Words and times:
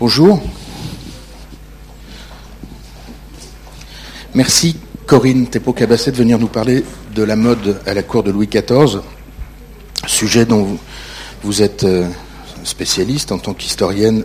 Bonjour. 0.00 0.42
Merci 4.34 4.78
Corinne 5.04 5.46
Tepo-Cabasset 5.46 6.12
de 6.12 6.16
venir 6.16 6.38
nous 6.38 6.48
parler 6.48 6.86
de 7.14 7.22
la 7.22 7.36
mode 7.36 7.82
à 7.84 7.92
la 7.92 8.02
cour 8.02 8.22
de 8.22 8.30
Louis 8.30 8.46
XIV, 8.46 9.02
sujet 10.06 10.46
dont 10.46 10.78
vous 11.42 11.60
êtes 11.60 11.84
euh, 11.84 12.08
spécialiste 12.64 13.30
en 13.30 13.38
tant 13.38 13.52
qu'historienne 13.52 14.24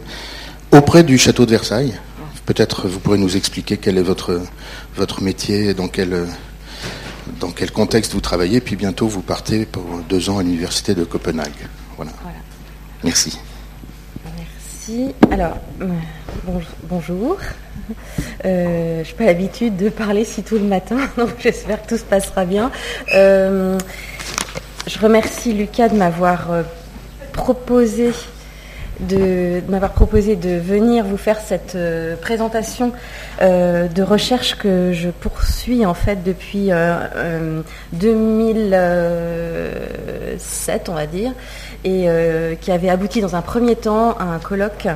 auprès 0.72 1.04
du 1.04 1.18
château 1.18 1.46
de 1.46 1.52
Versailles. 1.52 2.00
Peut-être 2.46 2.88
vous 2.88 3.02
pourrez 3.02 3.18
nous 3.18 3.36
expliquer 3.36 3.76
quel 3.76 3.98
est 3.98 4.04
votre, 4.04 4.44
votre 4.96 5.22
métier, 5.22 5.74
dans 5.74 5.90
quel, 5.90 6.26
dans 7.42 7.52
quel 7.52 7.72
contexte 7.72 8.14
vous 8.14 8.22
travaillez, 8.22 8.62
puis 8.62 8.78
bientôt 8.78 9.10
vous 9.10 9.22
partez 9.22 9.66
pour 9.66 9.84
deux 10.08 10.30
ans 10.30 10.38
à 10.38 10.44
l'université 10.44 10.96
de 10.96 11.04
Copenhague. 11.04 11.68
Voilà. 11.98 12.14
Merci. 13.04 13.38
Alors, 15.32 15.58
euh, 15.82 15.88
bonjour. 16.84 17.38
Euh, 18.46 19.04
je 19.04 19.10
n'ai 19.10 19.18
pas 19.18 19.26
l'habitude 19.26 19.76
de 19.78 19.90
parler 19.90 20.24
si 20.26 20.44
tôt 20.44 20.58
le 20.58 20.64
matin, 20.64 20.98
donc 21.18 21.30
j'espère 21.40 21.82
que 21.82 21.88
tout 21.88 21.98
se 21.98 22.04
passera 22.04 22.46
bien. 22.46 22.72
Euh, 23.16 23.80
je 24.86 25.00
remercie 25.00 25.54
Lucas 25.54 25.90
de 25.90 25.96
m'avoir 25.96 26.64
proposé 27.34 28.12
de, 29.00 29.62
m'avoir 29.68 29.92
proposé 29.92 30.36
de 30.36 30.58
venir 30.58 31.06
vous 31.06 31.18
faire 31.18 31.40
cette 31.40 31.76
euh, 31.76 32.16
présentation 32.16 32.92
euh, 33.42 33.88
de 33.88 34.04
recherche 34.04 34.56
que 34.56 34.92
je 34.94 35.10
poursuis 35.10 35.86
en 35.86 35.94
fait 35.94 36.24
depuis 36.24 36.70
2007, 37.94 38.74
euh, 38.74 40.38
on 40.88 40.94
va 40.94 41.08
dire, 41.08 41.34
et 41.86 42.08
qui 42.60 42.72
avait 42.72 42.90
abouti 42.90 43.22
dans 43.22 43.36
un 43.36 43.42
premier 43.42 43.76
temps 43.76 44.18
à 44.18 44.24
un 44.24 44.40
colloque 44.40 44.88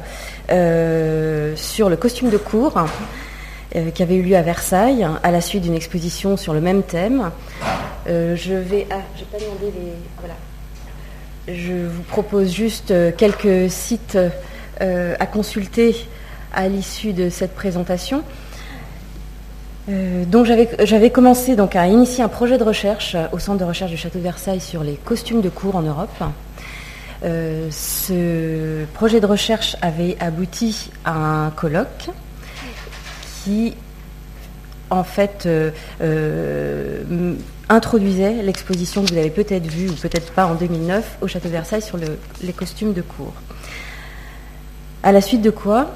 sur 1.55 1.89
le 1.89 1.95
costume 1.95 2.29
de 2.29 2.37
cour. 2.37 2.73
qui 3.93 4.03
avait 4.03 4.15
eu 4.15 4.23
lieu 4.23 4.35
à 4.35 4.41
Versailles 4.41 5.07
à 5.23 5.31
la 5.31 5.39
suite 5.39 5.61
d'une 5.63 5.75
exposition 5.75 6.35
sur 6.35 6.53
le 6.53 6.61
même 6.61 6.83
thème. 6.83 7.31
je 8.07 8.55
vais. 8.55 8.87
Ah, 8.89 8.95
j'ai 9.15 9.25
pas 9.25 9.37
demandé 9.37 9.65
les. 9.65 9.93
Voilà. 10.17 10.33
Je 11.55 11.87
vous 11.87 12.03
propose 12.03 12.51
juste 12.53 12.91
euh, 12.91 13.11
quelques 13.15 13.71
sites 13.71 14.17
euh, 14.81 15.15
à 15.19 15.25
consulter 15.25 15.95
à 16.53 16.67
l'issue 16.67 17.11
de 17.11 17.29
cette 17.29 17.55
présentation. 17.55 18.23
Euh, 19.89 20.25
j'avais 20.83 21.09
commencé 21.09 21.55
donc 21.55 21.75
à 21.75 21.87
initier 21.87 22.23
un 22.23 22.27
projet 22.27 22.59
de 22.59 22.63
recherche 22.63 23.17
au 23.31 23.39
centre 23.39 23.57
de 23.57 23.63
recherche 23.63 23.89
du 23.89 23.97
château 23.97 24.19
de 24.19 24.23
Versailles 24.23 24.59
sur 24.59 24.83
les 24.83 24.93
costumes 24.93 25.41
de 25.41 25.49
cour 25.49 25.75
en 25.75 25.81
Europe. 25.81 26.23
Ce 27.21 28.85
projet 28.93 29.19
de 29.19 29.25
recherche 29.25 29.75
avait 29.81 30.15
abouti 30.19 30.89
à 31.03 31.45
un 31.45 31.49
colloque 31.51 32.09
qui 33.43 33.75
en 34.89 35.03
fait 35.03 35.47
introduisait 37.69 38.41
l'exposition 38.41 39.03
que 39.03 39.11
vous 39.11 39.17
avez 39.17 39.29
peut-être 39.29 39.67
vue 39.67 39.89
ou 39.89 39.93
peut-être 39.93 40.31
pas 40.33 40.45
en 40.45 40.55
2009 40.55 41.17
au 41.21 41.27
Château 41.27 41.47
de 41.47 41.53
Versailles 41.53 41.81
sur 41.81 41.97
les 41.97 42.53
costumes 42.53 42.93
de 42.93 43.01
cour. 43.01 43.33
À 45.01 45.13
la 45.13 45.21
suite 45.21 45.41
de 45.41 45.49
quoi, 45.49 45.91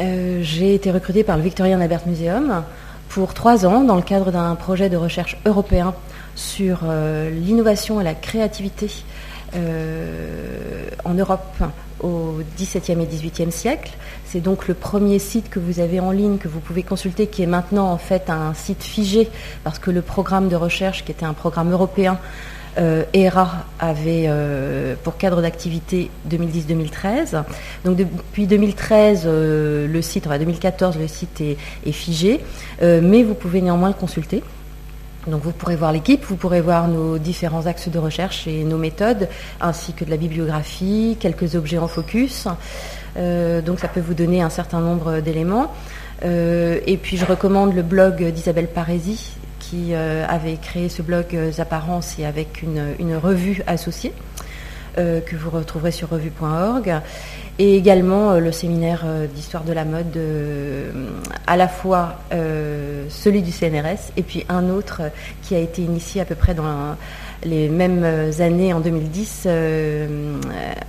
euh, 0.00 0.40
j'ai 0.42 0.74
été 0.74 0.90
recrutée 0.90 1.22
par 1.22 1.36
le 1.36 1.42
Victorian 1.42 1.80
Albert 1.80 2.06
Museum 2.06 2.64
pour 3.08 3.32
trois 3.34 3.66
ans 3.66 3.82
dans 3.82 3.96
le 3.96 4.02
cadre 4.02 4.32
d'un 4.32 4.56
projet 4.56 4.88
de 4.88 4.96
recherche 4.96 5.36
européen 5.46 5.94
sur 6.34 6.80
euh, 6.84 7.30
l'innovation 7.30 8.00
et 8.00 8.04
la 8.04 8.14
créativité 8.14 8.86
euh, 8.86 9.09
en 9.54 11.14
Europe 11.14 11.62
au 12.02 12.38
XVIIe 12.56 13.00
et 13.00 13.06
XVIIIe 13.06 13.52
siècle. 13.52 13.92
C'est 14.24 14.40
donc 14.40 14.68
le 14.68 14.74
premier 14.74 15.18
site 15.18 15.50
que 15.50 15.58
vous 15.58 15.80
avez 15.80 16.00
en 16.00 16.10
ligne, 16.10 16.38
que 16.38 16.48
vous 16.48 16.60
pouvez 16.60 16.82
consulter, 16.82 17.26
qui 17.26 17.42
est 17.42 17.46
maintenant 17.46 17.90
en 17.90 17.98
fait 17.98 18.30
un 18.30 18.54
site 18.54 18.82
figé, 18.82 19.28
parce 19.64 19.78
que 19.78 19.90
le 19.90 20.02
programme 20.02 20.48
de 20.48 20.56
recherche, 20.56 21.04
qui 21.04 21.12
était 21.12 21.26
un 21.26 21.34
programme 21.34 21.72
européen, 21.72 22.18
euh, 22.78 23.02
ERA 23.12 23.64
avait 23.80 24.26
euh, 24.28 24.94
pour 25.02 25.16
cadre 25.16 25.42
d'activité 25.42 26.08
2010-2013. 26.30 27.42
Donc 27.84 27.96
depuis 27.96 28.46
2013, 28.46 29.24
euh, 29.26 29.88
le 29.88 30.02
site, 30.02 30.26
enfin 30.26 30.38
2014, 30.38 30.96
le 30.96 31.08
site 31.08 31.40
est 31.40 31.92
figé, 31.92 32.40
mais 32.80 33.22
vous 33.22 33.34
pouvez 33.34 33.60
néanmoins 33.60 33.88
le 33.88 33.94
consulter. 33.94 34.42
Donc 35.26 35.42
vous 35.42 35.52
pourrez 35.52 35.76
voir 35.76 35.92
l'équipe, 35.92 36.24
vous 36.24 36.36
pourrez 36.36 36.62
voir 36.62 36.88
nos 36.88 37.18
différents 37.18 37.66
axes 37.66 37.88
de 37.88 37.98
recherche 37.98 38.46
et 38.46 38.64
nos 38.64 38.78
méthodes, 38.78 39.28
ainsi 39.60 39.92
que 39.92 40.04
de 40.04 40.10
la 40.10 40.16
bibliographie, 40.16 41.16
quelques 41.20 41.54
objets 41.54 41.78
en 41.78 41.88
focus. 41.88 42.48
Euh, 43.16 43.60
donc 43.60 43.80
ça 43.80 43.88
peut 43.88 44.00
vous 44.00 44.14
donner 44.14 44.40
un 44.40 44.50
certain 44.50 44.80
nombre 44.80 45.20
d'éléments. 45.20 45.74
Euh, 46.24 46.80
et 46.86 46.96
puis 46.96 47.16
je 47.16 47.24
recommande 47.24 47.74
le 47.74 47.82
blog 47.82 48.24
d'Isabelle 48.30 48.68
Parisi, 48.68 49.32
qui 49.58 49.92
euh, 49.92 50.26
avait 50.26 50.56
créé 50.56 50.88
ce 50.88 51.02
blog 51.02 51.26
Apparences 51.58 52.18
et 52.18 52.24
avec 52.24 52.62
une 52.62 53.16
revue 53.16 53.62
associée. 53.66 54.12
Que 54.96 55.34
vous 55.34 55.48
retrouverez 55.48 55.92
sur 55.92 56.10
revue.org, 56.10 57.00
et 57.60 57.76
également 57.76 58.30
euh, 58.30 58.40
le 58.40 58.52
séminaire 58.52 59.02
euh, 59.04 59.26
d'histoire 59.26 59.64
de 59.64 59.74
la 59.74 59.84
mode, 59.84 60.18
à 61.46 61.56
la 61.56 61.68
fois 61.68 62.16
celui 62.30 63.42
du 63.42 63.52
CNRS 63.52 64.12
et 64.16 64.22
puis 64.22 64.46
un 64.48 64.70
autre 64.70 65.02
qui 65.42 65.54
a 65.54 65.58
été 65.58 65.82
initié 65.82 66.20
à 66.20 66.24
peu 66.24 66.34
près 66.34 66.54
dans 66.54 66.96
les 67.44 67.68
mêmes 67.68 68.04
années 68.38 68.72
en 68.72 68.80
2010 68.80 69.46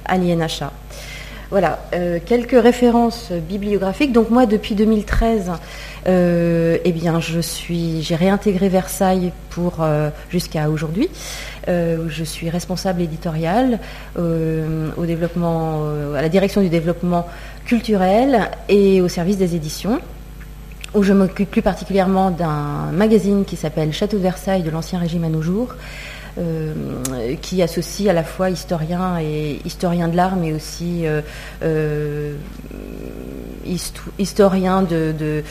à 0.06 0.18
l'INHA. 0.18 0.72
Voilà, 1.50 1.80
quelques 2.26 2.62
références 2.62 3.32
bibliographiques. 3.32 4.14
Donc 4.14 4.30
moi, 4.30 4.46
depuis 4.46 4.76
2013, 4.76 5.52
eh 6.06 6.92
bien, 6.94 7.20
je 7.20 7.40
suis, 7.40 8.02
j'ai 8.04 8.16
réintégré 8.16 8.70
Versailles 8.70 9.32
pour 9.50 9.80
jusqu'à 10.30 10.70
aujourd'hui. 10.70 11.10
Euh, 11.68 12.08
je 12.10 12.24
suis 12.24 12.50
responsable 12.50 13.02
éditoriale 13.02 13.80
euh, 14.18 14.90
au 14.98 15.06
développement, 15.06 15.82
euh, 15.84 16.16
à 16.16 16.22
la 16.22 16.30
direction 16.30 16.62
du 16.62 16.70
développement 16.70 17.28
culturel 17.66 18.50
et 18.68 19.02
au 19.02 19.08
service 19.08 19.38
des 19.38 19.56
éditions 19.56 20.00
où 20.94 21.04
je 21.04 21.14
m'occupe 21.14 21.50
plus 21.50 21.62
particulièrement 21.62 22.32
d'un 22.32 22.92
magazine 22.92 23.46
qui 23.46 23.56
s'appelle 23.56 23.94
Château 23.94 24.18
de 24.18 24.24
Versailles 24.24 24.64
de 24.64 24.72
l'Ancien 24.72 25.00
Régime 25.00 25.24
à 25.24 25.30
nos 25.30 25.42
jours, 25.42 25.76
qui 27.42 27.62
associe 27.62 28.10
à 28.10 28.14
la 28.14 28.24
fois 28.24 28.50
historien 28.50 29.18
et 29.18 29.62
historien 29.64 30.10
de 30.10 30.18
l'art, 30.18 30.36
mais 30.36 30.52
aussi 30.52 31.06
historien 34.20 34.82
de, 34.82 35.44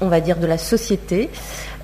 on 0.00 0.08
va 0.08 0.20
dire, 0.20 0.38
de 0.38 0.46
la 0.46 0.56
société. 0.56 1.28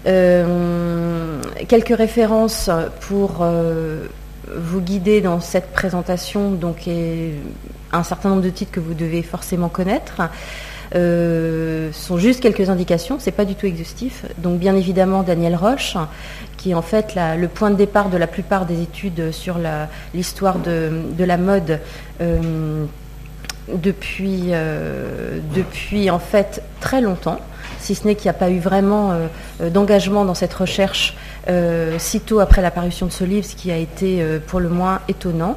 Euh, 0.06 1.42
quelques 1.68 1.96
références 1.96 2.70
pour 3.00 3.38
euh, 3.42 4.06
vous 4.56 4.80
guider 4.80 5.20
dans 5.20 5.40
cette 5.40 5.72
présentation, 5.72 6.50
donc 6.52 6.88
un 7.92 8.02
certain 8.02 8.30
nombre 8.30 8.42
de 8.42 8.50
titres 8.50 8.72
que 8.72 8.80
vous 8.80 8.94
devez 8.94 9.22
forcément 9.22 9.68
connaître. 9.68 10.22
Euh, 10.96 11.92
sont 11.92 12.18
juste 12.18 12.40
quelques 12.40 12.68
indications, 12.68 13.18
c'est 13.20 13.30
pas 13.30 13.44
du 13.44 13.54
tout 13.54 13.66
exhaustif. 13.66 14.24
Donc 14.38 14.58
bien 14.58 14.74
évidemment 14.74 15.22
Daniel 15.22 15.54
Roche, 15.54 15.96
qui 16.56 16.70
est 16.72 16.74
en 16.74 16.82
fait 16.82 17.16
le 17.16 17.46
point 17.46 17.70
de 17.70 17.76
départ 17.76 18.08
de 18.08 18.16
la 18.16 18.26
plupart 18.26 18.66
des 18.66 18.82
études 18.82 19.30
sur 19.30 19.58
l'histoire 20.14 20.58
de, 20.58 20.90
de, 21.16 21.24
la 21.24 21.36
mode 21.36 21.78
depuis, 23.72 24.50
depuis 25.54 26.10
en 26.10 26.18
fait 26.18 26.60
très 26.80 27.00
longtemps 27.00 27.38
si 27.80 27.94
ce 27.94 28.06
n'est 28.06 28.14
qu'il 28.14 28.26
n'y 28.26 28.36
a 28.36 28.38
pas 28.38 28.50
eu 28.50 28.58
vraiment 28.58 29.12
euh, 29.12 29.26
euh, 29.60 29.70
d'engagement 29.70 30.24
dans 30.24 30.34
cette 30.34 30.54
recherche 30.54 31.16
euh, 31.48 31.98
sitôt 31.98 32.40
après 32.40 32.62
l'apparition 32.62 33.06
de 33.06 33.12
ce 33.12 33.24
livre, 33.24 33.46
ce 33.46 33.56
qui 33.56 33.72
a 33.72 33.76
été 33.76 34.22
pour 34.46 34.60
le 34.60 34.68
moins 34.68 35.00
étonnant. 35.08 35.56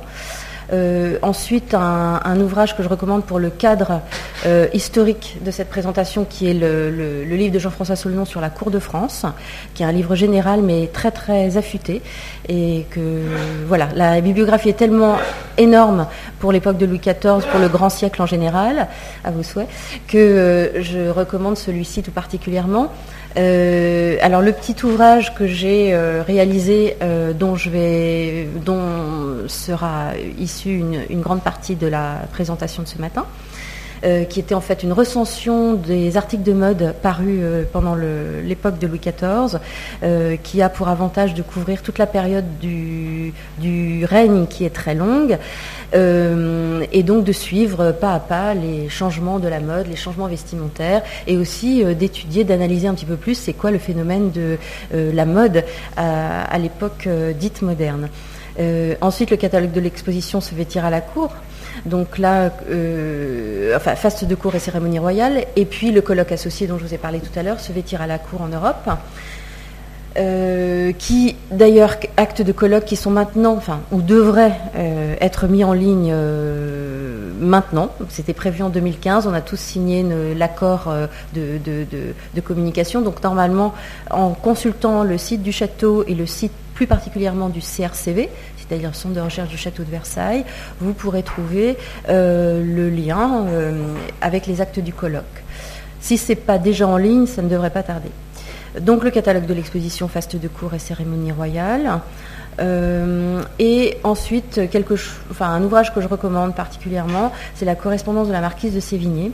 Euh, 0.73 1.19
ensuite, 1.21 1.75
un, 1.75 2.39
ouvrage 2.39 2.75
que 2.75 2.81
je 2.81 2.89
recommande 2.89 3.23
pour 3.23 3.37
le 3.37 3.49
cadre 3.51 4.01
euh, 4.45 4.67
historique 4.73 5.37
de 5.41 5.51
cette 5.51 5.69
présentation, 5.69 6.25
qui 6.27 6.49
est 6.49 6.53
le, 6.53 7.23
livre 7.23 7.53
de 7.53 7.59
Jean-François 7.59 7.95
Solenon 7.95 8.25
sur 8.25 8.41
la 8.41 8.49
Cour 8.49 8.71
de 8.71 8.79
France, 8.79 9.25
qui 9.75 9.83
est 9.83 9.85
un 9.85 9.91
livre 9.91 10.15
général 10.15 10.61
mais 10.61 10.87
très 10.87 11.11
très 11.11 11.57
affûté. 11.57 12.01
Et 12.49 12.85
que 12.89 13.21
voilà, 13.67 13.89
la 13.95 14.19
bibliographie 14.21 14.69
est 14.69 14.77
tellement 14.77 15.17
énorme 15.57 16.07
pour 16.39 16.51
l'époque 16.51 16.77
de 16.77 16.85
Louis 16.85 16.99
XIV, 16.99 17.45
pour 17.51 17.59
le 17.59 17.67
grand 17.67 17.89
siècle 17.89 18.21
en 18.21 18.25
général, 18.25 18.87
à 19.23 19.31
vos 19.31 19.43
souhaits, 19.43 19.67
que 20.07 20.17
euh, 20.17 20.81
je 20.81 21.09
recommande 21.09 21.57
celui-ci 21.57 22.01
tout 22.01 22.11
particulièrement. 22.11 22.91
Euh, 23.35 24.17
alors 24.21 24.41
le 24.41 24.51
petit 24.51 24.75
ouvrage 24.83 25.33
que 25.33 25.47
j'ai 25.47 25.93
euh, 25.93 26.21
réalisé, 26.21 26.97
euh, 27.01 27.33
dont, 27.33 27.55
sera 29.47 30.11
issue 30.37 30.77
une, 31.09 31.21
grande 31.21 31.41
partie 31.41 31.75
de 31.75 31.87
la 31.87 32.21
présentation 32.31 32.83
de 32.83 32.87
ce 32.87 32.97
matin, 32.99 33.25
qui 34.29 34.39
était 34.39 34.55
en 34.55 34.61
fait 34.61 34.83
une 34.83 34.93
recension 34.93 35.73
des 35.73 36.17
articles 36.17 36.43
de 36.43 36.53
mode 36.53 36.93
parus 37.01 37.39
pendant 37.71 37.95
l'époque 37.95 38.77
de 38.79 38.87
Louis 38.87 38.99
XIV, 38.99 39.59
qui 40.43 40.61
a 40.61 40.69
pour 40.69 40.89
avantage 40.89 41.33
de 41.33 41.41
couvrir 41.41 41.81
toute 41.81 41.97
la 41.97 42.07
période 42.07 42.45
du, 42.59 43.33
règne 44.05 44.47
qui 44.47 44.65
est 44.65 44.73
très 44.73 44.95
longue. 44.95 45.37
Euh, 45.95 46.85
et 46.91 47.03
donc 47.03 47.23
de 47.23 47.31
suivre 47.31 47.91
pas 47.91 48.13
à 48.13 48.19
pas 48.19 48.53
les 48.53 48.89
changements 48.89 49.39
de 49.39 49.47
la 49.47 49.59
mode, 49.59 49.87
les 49.87 49.95
changements 49.95 50.27
vestimentaires, 50.27 51.03
et 51.27 51.37
aussi 51.37 51.83
euh, 51.83 51.93
d'étudier, 51.93 52.43
d'analyser 52.43 52.87
un 52.87 52.95
petit 52.95 53.05
peu 53.05 53.15
plus 53.15 53.35
c'est 53.35 53.53
quoi 53.53 53.69
le 53.69 53.77
phénomène 53.77 54.31
de 54.31 54.57
euh, 54.93 55.13
la 55.13 55.25
mode 55.25 55.63
à, 55.95 56.57
l'époque 56.57 57.07
dite 57.39 57.61
moderne. 57.61 58.09
ensuite, 59.01 59.31
le 59.31 59.37
catalogue 59.37 59.71
de 59.71 59.79
l'exposition 59.79 60.41
se 60.41 60.55
vêtir 60.55 60.85
à 60.85 60.89
la 60.89 61.01
cour. 61.01 61.31
Donc 61.85 62.17
là, 62.17 62.51
enfin, 63.75 63.95
faste 63.95 64.25
de 64.25 64.35
cour 64.35 64.55
et 64.55 64.59
cérémonie 64.59 64.99
royale, 64.99 65.45
et 65.55 65.65
puis 65.65 65.91
le 65.91 66.01
colloque 66.01 66.31
associé 66.31 66.67
dont 66.67 66.77
je 66.77 66.85
vous 66.85 66.93
ai 66.93 66.97
parlé 66.97 67.19
tout 67.19 67.37
à 67.37 67.43
l'heure, 67.43 67.59
se 67.59 67.73
vêtir 67.73 68.01
à 68.01 68.07
la 68.07 68.19
cour 68.19 68.41
en 68.41 68.47
Europe. 68.47 68.89
Euh, 70.15 70.91
qui 70.91 71.35
d'ailleurs 71.49 71.95
actes 72.17 72.43
de 72.43 72.51
colloque 72.51 72.85
qui 72.85 72.95
sont 72.95 73.09
maintenant, 73.09 73.55
enfin, 73.55 73.79
ou 73.91 73.99
devraient 74.01 74.59
euh, 74.75 75.15
être 75.19 75.47
mis 75.47 75.63
en 75.63 75.73
ligne 75.73 76.11
euh, 76.13 77.31
maintenant. 77.39 77.89
C'était 78.09 78.33
prévu 78.33 78.61
en 78.61 78.69
2015. 78.69 79.25
On 79.25 79.33
a 79.33 79.41
tous 79.41 79.59
signé 79.59 80.05
l'accord 80.35 80.93
de, 81.33 82.41
communication. 82.43 83.01
Donc 83.01 83.23
normalement, 83.23 83.73
en 84.11 84.31
consultant 84.31 85.03
le 85.03 85.17
site 85.17 85.41
du 85.41 85.51
château 85.51 86.03
et 86.07 86.13
le 86.13 86.27
site 86.27 86.51
plus 86.75 86.85
particulièrement 86.85 87.49
du 87.49 87.61
CRCV, 87.61 88.29
c'est-à-dire 88.73 88.89
le 88.89 88.95
Centre 88.95 89.15
de 89.15 89.21
recherche 89.21 89.49
du 89.49 89.57
château 89.57 89.83
de 89.83 89.91
Versailles, 89.91 90.45
vous 90.79 90.93
pourrez 90.93 91.21
trouver 91.21 91.77
le 92.07 92.89
lien 92.89 93.45
avec 94.21 94.47
les 94.47 94.61
actes 94.61 94.79
du 94.79 94.93
colloque. 94.93 95.23
Si 95.99 96.17
ce 96.17 96.31
n'est 96.31 96.35
pas 96.35 96.57
déjà 96.57 96.87
en 96.87 96.97
ligne, 96.97 97.27
ça 97.27 97.41
ne 97.41 97.49
devrait 97.49 97.69
pas 97.69 97.83
tarder. 97.83 98.09
Donc 98.81 99.03
le 99.03 99.11
catalogue 99.11 99.45
de 99.45 99.53
l'exposition 99.53 100.07
Faste 100.07 100.35
de 100.35 100.47
cour 100.47 100.73
et 100.73 100.79
cérémonie 100.79 101.31
royale. 101.31 101.99
Euh, 102.59 103.41
et 103.59 103.97
ensuite, 104.03 104.59
un 105.39 105.63
ouvrage 105.63 105.93
que 105.93 106.01
je 106.01 106.07
recommande 106.07 106.55
particulièrement, 106.55 107.31
c'est 107.55 107.65
la 107.65 107.75
correspondance 107.75 108.27
de 108.27 108.33
la 108.33 108.41
marquise 108.41 108.73
de 108.73 108.79
Sévigné. 108.79 109.31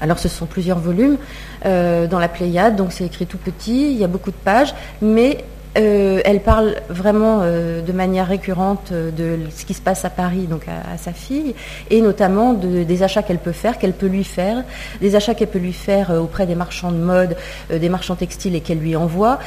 Alors 0.00 0.18
ce 0.18 0.28
sont 0.28 0.46
plusieurs 0.46 0.78
volumes 0.78 1.16
euh, 1.64 2.06
dans 2.06 2.18
la 2.18 2.28
Pléiade, 2.28 2.74
donc 2.74 2.92
c'est 2.92 3.04
écrit 3.04 3.26
tout 3.26 3.38
petit, 3.38 3.92
il 3.92 3.98
y 3.98 4.04
a 4.04 4.08
beaucoup 4.08 4.30
de 4.32 4.36
pages, 4.36 4.74
mais 5.00 5.44
euh, 5.78 6.20
elle 6.24 6.40
parle 6.40 6.74
vraiment 6.90 7.40
euh, 7.42 7.80
de 7.80 7.92
manière 7.92 8.26
récurrente 8.26 8.90
euh, 8.92 9.10
de 9.10 9.38
ce 9.50 9.64
qui 9.64 9.72
se 9.72 9.80
passe 9.80 10.04
à 10.04 10.10
Paris, 10.10 10.46
donc 10.46 10.66
à, 10.68 10.98
sa 10.98 11.12
fille, 11.12 11.54
et 11.90 12.02
notamment 12.02 12.52
des 12.52 13.02
achats 13.02 13.22
qu'elle 13.22 13.38
peut 13.38 13.52
faire, 13.52 13.78
qu'elle 13.78 13.94
peut 13.94 14.06
lui 14.06 14.24
faire, 14.24 14.64
des 15.00 15.16
achats 15.16 15.34
qu'elle 15.34 15.48
peut 15.48 15.58
lui 15.58 15.72
faire 15.72 16.10
auprès 16.10 16.46
des 16.46 16.54
marchands 16.54 16.92
de 16.92 16.98
mode, 16.98 17.36
des 17.70 17.88
marchands 17.88 18.16
textiles 18.16 18.54
et 18.54 18.60
qu'elle 18.60 18.78
lui 18.78 18.96
envoie, 18.96 19.38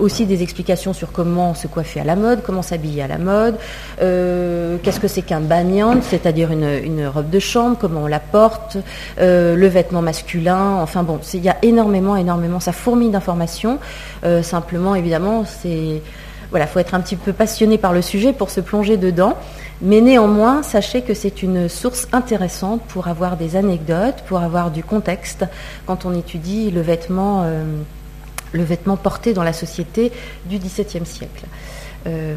aussi 0.00 0.26
des 0.26 0.42
explications 0.42 0.92
sur 0.92 1.12
comment 1.12 1.54
se 1.54 1.66
coiffer 1.66 2.00
à 2.00 2.04
la 2.04 2.16
mode, 2.16 2.42
comment 2.42 2.62
s'habiller 2.62 3.02
à 3.02 3.08
la 3.08 3.18
mode, 3.18 3.56
qu'est-ce 3.98 5.00
que 5.00 5.08
c'est 5.08 5.22
qu'un 5.22 5.40
banyan, 5.40 6.02
c'est-à-dire 6.02 6.50
une, 6.50 6.68
une, 6.84 7.06
robe 7.06 7.30
de 7.30 7.38
chambre, 7.38 7.76
comment 7.80 8.02
on 8.02 8.06
la 8.06 8.20
porte, 8.20 8.76
le 9.18 9.66
vêtement 9.66 10.02
masculin, 10.02 10.76
enfin 10.80 11.02
bon, 11.02 11.20
il 11.32 11.44
y 11.44 11.48
a 11.48 11.56
énormément, 11.62 12.16
énormément, 12.16 12.60
ça 12.60 12.72
fourmille 12.72 13.10
d'informations, 13.10 13.78
simplement 14.42 14.94
évidemment 14.94 15.43
c'est 15.44 16.02
voilà, 16.50 16.68
faut 16.68 16.78
être 16.78 16.94
un 16.94 17.00
petit 17.00 17.16
peu 17.16 17.32
passionné 17.32 17.78
par 17.78 17.92
le 17.92 18.00
sujet 18.00 18.32
pour 18.32 18.48
se 18.50 18.60
plonger 18.60 18.96
dedans. 18.96 19.36
Mais 19.82 20.00
néanmoins, 20.00 20.62
sachez 20.62 21.02
que 21.02 21.12
c'est 21.12 21.42
une 21.42 21.68
source 21.68 22.06
intéressante 22.12 22.80
pour 22.82 23.08
avoir 23.08 23.36
des 23.36 23.56
anecdotes, 23.56 24.22
pour 24.26 24.38
avoir 24.38 24.70
du 24.70 24.84
contexte 24.84 25.44
quand 25.86 26.04
on 26.04 26.14
étudie 26.14 26.70
le 26.70 26.80
vêtement, 26.80 27.42
euh, 27.44 27.64
le 28.52 28.62
vêtement 28.62 28.96
porté 28.96 29.32
dans 29.32 29.42
la 29.42 29.52
société 29.52 30.12
du 30.46 30.58
XVIIe 30.58 31.04
siècle. 31.04 31.44
Euh, 32.06 32.36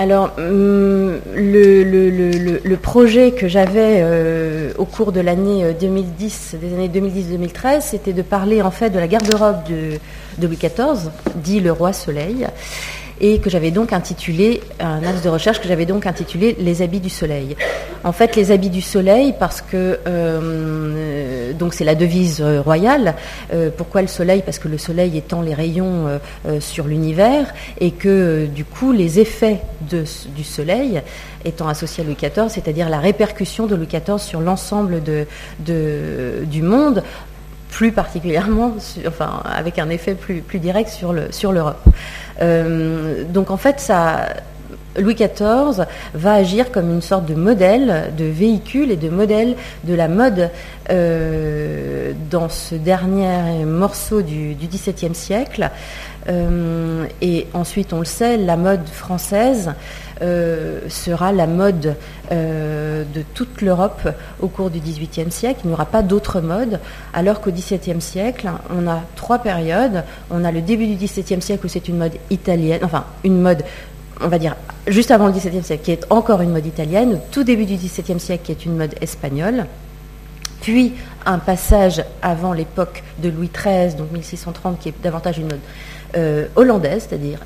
Alors, 0.00 0.32
hum, 0.38 1.20
le, 1.36 2.74
projet 2.76 3.32
que 3.32 3.48
j'avais 3.48 4.00
euh, 4.00 4.72
au 4.78 4.86
cours 4.86 5.12
de 5.12 5.20
l'année 5.20 5.74
2010, 5.78 6.54
euh, 6.54 6.56
des 6.56 6.72
années 6.72 6.88
2010-2013, 6.88 7.82
c'était 7.82 8.14
de 8.14 8.22
parler 8.22 8.62
en 8.62 8.70
fait 8.70 8.88
de 8.88 8.98
la 8.98 9.06
garde-robe 9.06 9.62
de, 9.68 9.98
de 10.38 10.46
Louis 10.46 10.56
XIV, 10.56 11.10
dit 11.34 11.60
le 11.60 11.70
roi 11.70 11.92
Soleil 11.92 12.46
et 13.20 13.38
que 13.38 13.50
j'avais 13.50 13.70
donc 13.70 13.92
intitulé, 13.92 14.62
un 14.78 15.02
axe 15.02 15.22
de 15.22 15.28
recherche 15.28 15.60
que 15.60 15.68
j'avais 15.68 15.86
donc 15.86 16.06
intitulé 16.06 16.56
Les 16.58 16.82
habits 16.82 17.00
du 17.00 17.10
soleil. 17.10 17.56
En 18.02 18.12
fait, 18.12 18.34
les 18.36 18.50
habits 18.50 18.70
du 18.70 18.80
soleil, 18.80 19.34
parce 19.38 19.60
que 19.60 19.98
euh, 20.06 21.52
c'est 21.72 21.84
la 21.84 21.94
devise 21.94 22.40
euh, 22.40 22.60
royale. 22.60 23.14
Euh, 23.52 23.70
pourquoi 23.76 24.02
le 24.02 24.08
soleil? 24.08 24.42
Parce 24.44 24.58
que 24.58 24.68
le 24.68 24.78
soleil 24.78 25.16
étend 25.16 25.42
les 25.42 25.54
rayons 25.54 26.20
sur 26.58 26.86
l'univers 26.86 27.52
et 27.78 27.90
que 27.90 28.46
du 28.46 28.64
coup 28.64 28.92
les 28.92 29.20
effets 29.20 29.60
du 29.82 30.44
soleil 30.44 31.02
étant 31.44 31.68
associés 31.68 32.04
à 32.04 32.06
Louis 32.06 32.16
XIV, 32.16 32.48
c'est-à-dire 32.48 32.88
la 32.88 32.98
répercussion 32.98 33.66
de 33.66 33.74
Louis 33.74 33.86
XIV 33.86 34.18
sur 34.18 34.40
l'ensemble 34.40 35.00
du 35.60 36.62
monde, 36.62 37.02
plus 37.70 37.92
particulièrement, 37.92 38.74
enfin 39.06 39.42
avec 39.44 39.78
un 39.78 39.88
effet 39.90 40.14
plus, 40.14 40.40
plus 40.40 40.58
direct 40.58 40.90
sur 40.90 41.12
l'Europe. 41.12 41.32
Sur 41.32 41.52
euh, 42.42 43.24
donc 43.24 43.50
en 43.50 43.56
fait, 43.56 43.80
ça, 43.80 44.28
Louis 45.00 45.14
XIV 45.14 45.86
va 46.14 46.34
agir 46.34 46.70
comme 46.70 46.90
une 46.90 47.02
sorte 47.02 47.26
de 47.26 47.34
modèle, 47.34 48.12
de 48.16 48.24
véhicule 48.24 48.90
et 48.90 48.96
de 48.96 49.08
modèle 49.08 49.56
de 49.84 49.94
la 49.94 50.08
mode 50.08 50.50
euh, 50.90 52.12
dans 52.30 52.48
ce 52.48 52.74
dernier 52.74 53.64
morceau 53.64 54.22
du, 54.22 54.54
XVIIe 54.54 55.14
siècle. 55.14 55.70
Euh, 56.28 57.06
et 57.22 57.46
ensuite, 57.54 57.92
on 57.92 58.00
le 58.00 58.04
sait, 58.04 58.36
la 58.36 58.56
mode 58.56 58.86
française 58.88 59.72
euh, 60.22 60.80
sera 60.88 61.32
la 61.32 61.46
mode 61.46 61.96
de 62.30 63.22
toute 63.34 63.60
l'Europe 63.60 64.08
au 64.40 64.46
cours 64.46 64.70
du 64.70 64.78
XVIIIe 64.78 65.32
siècle. 65.32 65.60
Il 65.64 65.68
n'y 65.68 65.72
aura 65.72 65.86
pas 65.86 66.02
d'autre 66.02 66.40
mode, 66.40 66.78
alors 67.12 67.40
qu'au 67.40 67.50
XVIIe 67.50 68.00
siècle, 68.00 68.48
on 68.70 68.86
a 68.86 69.00
trois 69.16 69.38
périodes. 69.38 70.04
On 70.30 70.44
a 70.44 70.52
le 70.52 70.60
début 70.60 70.86
du 70.86 70.94
XVIIe 70.94 71.42
siècle 71.42 71.66
où 71.66 71.68
c'est 71.68 71.88
une 71.88 71.98
mode 71.98 72.12
italienne, 72.30 72.80
enfin 72.84 73.04
une 73.24 73.40
mode 73.40 73.64
on 74.22 74.28
va 74.28 74.38
dire, 74.38 74.56
juste 74.86 75.10
avant 75.10 75.26
le 75.26 75.32
XVIIe 75.32 75.62
siècle, 75.62 75.84
qui 75.84 75.92
est 75.92 76.06
encore 76.10 76.40
une 76.40 76.50
mode 76.50 76.66
italienne, 76.66 77.14
au 77.14 77.20
tout 77.30 77.44
début 77.44 77.64
du 77.64 77.74
XVIIe 77.74 78.20
siècle, 78.20 78.44
qui 78.44 78.52
est 78.52 78.64
une 78.66 78.76
mode 78.76 78.94
espagnole, 79.00 79.66
puis 80.60 80.92
un 81.26 81.38
passage 81.38 82.04
avant 82.22 82.52
l'époque 82.52 83.02
de 83.22 83.30
Louis 83.30 83.50
XIII, 83.52 83.94
donc 83.94 84.10
1630, 84.12 84.78
qui 84.78 84.90
est 84.90 84.94
davantage 85.02 85.38
une 85.38 85.48
mode 85.48 85.60
euh, 86.16 86.46
hollandaise, 86.56 87.06
c'est-à-dire 87.08 87.38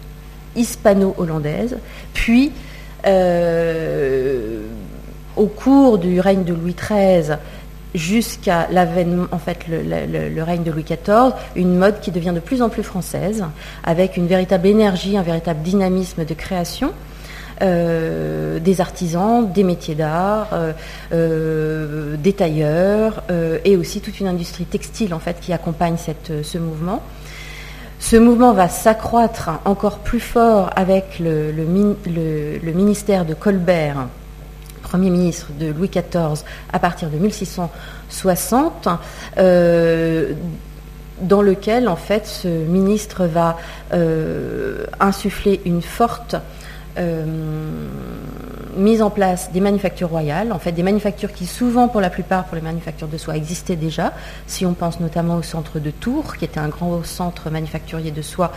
hispano-hollandaise, 0.56 1.76
puis 2.12 2.53
euh, 3.06 4.62
au 5.37 5.47
cours 5.47 5.99
du 5.99 6.21
règne 6.21 6.45
de 6.45 6.54
Louis 6.54 6.75
XIII 6.75 7.37
jusqu'à 7.94 8.68
l'avènement, 8.70 9.26
en 9.30 9.38
fait, 9.38 9.58
le, 9.68 10.42
règne 10.42 10.62
de 10.62 10.70
Louis 10.70 10.84
XIV, 10.84 11.32
une 11.56 11.76
mode 11.76 12.00
qui 12.00 12.10
devient 12.10 12.32
de 12.34 12.40
plus 12.40 12.62
en 12.62 12.68
plus 12.68 12.82
française, 12.82 13.44
avec 13.84 14.16
une 14.16 14.26
véritable 14.26 14.66
énergie, 14.66 15.16
un 15.16 15.22
véritable 15.22 15.62
dynamisme 15.62 16.24
de 16.24 16.34
création. 16.34 16.92
Euh, 17.62 18.58
des 18.58 18.80
artisans, 18.80 19.48
des 19.48 19.62
métiers 19.62 19.94
d'art, 19.94 20.48
euh, 21.12 22.16
des 22.16 22.32
tailleurs 22.32 23.22
et 23.64 23.76
aussi 23.76 24.00
toute 24.00 24.18
une 24.18 24.26
industrie 24.26 24.64
textile 24.64 25.14
en 25.14 25.20
fait 25.20 25.36
qui 25.40 25.52
accompagne 25.52 25.96
ce 25.96 26.58
mouvement. 26.58 27.00
Ce 28.04 28.16
mouvement 28.16 28.52
va 28.52 28.68
s'accroître 28.68 29.48
encore 29.64 30.00
plus 30.00 30.20
fort 30.20 30.68
avec 30.76 31.20
le, 31.20 31.52
ministère 32.74 33.24
de 33.24 33.32
Colbert, 33.32 34.08
Premier 34.94 35.10
ministre 35.10 35.48
de 35.58 35.72
Louis 35.72 35.88
XIV, 35.88 36.44
à 36.72 36.78
partir 36.78 37.10
de 37.10 37.18
1660. 37.18 38.86
Euh, 39.38 40.34
dans 41.20 41.42
lequel 41.42 41.88
en 41.88 41.96
fait 41.96 42.28
ce 42.28 42.46
ministre 42.46 43.26
va 43.26 43.56
euh, 43.92 44.86
insuffler 45.00 45.60
une 45.64 45.82
forte 45.82 46.36
euh, 46.96 47.24
mise 48.76 49.02
en 49.02 49.10
place 49.10 49.50
des 49.52 49.60
manufactures 49.60 50.10
royales, 50.10 50.52
en 50.52 50.58
fait 50.58 50.72
des 50.72 50.82
manufactures 50.82 51.32
qui 51.32 51.46
souvent 51.46 51.88
pour 51.88 52.00
la 52.00 52.10
plupart 52.10 52.44
pour 52.44 52.54
les 52.54 52.62
manufactures 52.62 53.08
de 53.08 53.18
soie 53.18 53.36
existaient 53.36 53.76
déjà, 53.76 54.12
si 54.46 54.64
on 54.64 54.74
pense 54.74 55.00
notamment 55.00 55.36
au 55.36 55.42
centre 55.42 55.80
de 55.80 55.90
Tours, 55.90 56.36
qui 56.36 56.44
était 56.44 56.60
un 56.60 56.68
grand 56.68 57.04
centre 57.04 57.50
manufacturier 57.50 58.10
de 58.10 58.22
soie 58.22 58.52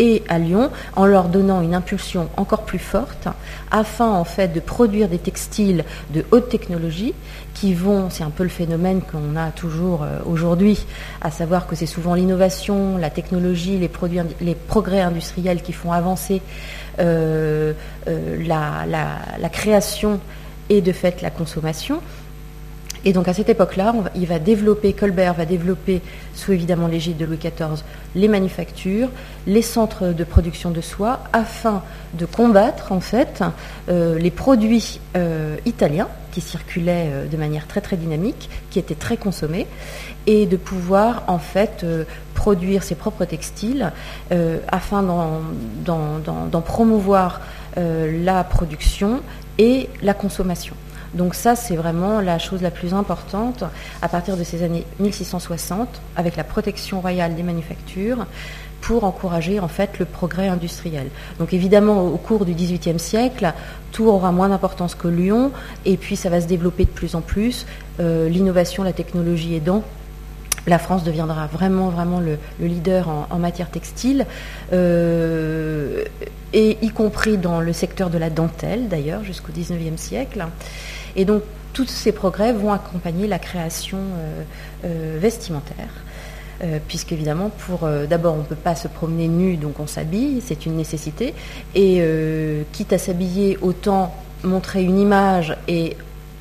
et 0.00 0.22
à 0.28 0.38
Lyon 0.38 0.70
en 0.96 1.04
leur 1.04 1.28
donnant 1.28 1.60
une 1.60 1.74
impulsion 1.74 2.30
encore 2.38 2.62
plus 2.62 2.78
forte 2.78 3.28
afin 3.70 4.08
en 4.08 4.24
fait 4.24 4.48
de 4.48 4.58
produire 4.58 5.08
des 5.08 5.18
textiles 5.18 5.84
de 6.12 6.24
haute 6.32 6.48
technologie 6.48 7.14
qui 7.52 7.74
vont, 7.74 8.08
c'est 8.08 8.24
un 8.24 8.30
peu 8.30 8.42
le 8.42 8.48
phénomène 8.48 9.02
qu'on 9.02 9.36
a 9.36 9.50
toujours 9.50 10.02
euh, 10.02 10.20
aujourd'hui, 10.24 10.86
à 11.20 11.30
savoir 11.30 11.66
que 11.66 11.76
c'est 11.76 11.84
souvent 11.84 12.14
l'innovation, 12.14 12.96
la 12.96 13.10
technologie, 13.10 13.76
les, 13.76 13.88
produits, 13.88 14.20
les 14.40 14.54
progrès 14.54 15.02
industriels 15.02 15.60
qui 15.60 15.74
font 15.74 15.92
avancer 15.92 16.40
euh, 16.98 17.74
euh, 18.08 18.46
la, 18.46 19.48
création 19.50 20.20
et 20.70 20.80
de 20.80 20.92
fait 20.92 21.20
la 21.20 21.30
consommation. 21.30 22.00
Et 23.04 23.12
donc 23.12 23.28
à 23.28 23.32
cette 23.32 23.48
époque-là, 23.48 23.94
il 24.14 24.26
va 24.26 24.38
développer, 24.38 24.92
Colbert 24.92 25.34
va 25.34 25.46
développer, 25.46 26.02
sous 26.34 26.52
évidemment 26.52 26.86
l'égide 26.86 27.16
de 27.16 27.24
Louis 27.24 27.38
XIV, 27.38 27.82
les 28.14 28.28
manufactures, 28.28 29.08
les 29.46 29.62
centres 29.62 30.08
de 30.08 30.24
production 30.24 30.70
de 30.70 30.80
soie, 30.80 31.20
afin 31.32 31.82
de 32.14 32.26
combattre 32.26 32.92
en 32.92 33.00
fait 33.00 33.42
euh, 33.88 34.18
les 34.18 34.30
produits 34.30 35.00
euh, 35.16 35.56
italiens 35.64 36.08
qui 36.32 36.40
circulaient 36.40 37.08
euh, 37.10 37.26
de 37.26 37.36
manière 37.36 37.66
très 37.66 37.80
très 37.80 37.96
dynamique, 37.96 38.50
qui 38.70 38.78
étaient 38.78 38.94
très 38.94 39.16
consommés, 39.16 39.66
et 40.26 40.44
de 40.44 40.56
pouvoir 40.58 41.24
en 41.28 41.38
fait 41.38 41.86
produire 42.34 42.82
ses 42.82 42.94
propres 42.94 43.24
textiles 43.24 43.90
afin 44.68 45.02
d'en 45.02 46.60
promouvoir 46.60 47.40
la 47.76 48.44
production 48.44 49.22
et 49.58 49.88
la 50.02 50.12
consommation. 50.12 50.76
Donc 51.14 51.34
ça, 51.34 51.56
c'est 51.56 51.76
vraiment 51.76 52.20
la 52.20 52.38
chose 52.38 52.62
la 52.62 52.70
plus 52.70 52.94
importante 52.94 53.64
à 54.00 54.08
partir 54.08 54.36
de 54.36 54.44
ces 54.44 54.62
années 54.62 54.84
1660, 55.00 55.88
avec 56.16 56.36
la 56.36 56.44
protection 56.44 57.00
royale 57.00 57.34
des 57.34 57.42
manufactures, 57.42 58.26
pour 58.80 59.04
encourager 59.04 59.60
en 59.60 59.68
fait 59.68 59.98
le 59.98 60.04
progrès 60.04 60.48
industriel. 60.48 61.08
Donc 61.38 61.52
évidemment, 61.52 62.06
au 62.06 62.16
cours 62.16 62.44
du 62.44 62.54
XVIIIe 62.54 62.98
siècle, 62.98 63.52
tout 63.92 64.06
aura 64.06 64.32
moins 64.32 64.48
d'importance 64.48 64.94
que 64.94 65.08
Lyon, 65.08 65.52
et 65.84 65.96
puis 65.96 66.16
ça 66.16 66.30
va 66.30 66.40
se 66.40 66.46
développer 66.46 66.84
de 66.84 66.90
plus 66.90 67.14
en 67.14 67.20
plus. 67.20 67.66
Euh, 67.98 68.28
l'innovation, 68.28 68.82
la 68.82 68.92
technologie 68.92 69.54
aidant, 69.54 69.82
la 70.66 70.78
France 70.78 71.04
deviendra 71.04 71.46
vraiment, 71.46 71.88
vraiment 71.88 72.20
le, 72.20 72.38
leader 72.60 73.08
en, 73.30 73.38
matière 73.38 73.70
textile, 73.70 74.26
euh, 74.72 76.04
et 76.52 76.78
y 76.82 76.90
compris 76.90 77.38
dans 77.38 77.60
le 77.60 77.72
secteur 77.72 78.10
de 78.10 78.18
la 78.18 78.30
dentelle, 78.30 78.88
d'ailleurs, 78.88 79.24
jusqu'au 79.24 79.52
XIXe 79.52 80.00
siècle. 80.00 80.46
Et 81.16 81.24
donc, 81.24 81.42
tous 81.72 81.86
ces 81.86 82.12
progrès 82.12 82.52
vont 82.52 82.72
accompagner 82.72 83.26
la 83.26 83.38
création 83.38 83.98
euh, 83.98 84.42
euh, 84.84 85.18
vestimentaire. 85.20 85.90
Puisqu'évidemment, 86.88 87.48
pour 87.48 87.88
d'abord, 87.88 88.34
on 88.34 88.40
ne 88.40 88.42
peut 88.42 88.54
pas 88.54 88.74
se 88.74 88.86
promener 88.86 89.28
nu, 89.28 89.56
donc 89.56 89.80
on 89.80 89.86
s'habille, 89.86 90.42
c'est 90.44 90.66
une 90.66 90.76
nécessité. 90.76 91.32
Et 91.74 92.04
quitte 92.72 92.92
à 92.92 92.98
s'habiller, 92.98 93.56
autant 93.62 94.14
montrer 94.44 94.82
une 94.82 94.98
image 94.98 95.56
et 95.68 95.96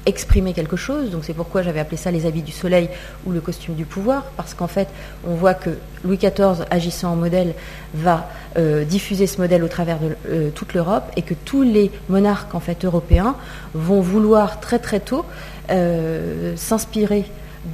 exprimer 0.05 0.53
quelque 0.53 0.75
chose. 0.75 1.11
Donc 1.11 1.23
c'est 1.25 1.33
pourquoi 1.33 1.61
j'avais 1.61 1.79
appelé 1.79 1.97
ça 1.97 2.11
les 2.11 2.25
habits 2.25 2.41
du 2.41 2.51
soleil 2.51 2.89
ou 3.25 3.31
le 3.31 3.41
costume 3.41 3.75
du 3.75 3.85
pouvoir, 3.85 4.23
parce 4.37 4.53
qu'en 4.53 4.67
fait, 4.67 4.87
on 5.27 5.35
voit 5.35 5.53
que 5.53 5.71
Louis 6.03 6.17
XIV, 6.17 6.65
agissant 6.69 7.11
en 7.11 7.15
modèle, 7.15 7.53
va 7.93 8.29
euh, 8.57 8.85
diffuser 8.85 9.27
ce 9.27 9.39
modèle 9.39 9.63
au 9.63 9.67
travers 9.67 9.99
de 9.99 10.15
euh, 10.27 10.49
toute 10.51 10.73
l'Europe 10.73 11.11
et 11.15 11.21
que 11.21 11.33
tous 11.33 11.63
les 11.63 11.91
monarques 12.09 12.55
en 12.55 12.59
fait 12.59 12.85
européens 12.85 13.35
vont 13.73 14.01
vouloir 14.01 14.59
très 14.59 14.79
très 14.79 14.99
tôt 14.99 15.25
euh, 15.69 16.55
s'inspirer 16.55 17.25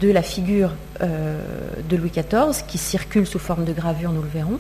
de 0.02 0.12
la 0.12 0.24
figure 0.24 0.72
de 1.00 1.96
Louis 1.96 2.10
XIV 2.10 2.66
qui 2.68 2.80
circule 2.80 3.28
sous 3.28 3.38
forme 3.38 3.66
de 3.66 3.72
gravure, 3.72 4.12
nous 4.12 4.24
le 4.24 4.28
verrons, 4.28 4.58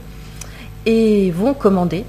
et 0.85 1.31
vont 1.31 1.55
commander 1.55 2.05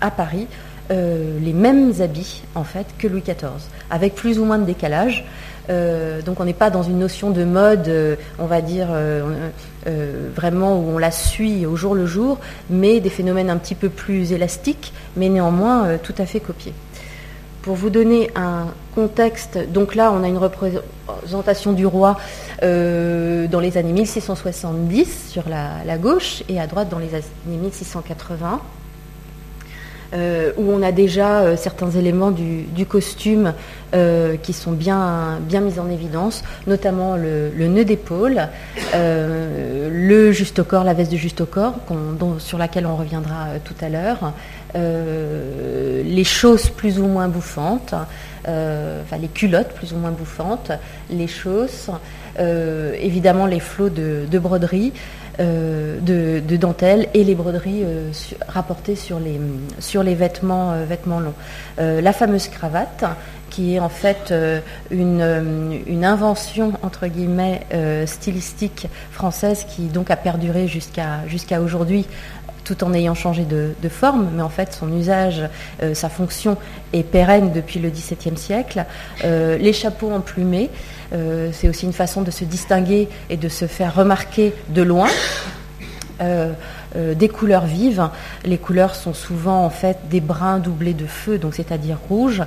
à 0.00 0.10
Paris 0.10 0.46
euh, 0.90 1.38
les 1.40 1.54
mêmes 1.54 1.94
habits 2.00 2.42
en 2.54 2.64
fait 2.64 2.86
que 2.98 3.08
Louis 3.08 3.22
XIV, 3.22 3.48
avec 3.90 4.14
plus 4.14 4.38
ou 4.38 4.44
moins 4.44 4.58
de 4.58 4.64
décalage. 4.64 5.24
Euh, 5.70 6.20
donc 6.20 6.40
on 6.40 6.44
n'est 6.44 6.52
pas 6.52 6.68
dans 6.68 6.82
une 6.82 6.98
notion 6.98 7.30
de 7.30 7.42
mode, 7.42 7.88
euh, 7.88 8.16
on 8.38 8.44
va 8.44 8.60
dire 8.60 8.88
vraiment 10.34 10.78
où 10.78 10.90
on 10.94 10.98
la 10.98 11.10
suit 11.10 11.64
au 11.64 11.74
jour 11.76 11.94
le 11.94 12.04
jour, 12.04 12.38
mais 12.68 13.00
des 13.00 13.08
phénomènes 13.08 13.48
un 13.48 13.56
petit 13.56 13.74
peu 13.74 13.88
plus 13.88 14.32
élastiques, 14.32 14.92
mais 15.16 15.30
néanmoins 15.30 15.96
tout 16.02 16.14
à 16.18 16.26
fait 16.26 16.40
copiés. 16.40 16.74
Pour 17.62 17.76
vous 17.76 17.88
donner 17.88 18.30
un 18.36 18.66
contexte, 18.94 19.58
donc 19.72 19.94
là 19.94 20.12
on 20.12 20.22
a 20.22 20.28
une 20.28 20.36
représentation 20.36 21.72
du 21.72 21.86
roi 21.86 22.18
dans 22.60 23.60
les 23.60 23.78
années 23.78 23.92
1670 23.92 25.30
sur 25.30 25.44
la, 25.48 25.96
gauche 25.96 26.42
et 26.50 26.60
à 26.60 26.66
droite 26.66 26.90
dans 26.90 26.98
les 26.98 27.14
années 27.14 27.24
1680. 27.46 28.60
Euh, 30.12 30.52
où 30.56 30.70
on 30.70 30.82
a 30.82 30.92
déjà 30.92 31.40
euh, 31.40 31.56
certains 31.56 31.90
éléments 31.90 32.30
du, 32.30 32.86
costume 32.86 33.54
euh, 33.94 34.36
qui 34.36 34.52
sont 34.52 34.72
bien, 34.72 35.40
mis 35.40 35.78
en 35.78 35.90
évidence, 35.90 36.44
notamment 36.66 37.16
le, 37.16 37.50
nœud 37.66 37.84
d'épaule, 37.84 38.48
le 38.92 40.30
la 40.84 40.94
veste 40.94 41.10
de 41.10 41.16
juste 41.16 41.44
corps, 41.44 41.74
sur 42.38 42.58
laquelle 42.58 42.86
on 42.86 42.96
reviendra 42.96 43.58
tout 43.64 43.74
à 43.80 43.88
l'heure, 43.88 44.32
les 44.74 46.24
chausses 46.24 46.68
plus 46.68 47.00
ou 47.00 47.06
moins 47.06 47.28
bouffantes, 47.28 47.94
enfin 48.44 49.16
les 49.20 49.28
culottes 49.28 49.72
plus 49.74 49.92
ou 49.92 49.96
moins 49.96 50.10
bouffantes, 50.10 50.72
les 51.10 51.28
chausses, 51.28 51.90
évidemment 52.38 53.46
les 53.46 53.60
flots 53.60 53.88
de 53.88 54.38
broderie. 54.38 54.92
Euh, 55.40 55.98
de, 56.00 56.56
dentelle 56.56 57.08
et 57.12 57.24
les 57.24 57.34
broderies 57.34 57.82
euh, 57.82 58.12
rapportées 58.46 58.94
sur 58.94 59.18
les, 59.18 59.40
euh, 59.40 60.14
vêtements 60.14 61.18
longs. 61.18 61.34
la 61.78 62.12
fameuse 62.12 62.46
cravate, 62.46 63.04
qui 63.50 63.74
est 63.74 63.80
en 63.80 63.88
fait 63.88 64.32
une, 64.92 66.04
invention 66.04 66.74
entre 66.82 67.08
guillemets 67.08 67.62
stylistique 68.06 68.86
française 69.10 69.66
qui 69.68 69.82
donc 69.86 70.10
a 70.10 70.16
perduré 70.16 70.68
jusqu'à 70.68 71.26
jusqu'à 71.26 71.60
aujourd'hui 71.60 72.06
tout 72.64 72.82
en 72.84 72.94
ayant 72.94 73.14
changé 73.14 73.44
de, 73.44 73.88
forme, 73.88 74.30
mais 74.34 74.42
en 74.42 74.48
fait 74.48 74.72
son 74.72 74.92
usage, 74.96 75.42
sa 75.94 76.08
fonction 76.08 76.56
est 76.92 77.02
pérenne 77.02 77.52
depuis 77.52 77.80
le 77.80 77.90
XVIIe 77.90 78.36
siècle. 78.36 78.84
les 79.24 79.72
chapeaux 79.72 80.12
emplumés, 80.12 80.70
euh, 81.14 81.50
c'est 81.52 81.68
aussi 81.68 81.86
une 81.86 81.92
façon 81.92 82.22
de 82.22 82.30
se 82.30 82.44
distinguer 82.44 83.08
et 83.30 83.36
de 83.36 83.48
se 83.48 83.66
faire 83.66 83.94
remarquer 83.94 84.52
de 84.68 84.82
loin. 84.82 85.08
Euh, 86.20 86.52
euh, 86.96 87.14
des 87.14 87.28
couleurs 87.28 87.66
vives. 87.66 88.08
Les 88.44 88.56
couleurs 88.56 88.94
sont 88.94 89.14
souvent 89.14 89.64
en 89.64 89.70
fait 89.70 89.98
des 90.10 90.20
brins 90.20 90.60
doublés 90.60 90.94
de 90.94 91.06
feu, 91.06 91.38
donc 91.38 91.54
c'est-à-dire 91.54 91.98
rouge. 92.08 92.42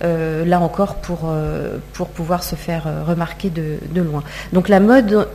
là 0.00 0.60
encore 0.60 0.96
pour, 0.96 1.28
pouvoir 2.08 2.42
se 2.42 2.56
faire 2.56 2.88
remarquer 3.06 3.48
de, 3.48 3.78
loin. 4.00 4.24
Donc 4.52 4.68
la 4.68 4.80
mode 4.80 5.28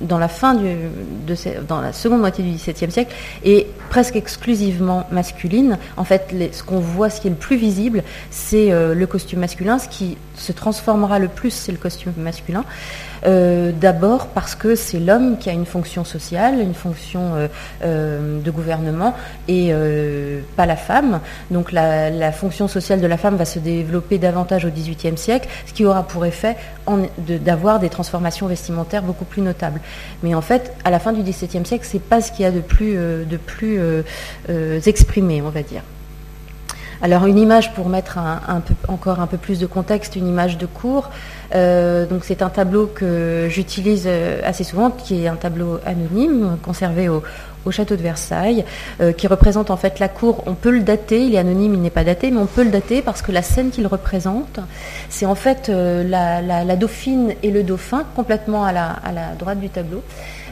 dans 0.00 0.18
la 0.18 0.28
fin 0.28 0.54
de 0.54 1.34
la 1.68 1.92
seconde 1.92 2.20
moitié 2.20 2.44
du 2.44 2.52
XVIIe 2.52 2.92
siècle 2.92 3.12
est 3.44 3.66
presque 3.90 4.14
exclusivement 4.14 5.08
masculine. 5.10 5.76
En 5.96 6.04
fait, 6.04 6.32
ce 6.52 6.62
qu'on 6.62 6.78
voit, 6.78 7.10
ce 7.10 7.20
qui 7.20 7.26
est 7.26 7.30
le 7.30 7.36
plus 7.36 7.56
visible, 7.56 8.04
c'est 8.30 8.70
le 8.70 9.06
costume 9.06 9.40
masculin. 9.40 9.80
Ce 9.80 9.88
qui 9.88 10.16
se 10.36 10.52
transformera 10.52 11.18
le 11.18 11.28
plus, 11.28 11.50
c'est 11.50 11.72
le 11.72 11.78
costume 11.78 12.12
masculin. 12.16 12.64
Euh, 13.26 13.72
d'abord 13.72 14.28
parce 14.28 14.54
que 14.54 14.74
c'est 14.74 15.00
l'homme 15.00 15.38
qui 15.38 15.48
a 15.48 15.52
une 15.52 15.66
fonction 15.66 16.04
sociale, 16.04 16.60
une 16.60 16.74
fonction 16.74 17.48
euh, 17.82 18.40
de 18.40 18.50
gouvernement, 18.50 19.14
et 19.48 19.72
pas 20.56 20.66
la 20.66 20.76
femme. 20.76 21.20
Donc 21.50 21.72
la, 21.72 22.32
fonction 22.32 22.68
sociale 22.68 23.00
de 23.00 23.06
la 23.06 23.16
femme 23.16 23.36
va 23.36 23.44
se 23.44 23.58
développer 23.58 24.18
davantage 24.18 24.64
au 24.64 24.70
XVIIIe 24.70 25.16
siècle, 25.16 25.48
ce 25.66 25.72
qui 25.72 25.84
aura 25.84 26.02
pour 26.02 26.26
effet 26.26 26.56
d'avoir 27.18 27.80
des 27.80 27.88
transformations 27.88 28.46
vestimentaires 28.46 29.02
beaucoup 29.02 29.24
plus 29.24 29.42
notables. 29.42 29.80
Mais 30.22 30.34
en 30.34 30.40
fait, 30.40 30.72
à 30.84 30.90
la 30.90 30.98
fin 30.98 31.12
du 31.12 31.22
XVIIe 31.22 31.64
siècle, 31.64 31.86
c'est 31.88 32.02
pas 32.02 32.20
ce 32.20 32.32
qu'il 32.32 32.42
y 32.42 32.46
a 32.46 32.50
de 32.50 32.60
plus, 32.60 32.96
euh, 32.96 33.24
euh, 33.62 34.02
euh, 34.50 34.80
exprimé, 34.86 35.42
on 35.42 35.50
va 35.50 35.62
dire. 35.62 35.82
Alors 37.02 37.26
une 37.26 37.38
image 37.38 37.74
pour 37.74 37.88
mettre 37.88 38.18
encore 38.88 39.20
un 39.20 39.26
peu 39.26 39.36
plus 39.36 39.58
de 39.58 39.66
contexte, 39.66 40.16
une 40.16 40.26
image 40.26 40.58
de 40.58 40.66
cours. 40.66 41.10
donc 41.52 42.24
c'est 42.24 42.42
un 42.42 42.48
tableau 42.48 42.86
que 42.86 43.46
j'utilise 43.50 44.08
assez 44.44 44.64
souvent, 44.64 44.90
qui 44.90 45.24
est 45.24 45.28
un 45.28 45.36
tableau 45.36 45.78
anonyme 45.84 46.56
conservé 46.62 47.08
au, 47.08 47.22
au 47.66 47.70
château 47.70 47.96
de 47.96 48.02
Versailles, 48.02 48.64
euh, 49.00 49.12
qui 49.12 49.26
représente 49.26 49.70
en 49.70 49.76
fait 49.76 49.98
la 49.98 50.08
cour. 50.08 50.44
On 50.46 50.54
peut 50.54 50.70
le 50.70 50.80
dater, 50.80 51.26
il 51.26 51.34
est 51.34 51.38
anonyme, 51.38 51.74
il 51.74 51.82
n'est 51.82 51.90
pas 51.90 52.04
daté, 52.04 52.30
mais 52.30 52.38
on 52.38 52.46
peut 52.46 52.64
le 52.64 52.70
dater 52.70 53.02
parce 53.02 53.22
que 53.22 53.32
la 53.32 53.42
scène 53.42 53.70
qu'il 53.70 53.86
représente, 53.86 54.60
c'est 55.10 55.26
en 55.26 55.34
fait 55.34 55.68
euh, 55.68 56.04
la, 56.04 56.76
dauphine 56.76 57.34
et 57.42 57.50
le 57.50 57.62
dauphin, 57.62 58.04
complètement 58.14 58.64
à 58.64 58.72
la, 58.72 58.96
droite 59.38 59.60
du 59.60 59.68
tableau, 59.68 60.02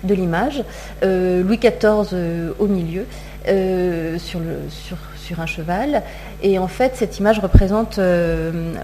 de 0.04 0.14
l'image, 0.14 0.62
euh, 1.02 1.42
Louis 1.42 1.58
XIV 1.58 2.14
au 2.58 2.66
milieu, 2.66 3.06
sur, 3.46 4.40
le, 4.40 4.56
sur, 4.70 5.40
un 5.40 5.46
cheval. 5.46 6.02
Et 6.42 6.58
en 6.58 6.68
fait, 6.68 6.92
cette 6.94 7.18
image 7.18 7.40
représente 7.40 7.98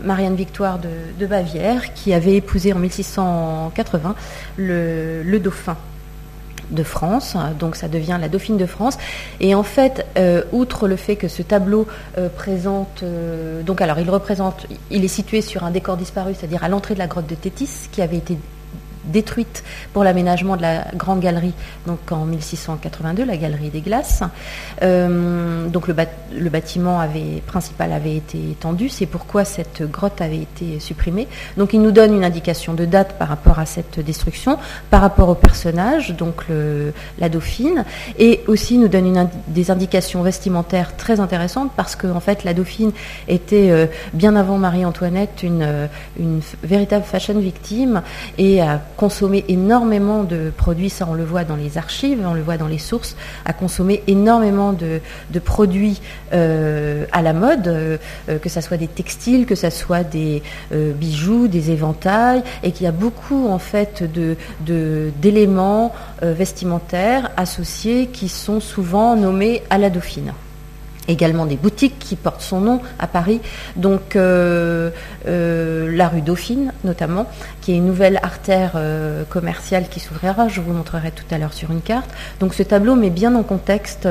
Marianne 0.03 0.35
Victoire 0.35 0.79
de, 1.19 1.27
Bavière, 1.27 1.95
qui 1.95 2.13
avait 2.13 2.35
épousé 2.35 2.73
en 2.73 2.79
1680 2.79 4.15
le 4.59 5.39
dauphin 5.39 5.77
de 6.71 6.83
France, 6.83 7.37
donc 7.59 7.77
ça 7.77 7.89
devient 7.89 8.19
la 8.21 8.29
Dauphine 8.29 8.57
de 8.57 8.67
France. 8.67 8.99
Et 9.41 9.55
en 9.55 9.63
fait, 9.63 10.07
outre 10.53 10.89
le 10.89 10.97
fait 10.97 11.17
que 11.17 11.29
ce 11.29 11.43
tableau 11.43 11.87
présente, 12.37 13.05
donc 13.65 13.81
alors 13.81 13.99
il 13.99 14.11
représente, 14.11 14.67
il 14.91 15.05
est 15.05 15.09
situé 15.09 15.43
sur 15.43 15.65
un 15.65 15.71
décor 15.71 15.97
disparu, 15.97 16.35
c'est-à-dire 16.35 16.65
à, 16.65 16.69
l'entrée 16.69 16.95
de 16.95 17.01
la 17.01 17.07
grotte 17.07 17.27
de 17.27 17.35
Tétis, 17.35 17.89
qui 17.91 18.03
avait 18.03 18.19
été 18.19 18.37
détruite 19.05 19.63
pour 19.93 20.05
l'aménagement 20.05 20.57
de 20.57 20.63
la 20.63 20.85
grande 20.95 21.21
galerie, 21.21 21.55
donc 21.87 21.99
en 22.11 22.25
1682, 22.25 23.25
la 23.25 23.37
galerie 23.37 23.71
des 23.71 23.81
glaces. 23.81 24.23
Euh, 24.83 25.69
donc 25.69 25.89
le, 25.89 25.95
bâtiment 26.51 27.01
principal 27.47 27.93
avait 27.93 28.17
été 28.17 28.39
étendu, 28.53 28.89
c'est 28.89 29.07
pourquoi 29.07 29.45
cette 29.45 29.83
grotte 29.91 30.21
avait 30.21 30.43
été 30.43 30.81
supprimée. 30.81 31.29
Donc 31.57 31.73
il 31.73 31.83
nous 31.83 31.93
donne 31.93 32.15
une 32.15 32.25
indication 32.25 32.75
de 32.75 32.85
date 32.85 33.15
par 33.19 33.29
rapport 33.29 33.59
à 33.59 33.67
cette 33.67 34.01
destruction, 34.01 34.59
par 34.91 35.01
rapport 35.01 35.29
au 35.29 35.35
personnage, 35.35 36.13
donc 36.17 36.45
la 37.19 37.29
dauphine, 37.29 37.85
et 38.19 38.43
aussi 38.47 38.79
nous 38.79 38.89
donne 38.89 39.29
des 39.49 39.71
indications 39.71 40.23
vestimentaires 40.23 40.97
très 40.97 41.21
intéressantes 41.21 41.71
parce 41.77 41.97
que 41.97 42.07
en 42.07 42.21
fait 42.21 42.45
la 42.45 42.55
dauphine 42.55 42.93
était 43.29 43.71
euh, 43.71 43.87
bien 44.13 44.37
avant 44.37 44.59
Marie-Antoinette 44.59 45.43
une, 45.43 45.89
une 46.19 46.41
véritable 46.63 47.05
fashion 47.05 47.39
victime 47.39 48.03
et 48.39 48.61
a 48.61 48.81
consommer 49.01 49.47
énormément 49.49 50.25
de 50.25 50.53
produits, 50.55 50.91
ça 50.91 51.07
on 51.09 51.15
le 51.15 51.25
voit 51.25 51.45
dans 51.45 51.57
les 51.57 51.79
archives, 51.79 52.21
on 52.23 52.35
le 52.35 52.43
voit 52.43 52.59
dans 52.59 52.69
les 52.69 52.77
sources, 52.77 53.17
à 53.47 53.55
consommer 53.55 54.03
énormément 54.09 54.75
de, 54.75 55.01
produits 55.43 56.03
euh, 56.35 57.07
à 57.11 57.23
la 57.23 57.33
mode, 57.33 57.67
euh, 57.67 57.97
que 58.43 58.51
ce 58.51 58.61
soit 58.61 58.77
des 58.77 58.89
textiles, 58.89 59.47
que 59.47 59.55
ce 59.55 59.71
soit 59.71 60.05
des 60.05 60.43
euh, 60.75 60.93
bijoux, 60.93 61.49
des 61.49 61.71
éventails, 61.71 62.43
et 62.63 62.73
qu'il 62.73 62.85
y 62.85 62.89
a 62.89 62.93
beaucoup 62.93 63.49
en 63.49 63.59
fait 63.59 64.05
d'éléments 65.23 65.95
vestimentaires 66.21 67.31
associés 67.39 68.09
qui 68.09 68.29
sont 68.29 68.61
souvent 68.61 69.17
nommés 69.17 69.63
à 69.71 69.79
la 69.79 69.89
dauphine 69.89 70.35
également 71.09 71.47
des 71.47 71.57
boutiques 71.57 71.99
qui 71.99 72.17
portent 72.17 72.43
son 72.43 72.61
nom 72.61 72.81
à 72.99 73.07
Paris, 73.07 73.41
donc 73.77 74.17
euh, 74.17 74.91
euh, 75.27 75.95
la 75.95 76.09
rue 76.09 76.21
Dauphine 76.21 76.73
notamment, 76.85 77.27
qui 77.61 77.73
est 77.73 77.77
une 77.77 77.87
nouvelle 77.87 78.19
artère 78.23 78.73
euh, 78.77 79.25
commerciale 79.25 79.89
qui 79.91 80.01
s'ouvrira, 80.01 80.49
je 80.49 80.61
vous 80.61 80.73
montrerai 80.73 81.11
tout 81.11 81.25
à 81.31 81.39
l'heure 81.39 81.53
sur 81.53 81.71
une 81.71 81.81
carte. 81.81 82.11
Donc 82.39 82.55
ce 82.55 82.63
tableau 82.63 82.95
met 82.95 83.11
bien 83.11 83.35
en 83.35 83.43
contexte 83.43 84.09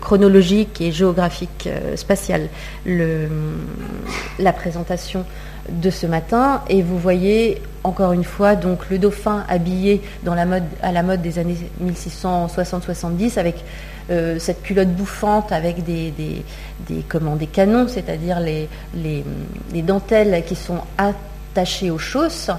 chronologique 0.00 0.80
et 0.80 0.92
géographique 0.92 1.68
spatial 1.96 2.48
la 2.86 4.52
présentation 4.52 5.24
de 5.68 5.90
ce 5.90 6.06
matin. 6.06 6.62
Et 6.68 6.82
vous 6.82 6.98
voyez 6.98 7.60
encore 7.84 8.12
une 8.12 8.24
fois 8.24 8.56
donc 8.56 8.90
le 8.90 8.98
dauphin 8.98 9.44
habillé 9.48 10.02
à 10.82 10.92
la 10.92 11.02
mode 11.02 11.22
des 11.22 11.38
années 11.38 11.56
1660-70 11.82 13.38
avec 13.38 13.64
euh, 14.10 14.38
cette 14.38 14.62
culotte 14.62 14.88
bouffante 14.88 15.52
avec 15.52 15.84
des, 15.84 16.12
canons, 17.52 17.88
c'est-à-dire 17.88 18.40
les, 18.40 18.68
les, 18.94 19.22
les, 19.72 19.82
dentelles 19.82 20.42
qui 20.46 20.54
sont 20.54 20.78
attachées 20.96 21.90
aux 21.90 21.98
chausses, 21.98 22.50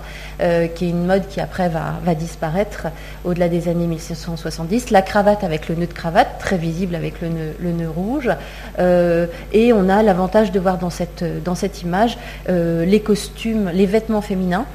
euh, 0.41 0.67
qui 0.67 0.85
est 0.85 0.89
une 0.89 1.07
mode 1.07 1.27
qui 1.27 1.41
après 1.41 1.69
va, 1.69 1.99
disparaître 2.13 2.87
au-delà 3.25 3.49
des 3.49 3.67
années 3.67 3.87
1670. 3.87 4.91
La 4.91 5.01
cravate 5.01 5.43
avec 5.43 5.69
le 5.69 5.75
nœud 5.75 5.87
de 5.87 5.93
cravate, 5.93 6.37
très 6.39 6.57
visible 6.57 6.93
avec 6.93 7.15
le 7.21 7.29
nœud, 7.29 7.89
rouge. 7.89 8.29
Euh, 8.77 9.25
et 9.51 9.73
on 9.73 9.89
a 9.89 10.03
l'avantage 10.03 10.51
de 10.51 10.59
voir 10.59 10.77
dans 10.77 10.89
cette 10.91 11.81
image 11.81 12.17
les 12.47 13.01
costumes, 13.01 13.71
les 13.73 13.87
vêtements 13.87 14.21
féminins. 14.21 14.65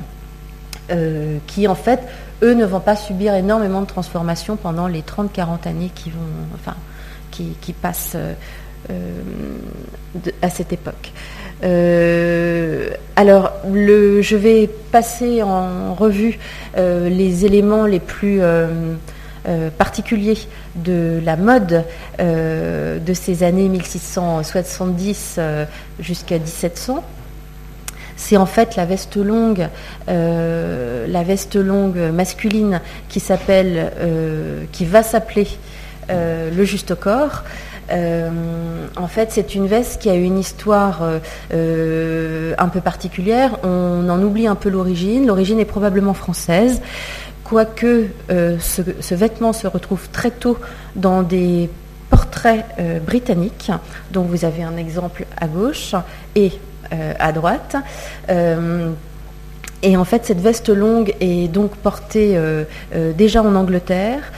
qui 1.46 1.66
en 1.68 1.74
fait 1.74 2.00
eux 2.44 2.54
ne 2.54 2.64
vont 2.64 2.80
pas 2.80 2.94
subir 2.94 3.34
énormément 3.34 3.80
de 3.80 3.86
transformations 3.86 4.56
pendant 4.56 4.86
les 4.86 5.00
30-40 5.00 5.66
années 5.66 5.90
qui, 5.94 6.10
vont, 6.10 6.18
enfin, 6.54 6.76
qui, 7.30 7.72
passent 7.72 8.12
euh, 8.14 8.34
euh, 8.90 9.22
à 10.42 10.50
cette 10.50 10.72
époque. 10.72 11.12
Euh, 11.64 12.90
alors, 13.16 13.52
je 13.72 14.36
vais 14.36 14.68
passer 14.92 15.42
en 15.42 15.94
revue 15.94 16.38
les 16.76 17.46
éléments 17.46 17.86
les 17.86 18.00
plus 18.00 18.40
particuliers 19.78 20.38
de 20.74 21.20
la 21.24 21.36
mode 21.36 21.84
de 22.18 23.14
ces 23.14 23.42
années 23.42 23.68
1670 23.68 25.40
jusqu'à 26.00 26.38
1700 26.38 27.02
c'est 28.24 28.38
en 28.38 28.46
fait 28.46 28.74
la 28.76 28.86
veste 28.86 29.16
longue, 29.16 29.68
euh, 30.08 31.06
masculine 32.12 32.80
euh, 33.76 34.64
qui 34.72 34.84
va 34.86 35.02
s'appeler 35.02 35.46
euh, 36.08 36.50
le 36.50 36.64
juste 36.64 36.94
corps. 36.94 37.44
en 37.90 39.08
fait, 39.08 39.30
c'est 39.30 39.54
une 39.54 39.66
veste 39.66 40.00
qui 40.00 40.08
a 40.08 40.14
une 40.14 40.38
histoire 40.38 41.02
un 41.52 42.68
peu 42.68 42.80
particulière. 42.80 43.58
On 43.62 44.08
en 44.08 44.22
oublie 44.22 44.46
un 44.46 44.54
peu 44.54 44.70
l'origine. 44.70 45.26
L'origine 45.26 45.60
est 45.60 45.66
probablement 45.66 46.14
française, 46.14 46.80
quoique 47.44 48.06
ce, 48.30 49.14
vêtement 49.14 49.52
se 49.52 49.66
retrouve 49.66 50.08
très 50.12 50.30
tôt 50.30 50.56
dans 50.96 51.22
des 51.22 51.68
portraits 52.08 52.64
britanniques, 53.04 53.70
dont 54.12 54.22
vous 54.22 54.46
avez 54.46 54.62
un 54.62 54.78
exemple 54.78 55.26
à 55.36 55.46
gauche, 55.46 55.94
et 56.36 56.52
à 57.18 57.32
droite. 57.32 57.76
Euh, 58.30 58.90
et 59.82 59.98
en 59.98 60.04
fait, 60.04 60.24
cette 60.24 60.40
veste 60.40 60.70
longue 60.70 61.14
est 61.20 61.48
donc 61.48 61.76
portée 61.76 62.36
euh, 62.36 62.64
déjà 63.12 63.42
en 63.42 63.54
Angleterre, 63.54 64.32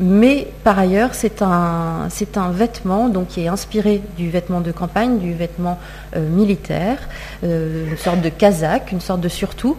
mais 0.00 0.48
par 0.64 0.78
ailleurs, 0.78 1.10
c'est 1.12 1.42
un, 1.42 2.06
c'est 2.08 2.38
un 2.38 2.50
vêtement 2.50 3.10
donc, 3.10 3.28
qui 3.28 3.42
est 3.42 3.48
inspiré 3.48 4.00
du 4.16 4.30
vêtement 4.30 4.62
de 4.62 4.72
campagne, 4.72 5.18
du 5.18 5.34
vêtement 5.34 5.78
militaire, 6.16 6.96
une 7.42 7.98
sorte 7.98 8.22
de 8.22 8.30
casaque, 8.30 8.90
une 8.90 9.02
sorte 9.02 9.20
de 9.20 9.28
surtout. 9.28 9.76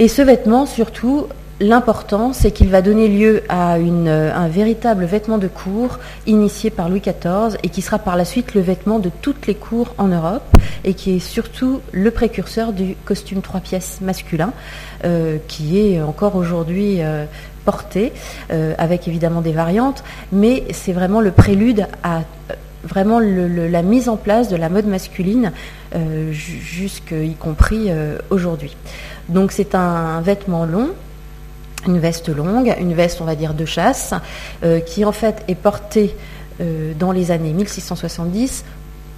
Et 0.00 0.08
ce 0.08 0.22
vêtement, 0.22 0.66
surtout, 0.66 1.28
L'important, 1.60 2.32
c'est 2.32 2.50
qu'il 2.50 2.68
va 2.68 2.82
donner 2.82 3.06
lieu 3.06 3.44
à 3.48 3.76
euh, 3.76 4.32
un 4.34 4.48
véritable 4.48 5.04
vêtement 5.04 5.38
de 5.38 5.46
cour 5.46 6.00
initié 6.26 6.70
par 6.70 6.88
Louis 6.88 7.00
XIV 7.00 7.56
et 7.62 7.68
qui 7.68 7.80
sera 7.80 8.00
par 8.00 8.16
la 8.16 8.24
suite 8.24 8.54
le 8.54 8.60
vêtement 8.60 8.98
de 8.98 9.08
toutes 9.22 9.46
les 9.46 9.54
cours 9.54 9.94
en 9.96 10.08
Europe 10.08 10.42
et 10.82 10.94
qui 10.94 11.14
est 11.14 11.20
surtout 11.20 11.80
le 11.92 12.10
précurseur 12.10 12.72
du 12.72 12.96
costume 13.04 13.40
trois 13.40 13.60
pièces 13.60 14.00
masculin 14.00 14.52
euh, 15.04 15.38
qui 15.46 15.78
est 15.78 16.02
encore 16.02 16.34
aujourd'hui 16.34 16.96
euh, 17.00 17.24
porté 17.64 18.12
avec 18.76 19.08
évidemment 19.08 19.40
des 19.40 19.52
variantes, 19.52 20.04
mais 20.32 20.64
c'est 20.72 20.92
vraiment 20.92 21.22
le 21.22 21.30
prélude 21.30 21.86
à 22.02 22.20
vraiment 22.82 23.18
la 23.18 23.80
mise 23.80 24.10
en 24.10 24.16
place 24.18 24.50
de 24.50 24.56
la 24.56 24.68
mode 24.68 24.84
masculine 24.84 25.50
jusqu'y 26.30 27.34
compris 27.40 27.90
aujourd'hui. 28.28 28.76
Donc 29.30 29.50
c'est 29.50 29.74
un 29.74 30.20
vêtement 30.20 30.66
long 30.66 30.90
une 31.86 31.98
veste 31.98 32.28
longue, 32.28 32.74
une 32.78 32.94
veste, 32.94 33.20
on 33.20 33.24
va 33.24 33.34
dire, 33.34 33.54
de 33.54 33.64
chasse, 33.64 34.14
euh, 34.64 34.80
qui 34.80 35.04
en 35.04 35.12
fait 35.12 35.44
est 35.48 35.54
portée 35.54 36.14
euh, 36.60 36.92
dans 36.98 37.12
les 37.12 37.30
années 37.30 37.52
1670 37.52 38.64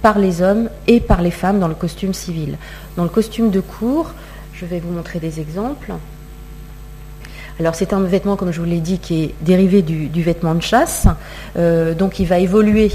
par 0.01 0.19
les 0.19 0.41
hommes 0.41 0.69
et 0.87 0.99
par 0.99 1.21
les 1.21 1.31
femmes 1.31 1.59
dans 1.59 1.67
le 1.67 1.75
costume 1.75 2.13
civil. 2.13 2.57
Dans 2.95 3.03
le 3.03 3.09
costume 3.09 3.49
de 3.49 3.59
cour, 3.59 4.13
je 4.53 4.65
vais 4.65 4.79
vous 4.79 4.91
montrer 4.91 5.19
des 5.19 5.39
exemples. 5.39 5.93
Alors 7.59 7.73
c'est 7.73 7.91
un 7.93 8.01
vêtement, 8.01 8.35
comme 8.35 8.51
je 8.51 8.59
vous 8.59 8.67
l'ai 8.67 8.79
dit, 8.79 8.99
qui 8.99 9.23
est 9.23 9.35
dérivé 9.41 9.81
du, 9.81 10.21
vêtement 10.21 10.53
de 10.53 10.61
chasse. 10.61 11.07
Euh, 11.57 11.95
donc 11.95 12.19
il 12.19 12.27
va 12.27 12.37
évoluer 12.37 12.91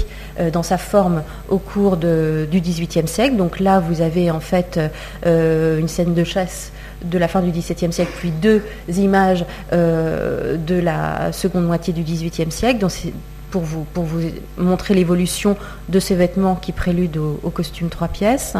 dans 0.53 0.63
sa 0.63 0.77
forme 0.77 1.23
au 1.49 1.57
cours 1.57 1.97
du 1.97 2.61
XVIIIe 2.61 3.07
siècle. 3.07 3.35
Donc 3.35 3.59
là, 3.59 3.81
vous 3.81 4.01
avez 4.01 4.31
en 4.31 4.39
fait 4.39 4.79
une 5.25 5.87
scène 5.89 6.13
de 6.13 6.23
chasse 6.23 6.71
de 7.03 7.17
la 7.17 7.27
fin 7.27 7.41
du 7.41 7.51
XVIIe 7.51 7.91
siècle, 7.91 8.11
puis 8.17 8.31
deux 8.31 8.61
images 8.87 9.45
euh, 9.71 10.57
de 10.57 10.75
la 10.75 11.31
seconde 11.31 11.65
moitié 11.65 11.93
du 11.93 12.03
XVIIIe 12.03 12.51
siècle. 12.51 12.85
Pour 13.51 13.61
vous, 13.61 13.85
montrer 14.57 14.95
l'évolution 14.95 15.55
de 15.87 15.99
ces 15.99 16.15
vêtements 16.15 16.55
qui 16.55 16.71
préludent 16.71 17.37
au, 17.43 17.49
costume 17.51 17.89
trois 17.89 18.07
pièces 18.07 18.55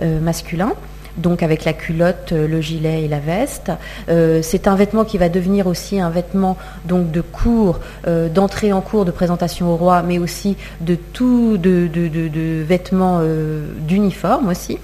euh, 0.00 0.18
masculin 0.20 0.72
donc 1.16 1.42
avec 1.42 1.64
la 1.64 1.72
culotte, 1.72 2.30
le 2.30 2.60
gilet 2.60 3.02
et 3.02 3.08
la 3.08 3.18
veste. 3.18 3.72
Euh, 4.08 4.40
c'est 4.42 4.68
un 4.68 4.76
vêtement 4.76 5.04
qui 5.04 5.18
va 5.18 5.28
devenir 5.28 5.66
aussi 5.66 6.00
un 6.00 6.08
vêtement 6.08 6.56
de 6.86 7.20
cours, 7.20 7.80
d'entrée 8.06 8.72
en 8.72 8.80
cours, 8.80 9.04
de 9.04 9.10
présentation 9.10 9.70
au 9.70 9.76
roi, 9.76 10.02
mais 10.02 10.18
aussi 10.18 10.56
de 10.80 10.94
tout 10.94 11.58
de 11.58 12.62
vêtements 12.62 13.20
d'uniforme 13.80 14.48
aussi. 14.48 14.78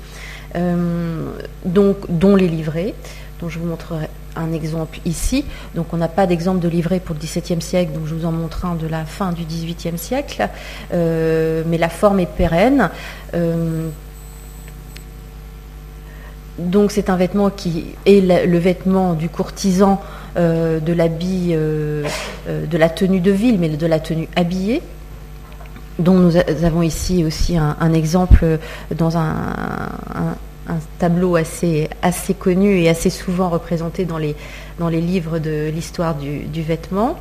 Euh, 0.57 1.31
donc, 1.65 1.97
dont 2.09 2.37
les 2.37 2.49
livrets, 2.49 2.95
dont 3.41 3.49
je 3.49 3.59
vous 3.59 3.67
montrerai 3.67 4.09
un 4.37 4.53
exemple 4.53 4.99
ici. 5.05 5.45
Donc 5.75 5.87
on 5.93 5.97
n'a 5.97 6.09
pas 6.09 6.27
d'exemple 6.27 6.61
de 6.61 6.69
livret 6.69 7.01
pour 7.01 7.15
le 7.15 7.21
XVIIe 7.21 7.63
siècle, 7.63 7.93
donc 7.93 8.07
je 8.07 8.15
vous 8.15 8.27
en 8.27 8.33
montre 8.33 8.67
un 8.67 8.75
de 8.75 8.87
la 8.87 9.05
fin 9.05 9.33
du 9.33 9.45
XVIIIe 9.45 9.97
siècle, 9.97 10.49
euh, 10.93 11.63
mais 11.67 11.79
la 11.79 11.89
forme 11.89 12.21
est 12.21 12.27
pérenne. 12.27 12.91
Euh, 13.35 13.89
donc 16.59 16.91
c'est 16.91 17.09
un 17.11 17.17
vêtement 17.17 17.51
qui 17.51 17.95
est 18.05 18.21
le 18.47 18.59
vêtement 18.59 19.15
du 19.15 19.29
courtisan 19.29 20.01
de 20.37 20.93
l'habit, 20.93 21.55
de 21.55 22.79
la 22.79 22.89
tenue 22.89 23.21
de 23.21 23.31
ville, 23.31 23.59
mais 23.59 23.69
de 23.69 23.87
la 23.87 24.01
tenue 24.01 24.29
habillée 24.37 24.83
dont 25.99 26.15
nous 26.15 26.37
avons 26.37 26.83
ici 26.83 27.25
aussi 27.25 27.57
un, 27.57 27.93
exemple 27.93 28.59
dans 28.95 29.17
un, 29.17 29.93
tableau 30.99 31.37
assez, 31.37 31.89
assez 32.03 32.35
connu 32.35 32.79
et 32.81 32.89
assez 32.89 33.11
souvent 33.11 33.49
représenté 33.49 34.05
dans 34.05 34.19
les, 34.19 34.35
dans 34.79 34.89
les 34.89 35.01
livres 35.01 35.39
de 35.39 35.71
l'histoire 35.73 36.15
du, 36.15 36.63
vêtement. 36.63 37.17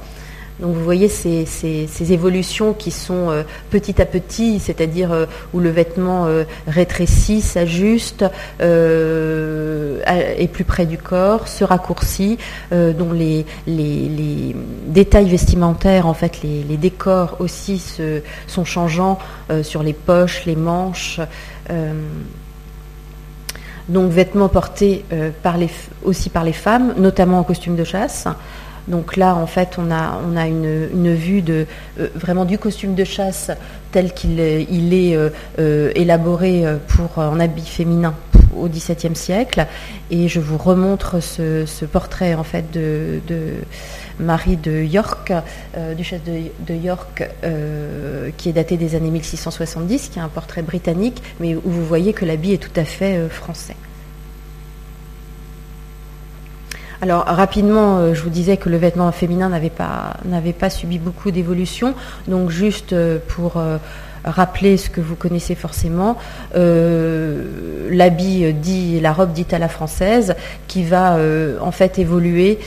Donc 0.61 0.73
vous 0.73 0.83
voyez 0.83 1.09
ces, 1.09 1.45
ces, 1.45 2.13
évolutions 2.13 2.71
qui 2.71 2.89
sont 2.89 3.29
euh, 3.29 3.43
petit 3.71 4.01
à 4.01 4.05
petit, 4.05 4.59
c'est-à-dire 4.59 5.11
euh, 5.11 5.25
où 5.53 5.59
le 5.59 5.69
vêtement 5.69 6.27
euh, 6.27 6.45
rétrécit, 6.65 7.41
s'ajuste, 7.41 8.23
est 10.07 10.47
plus 10.51 10.63
près 10.63 10.85
du 10.85 10.97
corps, 10.97 11.49
se 11.49 11.65
raccourcit, 11.65 12.37
dont 12.71 13.11
les, 13.11 13.45
les, 13.67 14.55
détails 14.87 15.27
vestimentaires, 15.27 16.07
en 16.07 16.13
fait 16.13 16.41
les, 16.41 16.63
les 16.63 16.77
décors 16.77 17.35
aussi 17.39 17.79
se, 17.79 18.21
sont 18.47 18.63
changeants 18.63 19.19
sur 19.61 19.83
les 19.83 19.93
poches, 19.93 20.45
les 20.45 20.55
manches. 20.55 21.19
Donc 23.89 24.11
vêtements 24.11 24.49
portés 24.49 25.05
les, 25.57 25.69
aussi 26.03 26.29
par 26.29 26.43
les 26.43 26.53
femmes, 26.53 26.93
notamment 26.97 27.39
en 27.39 27.43
costume 27.43 27.75
de 27.75 27.83
chasse. 27.83 28.27
Donc 28.87 29.17
là, 29.17 29.35
en 29.35 29.47
fait, 29.47 29.77
on 29.77 29.89
a, 29.91 30.47
une, 30.47 31.13
vue 31.15 31.43
euh, 31.49 31.65
vraiment 32.13 32.45
du 32.45 32.57
costume 32.57 32.93
de 32.93 33.03
chasse 33.03 33.51
tel 33.91 34.13
qu'il 34.13 34.39
il 34.39 34.93
est 34.93 35.15
euh, 35.15 35.29
euh, 35.59 35.91
élaboré 35.95 36.63
pour 36.87 37.21
un 37.21 37.39
habit 37.39 37.65
féminin 37.65 38.13
au 38.55 38.67
XVIIe 38.67 39.15
siècle. 39.15 39.65
Et 40.11 40.27
je 40.27 40.39
vous 40.39 40.57
remontre 40.57 41.19
ce, 41.19 41.85
portrait 41.85 42.35
en 42.35 42.43
fait 42.43 42.71
de, 42.71 43.19
Marie 44.19 44.57
de 44.57 44.83
York, 44.83 45.33
duchesse 45.95 46.21
de, 46.23 46.73
York, 46.73 47.27
qui 48.37 48.49
est 48.49 48.53
daté 48.53 48.77
des 48.77 48.95
années 48.95 49.11
1670, 49.11 50.09
qui 50.09 50.19
est 50.19 50.21
un 50.21 50.29
portrait 50.29 50.61
britannique, 50.61 51.21
mais 51.39 51.55
où 51.55 51.61
vous 51.65 51.85
voyez 51.85 52.13
que 52.13 52.25
l'habit 52.25 52.53
est 52.53 52.57
tout 52.57 52.79
à 52.79 52.85
fait 52.85 53.27
français. 53.29 53.75
Alors 57.01 57.25
rapidement, 57.25 57.97
euh, 57.97 58.13
je 58.13 58.21
vous 58.21 58.29
disais 58.29 58.57
que 58.57 58.69
le 58.69 58.77
vêtement 58.77 59.11
féminin 59.11 59.49
n'avait 59.49 59.69
pas, 59.69 60.69
subi 60.69 60.97
beaucoup 60.97 61.31
d'évolution. 61.31 61.93
Donc 62.27 62.49
juste 62.49 62.93
euh, 62.93 63.19
pour 63.27 63.57
euh, 63.57 63.77
rappeler 64.25 64.77
ce 64.77 64.89
que 64.89 65.01
vous 65.01 65.15
connaissez 65.15 65.55
forcément, 65.55 66.17
l'habit 66.53 68.53
dit, 68.53 68.99
la 68.99 69.13
robe 69.13 69.33
dite 69.33 69.53
à 69.53 69.59
la 69.59 69.69
française, 69.69 70.35
qui 70.67 70.83
va 70.83 71.17
en 71.61 71.71
fait 71.71 71.99
évoluer, 71.99 72.59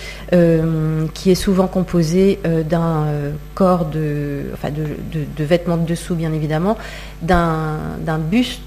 qui 1.14 1.30
est 1.30 1.34
souvent 1.34 1.66
composée 1.66 2.38
d'un 2.68 3.06
corps 3.54 3.86
de, 3.86 4.44
enfin 4.54 4.70
de, 4.70 5.44
vêtements 5.44 5.76
de 5.76 5.86
dessous 5.86 6.14
bien 6.14 6.32
évidemment, 6.32 6.76
d'un 7.22 8.18
buste 8.30 8.62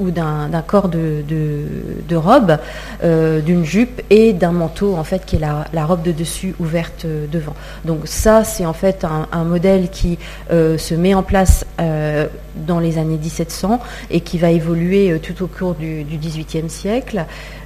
ou 0.00 0.10
d'un 0.10 0.62
corps 0.66 0.88
de, 0.88 2.16
robe, 2.16 2.58
euh, 3.02 3.40
d'une 3.40 3.64
jupe 3.64 4.02
et 4.10 4.32
d'un 4.32 4.52
manteau 4.52 4.96
en 4.96 5.04
fait 5.04 5.24
qui 5.24 5.36
est 5.36 5.40
la, 5.72 5.86
robe 5.86 6.02
de 6.02 6.12
dessus 6.12 6.54
ouverte 6.58 7.04
euh, 7.04 7.26
devant. 7.30 7.54
Donc 7.84 8.00
ça 8.06 8.44
c'est 8.44 8.66
en 8.66 8.72
fait 8.72 9.04
un, 9.32 9.44
modèle 9.44 9.88
qui 9.90 10.18
euh, 10.50 10.76
se 10.78 10.94
met 10.94 11.14
en 11.14 11.22
place 11.22 11.64
dans 11.78 12.80
les 12.80 12.98
années 12.98 13.18
1700 13.18 13.80
et 14.10 14.20
qui 14.20 14.36
va 14.38 14.50
évoluer 14.50 15.18
tout 15.20 15.44
au 15.44 15.46
cours 15.46 15.74
du, 15.74 16.04
XVIIIe 16.04 16.68
siècle. 16.68 17.24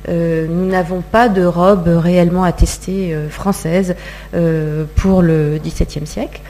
nous 0.09 0.67
n'avons 0.67 1.01
pas 1.01 1.29
de 1.29 1.45
robe 1.45 1.89
réellement 1.89 2.45
attestée 2.45 3.17
française 3.31 3.97
pour 4.97 5.23
le 5.23 5.59
XVIIe 5.65 6.07
siècle. 6.07 6.43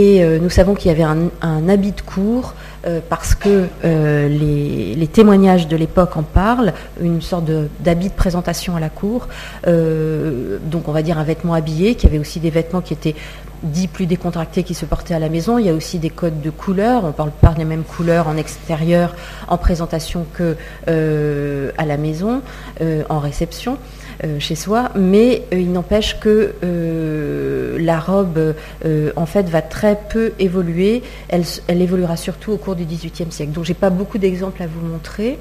Et 0.00 0.22
nous 0.38 0.48
savons 0.48 0.76
qu'il 0.76 0.92
y 0.92 0.94
avait 0.94 1.02
un, 1.02 1.68
habit 1.68 1.90
de 1.90 2.02
cour 2.02 2.54
euh, 2.86 3.00
parce 3.08 3.34
que 3.34 3.66
euh, 3.84 4.28
les, 4.28 5.08
témoignages 5.08 5.66
de 5.66 5.76
l'époque 5.76 6.16
en 6.16 6.22
parlent, 6.22 6.72
une 7.00 7.20
sorte 7.20 7.50
d'habit 7.80 8.08
de, 8.08 8.14
présentation 8.14 8.76
à 8.76 8.80
la 8.80 8.90
cour, 8.90 9.26
euh, 9.66 10.58
donc 10.62 10.86
on 10.86 10.92
va 10.92 11.02
dire 11.02 11.18
un 11.18 11.24
vêtement 11.24 11.54
habillé, 11.54 11.96
qui 11.96 12.06
avait 12.06 12.20
aussi 12.20 12.38
des 12.38 12.50
vêtements 12.50 12.80
qui 12.80 12.92
étaient 12.92 13.16
dits 13.64 13.88
plus 13.88 14.06
décontractés 14.06 14.62
qui 14.62 14.74
se 14.74 14.84
portaient 14.84 15.14
à 15.14 15.18
la 15.18 15.28
maison. 15.28 15.58
Il 15.58 15.66
y 15.66 15.68
a 15.68 15.74
aussi 15.74 15.98
des 15.98 16.10
codes 16.10 16.40
de 16.42 16.50
couleurs. 16.50 17.04
On 17.04 17.10
parle 17.10 17.32
pas 17.32 17.54
des 17.54 17.64
mêmes 17.64 17.82
couleurs 17.82 18.28
en 18.28 18.36
extérieur, 18.36 19.16
en 19.48 19.58
présentation 19.58 20.26
que 20.32 20.56
à 20.86 21.84
la 21.84 21.96
maison, 21.96 22.40
en 23.08 23.18
réception. 23.18 23.78
Euh, 24.24 24.40
chez 24.40 24.56
soi, 24.56 24.90
mais 24.96 25.44
euh, 25.52 25.60
il 25.60 25.70
n'empêche 25.70 26.18
que 26.18 26.52
euh, 26.64 27.78
la 27.78 28.00
robe, 28.00 28.54
en 29.14 29.26
fait, 29.26 29.48
va 29.48 29.62
très 29.62 29.96
peu 30.10 30.32
évoluer. 30.40 31.02
Elle, 31.28 31.44
évoluera 31.68 32.16
surtout 32.16 32.50
au 32.50 32.56
cours 32.56 32.74
du 32.74 32.84
XVIIIe 32.84 33.30
siècle. 33.30 33.52
Donc, 33.52 33.64
j'ai 33.64 33.74
pas 33.74 33.90
beaucoup 33.90 34.18
d'exemples 34.18 34.60
à 34.62 34.66
vous 34.66 34.84
montrer. 34.84 35.38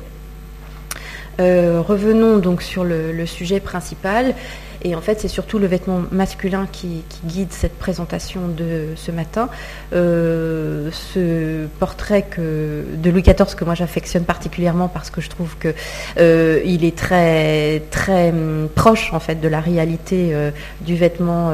revenons 1.39 2.37
donc 2.37 2.61
sur 2.61 2.83
le 2.83 3.25
sujet 3.25 3.59
principal. 3.59 4.35
Et 4.83 4.95
en 4.95 5.01
fait, 5.01 5.19
c'est 5.19 5.27
surtout 5.27 5.59
le 5.59 5.67
vêtement 5.67 6.03
masculin 6.11 6.67
qui, 6.71 7.03
guide 7.25 7.51
cette 7.51 7.77
présentation 7.77 8.47
de 8.47 8.89
ce 8.95 9.11
matin. 9.11 9.49
Euh, 9.93 10.89
ce 10.91 11.67
portrait 11.79 12.23
que, 12.23 12.83
de 12.95 13.09
Louis 13.09 13.21
XIV 13.21 13.55
que 13.55 13.65
moi 13.65 13.75
j'affectionne 13.75 14.23
particulièrement 14.23 14.87
parce 14.87 15.09
que 15.09 15.21
je 15.21 15.29
trouve 15.29 15.55
que 15.57 15.73
euh, 16.19 16.61
il 16.65 16.85
est 16.85 16.95
très 16.95 17.81
très 17.91 18.29
hum, 18.29 18.69
proche 18.73 19.13
en 19.13 19.19
fait 19.19 19.35
de 19.35 19.47
la 19.47 19.59
réalité 19.59 20.29
euh, 20.33 20.51
du 20.81 20.95
vêtement 20.95 21.51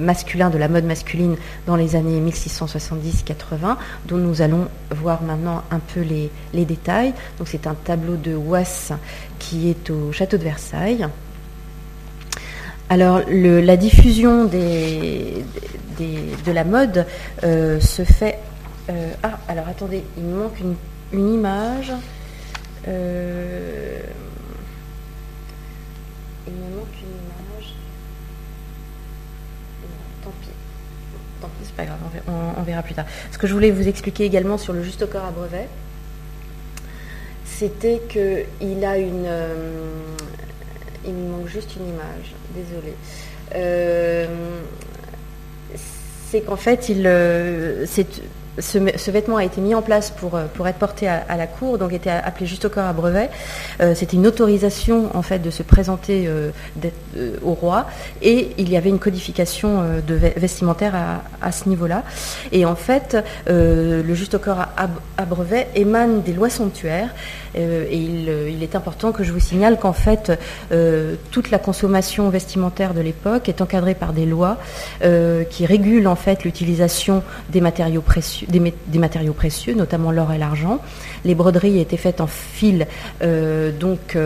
masculin, 0.00 0.50
de 0.50 0.58
la 0.58 0.68
mode 0.68 0.84
masculine 0.84 1.36
dans 1.66 1.76
les 1.76 1.96
années 1.96 2.20
1670-80, 2.20 3.76
dont 4.06 4.16
nous 4.16 4.42
allons 4.42 4.68
voir 4.90 5.22
maintenant 5.22 5.62
un 5.70 5.78
peu 5.78 6.00
les, 6.00 6.30
les 6.52 6.64
détails. 6.64 7.12
Donc 7.38 7.48
c'est 7.48 7.66
un 7.66 7.74
tableau 7.74 8.16
de 8.16 8.34
Wass 8.34 8.92
qui 9.38 9.70
est 9.70 9.90
au 9.90 10.12
château 10.12 10.36
de 10.36 10.44
Versailles. 10.44 11.06
Alors, 12.90 13.22
la 13.28 13.76
diffusion 13.76 14.44
de 14.44 15.42
la 16.52 16.64
mode 16.64 17.06
euh, 17.42 17.80
se 17.80 18.04
fait. 18.04 18.38
Euh, 18.90 19.12
ah, 19.22 19.38
alors 19.48 19.66
attendez, 19.68 20.02
il 20.16 20.24
me 20.24 20.42
manque 20.42 20.60
une, 20.60 21.34
image. 21.34 21.92
Euh, 22.86 24.00
il 26.46 26.52
me 26.52 26.76
manque 26.76 26.94
une 27.02 27.54
image. 27.54 27.74
tant 30.22 30.32
pis. 30.42 30.48
Tant 31.40 31.48
pis, 31.48 31.64
c'est 31.64 31.74
pas 31.76 31.84
grave, 31.86 31.98
on, 32.58 32.62
verra 32.62 32.82
plus 32.82 32.94
tard. 32.94 33.06
Ce 33.32 33.38
que 33.38 33.46
je 33.46 33.54
voulais 33.54 33.70
vous 33.70 33.88
expliquer 33.88 34.24
également 34.24 34.58
sur 34.58 34.74
le 34.74 34.82
juste 34.82 35.08
corps 35.08 35.24
à 35.24 35.30
brevet, 35.30 35.68
c'était 37.46 38.02
qu'il 38.10 38.84
a 38.84 38.98
une 38.98 39.28
il 41.06 41.12
me 41.12 41.30
manque 41.30 41.48
juste 41.48 41.76
une 41.76 41.88
image, 41.88 42.34
désolée. 42.54 42.94
Euh, 43.54 44.26
c'est 46.30 46.40
qu'en 46.40 46.56
fait, 46.56 46.88
il, 46.88 47.06
euh, 47.06 47.86
ce, 48.58 49.10
vêtement 49.10 49.36
a 49.36 49.44
été 49.44 49.60
mis 49.60 49.74
en 49.74 49.82
place 49.82 50.10
pour, 50.10 50.36
euh, 50.36 50.44
pour 50.54 50.68
être 50.68 50.78
porté 50.78 51.08
à, 51.08 51.36
la 51.36 51.46
cour, 51.46 51.78
donc 51.78 51.92
était 51.92 52.10
appelé 52.10 52.46
juste 52.46 52.64
au 52.64 52.68
corps 52.68 52.86
à 52.86 52.92
brevet. 52.92 53.30
C'était 53.94 54.16
une 54.16 54.26
autorisation 54.26 55.10
en 55.14 55.22
fait 55.22 55.40
de 55.40 55.50
se 55.50 55.62
présenter 55.62 56.28
au 57.44 57.54
roi, 57.54 57.86
et 58.22 58.50
il 58.58 58.70
y 58.70 58.76
avait 58.76 58.88
une 58.88 58.98
codification 58.98 59.82
de 60.06 60.14
vestimentaire 60.14 60.94
à, 61.42 61.52
ce 61.52 61.68
niveau-là. 61.68 62.04
Et 62.52 62.64
en 62.64 62.76
fait, 62.76 63.16
le 63.46 64.14
juste 64.14 64.34
au 64.34 64.38
corps 64.38 64.66
à 65.18 65.24
brevet 65.24 65.68
émane 65.74 66.22
des 66.22 66.32
lois 66.32 66.50
somptuaires. 66.50 67.10
Euh, 67.56 67.86
et 67.90 68.28
euh, 68.28 68.50
il, 68.50 68.62
est 68.62 68.74
important 68.74 69.12
que 69.12 69.22
je 69.22 69.32
vous 69.32 69.40
signale 69.40 69.78
qu'en 69.78 69.92
fait, 69.92 70.32
euh, 70.72 71.14
toute 71.30 71.50
la 71.50 71.58
consommation 71.58 72.28
vestimentaire 72.28 72.94
de 72.94 73.00
l'époque 73.00 73.48
est 73.48 73.60
encadrée 73.60 73.94
par 73.94 74.12
des 74.12 74.26
lois 74.26 74.58
qui 75.50 75.66
régulent 75.66 76.06
en 76.06 76.16
fait 76.16 76.44
l'utilisation 76.44 77.22
des 77.50 77.60
matériaux 77.60 78.00
précieux, 78.00 78.43
des, 78.48 78.98
matériaux 78.98 79.32
précieux, 79.32 79.74
notamment 79.74 80.10
l'or 80.10 80.32
et 80.32 80.38
l'argent. 80.38 80.80
Les 81.24 81.34
broderies 81.34 81.80
étaient 81.80 81.96
faites 81.96 82.20
en 82.20 82.26
fil, 82.26 82.86
donc 83.20 84.16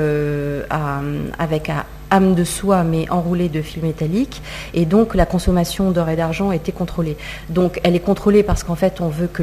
avec 1.39 1.71
âme 2.11 2.35
de 2.35 2.45
soie 2.45 2.85
mais 2.85 3.09
enroulée 3.11 3.49
de 3.49 3.63
fil 3.63 3.83
métallique 3.83 4.43
et 4.75 4.85
donc 4.85 5.15
la 5.15 5.27
consommation 5.27 5.91
d'or 5.91 6.09
et 6.09 6.17
d'argent 6.17 6.53
était 6.53 6.73
contrôlée. 6.73 7.17
Donc 7.51 7.81
elle 7.85 7.95
est 7.95 8.01
contrôlée 8.01 8.43
parce 8.43 8.65
qu'en 8.65 8.75
fait 8.75 9.01
on 9.01 9.09
veut 9.09 9.27
que 9.27 9.43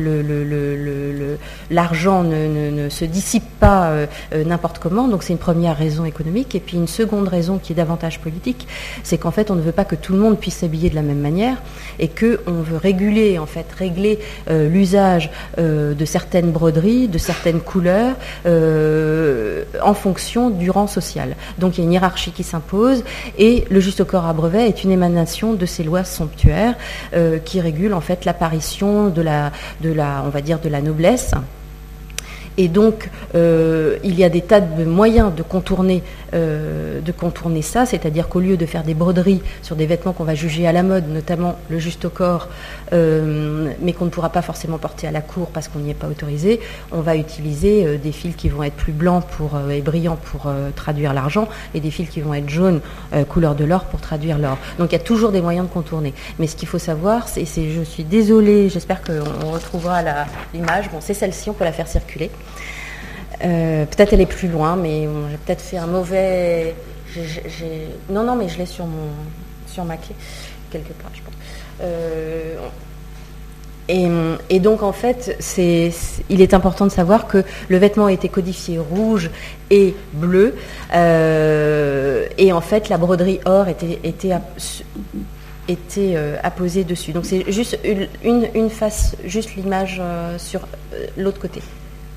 l'argent 1.70 2.24
ne, 2.24 2.90
se 2.90 3.06
dissipe 3.06 3.44
pas 3.60 3.88
euh, 3.88 4.06
euh, 4.34 4.44
n'importe 4.44 4.80
comment, 4.80 5.08
donc 5.08 5.24
c'est 5.24 5.34
une 5.34 5.40
première 5.40 5.78
raison 5.78 6.06
économique 6.06 6.56
et 6.56 6.60
puis 6.60 6.78
une 6.78 6.88
seconde 6.88 7.28
raison 7.28 7.58
qui 7.58 7.74
est 7.74 7.76
davantage 7.76 8.20
politique, 8.20 8.68
c'est 9.04 9.18
qu'en 9.18 9.32
fait 9.32 9.52
on 9.52 9.56
ne 9.56 9.62
veut 9.62 9.72
pas 9.72 9.86
que 9.86 9.96
tout 9.96 10.14
le 10.14 10.20
monde 10.20 10.38
puisse 10.38 10.58
s'habiller 10.58 10.90
de 10.90 10.96
la 10.96 11.02
même 11.02 11.20
manière 11.20 11.58
et 12.00 12.08
qu'on 12.08 12.62
veut 12.62 12.78
réguler 12.78 13.40
en 13.40 13.46
fait 13.46 13.66
régler 13.78 14.20
euh, 14.50 14.70
l'usage 14.70 15.32
de 15.58 16.06
certaines 16.06 16.52
broderies, 16.52 17.08
de 17.08 17.18
certaines 17.18 17.62
couleurs 17.62 18.16
en 18.46 19.94
fonction 19.94 20.50
du 20.50 20.70
rang 20.70 20.88
social. 20.88 21.36
Donc 21.58 21.78
il 21.78 21.82
y 21.82 21.84
a 21.84 21.86
une 21.86 21.94
hiérarchie 21.94 22.32
qui 22.32 22.44
et 23.38 23.66
le 23.70 23.80
juste 23.80 24.04
corps 24.04 24.26
à 24.26 24.34
brevet 24.34 24.68
est 24.68 24.84
une 24.84 24.92
émanation 24.92 25.54
de 25.54 25.66
ces 25.66 25.84
lois 25.84 26.04
somptuaires 26.04 26.76
euh, 27.14 27.40
qui 27.40 27.62
régulent 27.62 27.94
en 27.94 28.02
fait 28.02 28.26
l'apparition 28.26 29.10
de 29.10 29.22
la 29.22 30.82
noblesse 30.82 31.34
et 32.58 32.68
donc, 32.68 33.10
euh, 33.36 33.98
il 34.04 34.18
y 34.18 34.24
a 34.24 34.30
des 34.30 34.42
tas 34.42 34.62
de 34.62 34.86
moyens 34.86 35.34
de 35.36 35.44
contourner, 35.44 36.04
euh, 36.34 37.02
de 37.02 37.12
contourner 37.12 37.62
ça, 37.62 37.86
c'est-à-dire 37.86 38.30
qu'au 38.30 38.40
lieu 38.40 38.56
de 38.56 38.66
faire 38.66 38.84
des 38.84 38.94
broderies 38.94 39.42
sur 39.62 39.76
des 39.76 39.86
vêtements 39.86 40.14
qu'on 40.14 40.24
va 40.24 40.36
juger 40.36 40.66
à 40.66 40.72
la 40.72 40.84
mode, 40.84 41.10
notamment 41.10 41.58
le 41.70 41.80
juste 41.80 42.06
au 42.06 42.10
corps, 42.10 42.48
euh, 42.94 43.74
mais 43.82 43.92
qu'on 43.94 44.06
ne 44.06 44.10
pourra 44.10 44.30
pas 44.30 44.42
forcément 44.42 44.78
porter 44.78 45.08
à 45.08 45.12
la 45.12 45.22
cour 45.22 45.48
parce 45.48 45.68
qu'on 45.68 45.80
n'y 45.80 45.92
est 45.92 45.96
pas 45.96 46.08
autorisé, 46.08 46.62
on 46.92 47.02
va 47.02 47.18
utiliser 47.18 47.98
des 47.98 48.12
fils 48.12 48.36
qui 48.36 48.48
vont 48.48 48.64
être 48.64 48.76
plus 48.76 48.94
blancs 48.94 49.24
pour, 49.38 49.60
et 49.70 49.82
brillants 49.82 50.18
pour 50.32 50.52
traduire 50.76 51.14
l'argent 51.14 51.48
et 51.74 51.80
des 51.80 51.92
fils 51.92 52.10
qui 52.10 52.22
vont 52.22 52.34
être 52.34 52.50
jaunes, 52.50 52.80
couleur 53.30 53.56
de 53.56 53.66
l'or, 53.66 53.86
pour 53.86 54.00
traduire 54.00 54.38
l'or. 54.38 54.58
Donc 54.80 54.92
il 54.92 54.94
y 54.94 55.02
a 55.02 55.04
toujours 55.04 55.32
des 55.32 55.42
moyens 55.42 55.68
de 55.68 55.74
contourner. 55.74 56.14
Mais 56.40 56.48
ce 56.48 56.56
qu'il 56.56 56.68
faut 56.68 56.80
savoir, 56.80 57.28
c'est, 57.28 57.46
je 57.46 57.82
suis 57.82 58.04
désolée, 58.04 58.70
j'espère 58.70 59.02
qu'on 59.02 59.52
retrouvera 59.52 60.02
l'image, 60.54 60.90
bon 60.92 60.98
c'est 61.02 61.14
celle-ci, 61.14 61.50
on 61.50 61.54
peut 61.54 61.66
la 61.66 61.74
faire 61.74 61.88
circuler. 61.88 62.30
Euh, 63.44 63.86
peut-être 63.86 64.14
elle 64.14 64.22
est 64.22 64.26
plus 64.26 64.48
loin, 64.48 64.76
mais 64.76 65.08
j'ai 65.30 65.38
peut-être 65.38 65.62
fait 65.62 65.78
un 65.78 65.88
mauvais. 65.88 66.76
Non, 68.10 68.24
non, 68.24 68.36
mais 68.36 68.50
je 68.50 68.58
l'ai 68.58 68.66
sur 68.66 68.86
mon 68.86 69.10
sur 69.68 69.84
ma 69.86 69.98
clé 69.98 70.16
quelque 70.72 70.94
part, 70.94 71.12
je 71.14 71.22
pense. 71.22 71.34
Euh, 71.82 72.56
et, 73.88 74.60
donc 74.60 74.82
en 74.82 74.92
fait, 74.92 75.38
il 76.30 76.42
est 76.42 76.54
important 76.54 76.86
de 76.86 76.92
savoir 76.92 77.28
que 77.28 77.44
le 77.70 77.78
vêtement 77.78 78.08
a 78.08 78.12
été 78.12 78.30
codifié 78.30 78.80
rouge 78.80 79.30
et 79.70 79.96
bleu, 80.14 80.56
euh, 80.94 82.26
et 82.38 82.52
en 82.52 82.62
fait 82.62 82.90
la 82.90 82.98
broderie 82.98 83.40
or 83.46 83.68
était, 83.68 84.00
était, 84.04 84.32
était 85.68 86.18
apposée 86.42 86.84
dessus. 86.84 87.12
Donc 87.12 87.26
c'est 87.26 87.52
juste 87.52 87.78
une, 88.24 88.70
face, 88.72 89.16
juste 89.24 89.56
l'image 89.56 90.02
sur 90.38 90.62
l'autre 91.16 91.40
côté. 91.40 91.62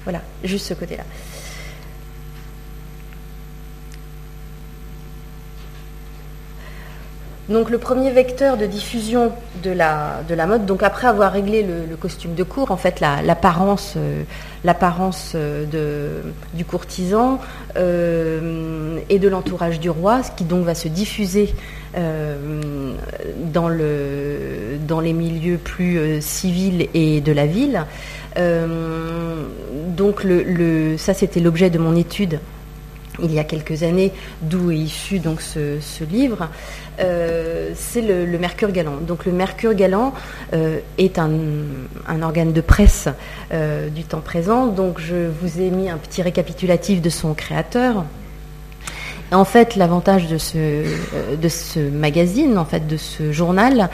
Voilà, 0.04 0.22
juste 0.42 0.66
ce 0.66 0.74
côté-là. 0.74 1.04
Donc 7.48 7.70
le 7.70 7.78
premier 7.78 8.10
vecteur 8.10 8.58
de 8.58 8.66
diffusion 8.66 9.32
de 9.62 9.70
la, 9.70 10.20
de 10.28 10.34
la 10.34 10.46
mode, 10.46 10.66
donc 10.66 10.82
après 10.82 11.06
avoir 11.06 11.32
réglé 11.32 11.62
le, 11.62 11.96
costume 11.96 12.34
de 12.34 12.42
cour, 12.42 12.70
en 12.70 12.76
fait 12.76 13.00
l'apparence 13.00 13.94
euh, 13.96 14.24
euh, 15.34 16.22
du 16.52 16.66
courtisan 16.66 17.40
euh, 17.76 18.98
et 19.08 19.18
de 19.18 19.28
l'entourage 19.28 19.80
du 19.80 19.88
roi, 19.88 20.22
ce 20.22 20.30
qui 20.32 20.44
donc 20.44 20.64
va 20.64 20.74
se 20.74 20.88
diffuser 20.88 21.54
dans 23.52 23.70
les 25.00 25.12
milieux 25.14 25.56
plus 25.56 26.20
civils 26.20 26.86
et 26.92 27.22
de 27.22 27.32
la 27.32 27.46
ville. 27.46 27.86
Donc 28.38 30.24
le, 30.24 30.96
ça 30.96 31.14
c'était 31.14 31.40
l'objet 31.40 31.70
de 31.70 31.78
mon 31.78 31.96
étude 31.96 32.38
il 33.22 33.32
y 33.32 33.38
a 33.38 33.44
quelques 33.44 33.82
années, 33.82 34.12
d'où 34.42 34.70
est 34.70 34.76
issu 34.76 35.18
donc 35.18 35.40
ce, 35.40 35.78
livre, 36.04 36.48
euh, 37.00 37.72
c'est 37.74 38.02
le, 38.02 38.38
Mercure 38.38 38.70
Galant. 38.70 38.96
Donc 38.96 39.24
le 39.26 39.32
Mercure 39.32 39.74
Galant 39.74 40.14
euh, 40.52 40.78
est 40.98 41.18
un, 41.18 41.30
organe 42.22 42.52
de 42.52 42.60
presse 42.60 43.08
euh, 43.52 43.88
du 43.88 44.04
temps 44.04 44.20
présent. 44.20 44.66
Donc 44.66 45.00
je 45.00 45.28
vous 45.40 45.60
ai 45.60 45.70
mis 45.70 45.90
un 45.90 45.98
petit 45.98 46.22
récapitulatif 46.22 47.02
de 47.02 47.10
son 47.10 47.34
créateur. 47.34 48.04
En 49.30 49.44
fait, 49.44 49.76
l'avantage 49.76 50.26
de 50.26 50.38
ce, 50.38 50.56
de 51.36 51.48
ce 51.48 51.80
magazine, 51.80 52.56
en 52.56 52.64
fait, 52.64 52.86
de 52.86 52.96
ce 52.96 53.30
journal, 53.30 53.90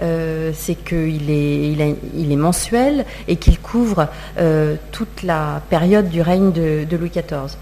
c'est 0.00 0.76
qu'il 0.76 1.30
est, 1.30 1.96
il 2.14 2.32
est 2.32 2.36
mensuel 2.36 3.04
et 3.26 3.36
qu'il 3.36 3.58
couvre 3.58 4.08
toute 4.92 5.22
la 5.24 5.60
période 5.68 6.08
du 6.08 6.22
règne 6.22 6.52
de, 6.52 6.96
Louis 6.96 7.10
XIV 7.10 7.56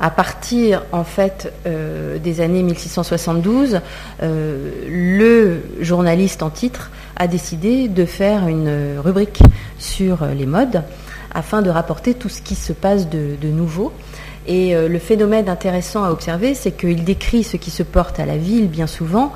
à 0.00 0.10
partir 0.10 0.82
en 0.92 1.04
fait 1.04 1.52
euh, 1.66 2.18
des 2.18 2.40
années 2.40 2.62
1672, 2.62 3.80
euh, 4.22 4.70
le 4.88 5.60
journaliste 5.80 6.42
en 6.42 6.50
titre 6.50 6.90
a 7.16 7.26
décidé 7.26 7.88
de 7.88 8.04
faire 8.04 8.46
une 8.46 8.98
rubrique 8.98 9.40
sur 9.78 10.24
les 10.24 10.46
modes 10.46 10.84
afin 11.34 11.62
de 11.62 11.70
rapporter 11.70 12.14
tout 12.14 12.28
ce 12.28 12.40
qui 12.40 12.54
se 12.54 12.72
passe 12.72 13.08
de, 13.08 13.36
nouveau. 13.42 13.92
Et 14.48 14.74
euh, 14.74 14.88
le 14.88 14.98
phénomène 14.98 15.48
intéressant 15.48 16.02
à 16.04 16.10
observer, 16.10 16.54
c'est 16.54 16.72
qu'il 16.72 17.04
décrit 17.04 17.44
ce 17.44 17.58
qui 17.58 17.70
se 17.70 17.82
porte 17.82 18.18
à 18.18 18.24
la 18.24 18.38
ville 18.38 18.66
bien 18.66 18.86
souvent, 18.86 19.34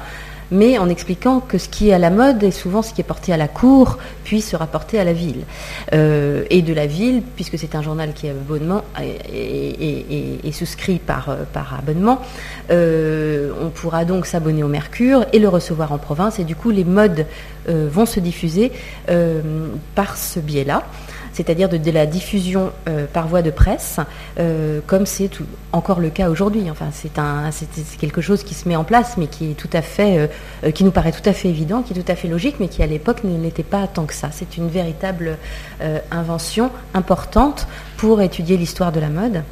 mais 0.50 0.78
en 0.78 0.88
expliquant 0.88 1.40
que 1.40 1.58
ce 1.58 1.68
qui 1.68 1.90
est 1.90 1.92
à 1.92 1.98
la 1.98 2.08
mode 2.08 2.42
est 2.42 2.50
souvent 2.50 2.80
ce 2.80 2.94
qui 2.94 3.02
est 3.02 3.04
porté 3.04 3.30
à 3.30 3.36
la 3.36 3.46
cour, 3.46 3.98
puis 4.24 4.40
se 4.40 4.56
rapporter 4.56 4.98
à 4.98 5.04
la 5.04 5.12
ville. 5.12 5.42
Euh, 5.92 6.44
et 6.48 6.62
de 6.62 6.72
la 6.72 6.86
ville, 6.86 7.22
puisque 7.36 7.58
c'est 7.58 7.74
un 7.74 7.82
journal 7.82 8.14
qui 8.14 8.26
est 8.26 8.30
abonnement 8.30 8.84
et, 9.02 10.52
souscrit 10.52 10.98
par, 10.98 11.28
euh, 11.28 11.44
abonnement, 11.78 12.22
on 12.70 13.68
pourra 13.68 14.06
donc 14.06 14.24
s'abonner 14.24 14.62
au 14.62 14.68
Mercure 14.68 15.26
et 15.34 15.38
le 15.38 15.48
recevoir 15.48 15.92
en 15.92 15.98
province, 15.98 16.38
et 16.38 16.44
du 16.44 16.56
coup 16.56 16.70
les 16.70 16.84
modes 16.84 17.26
vont 17.68 18.06
se 18.06 18.18
diffuser 18.18 18.72
par 19.94 20.16
ce 20.16 20.40
biais-là 20.40 20.84
c'est-à-dire 21.32 21.68
de, 21.68 21.90
la 21.90 22.06
diffusion 22.06 22.72
euh, 22.88 23.06
par 23.10 23.26
voie 23.26 23.42
de 23.42 23.50
presse, 23.50 23.98
euh, 24.38 24.80
comme 24.86 25.06
c'est 25.06 25.30
encore 25.72 26.00
le 26.00 26.10
cas 26.10 26.28
aujourd'hui. 26.30 26.70
Enfin, 26.70 26.86
c'est 26.92 27.12
quelque 27.98 28.20
chose 28.20 28.42
qui 28.42 28.54
se 28.54 28.68
met 28.68 28.76
en 28.76 28.84
place, 28.84 29.16
mais 29.16 29.28
euh, 29.40 30.70
qui 30.70 30.84
nous 30.84 30.90
paraît 30.90 31.12
tout 31.12 31.28
à 31.28 31.32
fait 31.32 31.48
évident, 31.48 31.82
qui 31.82 31.98
est 31.98 32.02
tout 32.02 32.12
à 32.12 32.16
fait 32.16 32.28
logique, 32.28 32.56
mais 32.60 32.68
qui 32.68 32.82
à 32.82 32.86
l'époque 32.86 33.24
ne 33.24 33.42
l'était 33.42 33.62
pas 33.62 33.86
tant 33.86 34.04
que 34.04 34.14
ça. 34.14 34.28
C'est 34.30 34.56
une 34.56 34.68
véritable 34.68 35.38
invention 36.10 36.70
importante 36.94 37.66
pour 37.96 38.20
étudier 38.20 38.56
l'histoire 38.56 38.92
de 38.92 39.00
la 39.00 39.08
mode. 39.08 39.42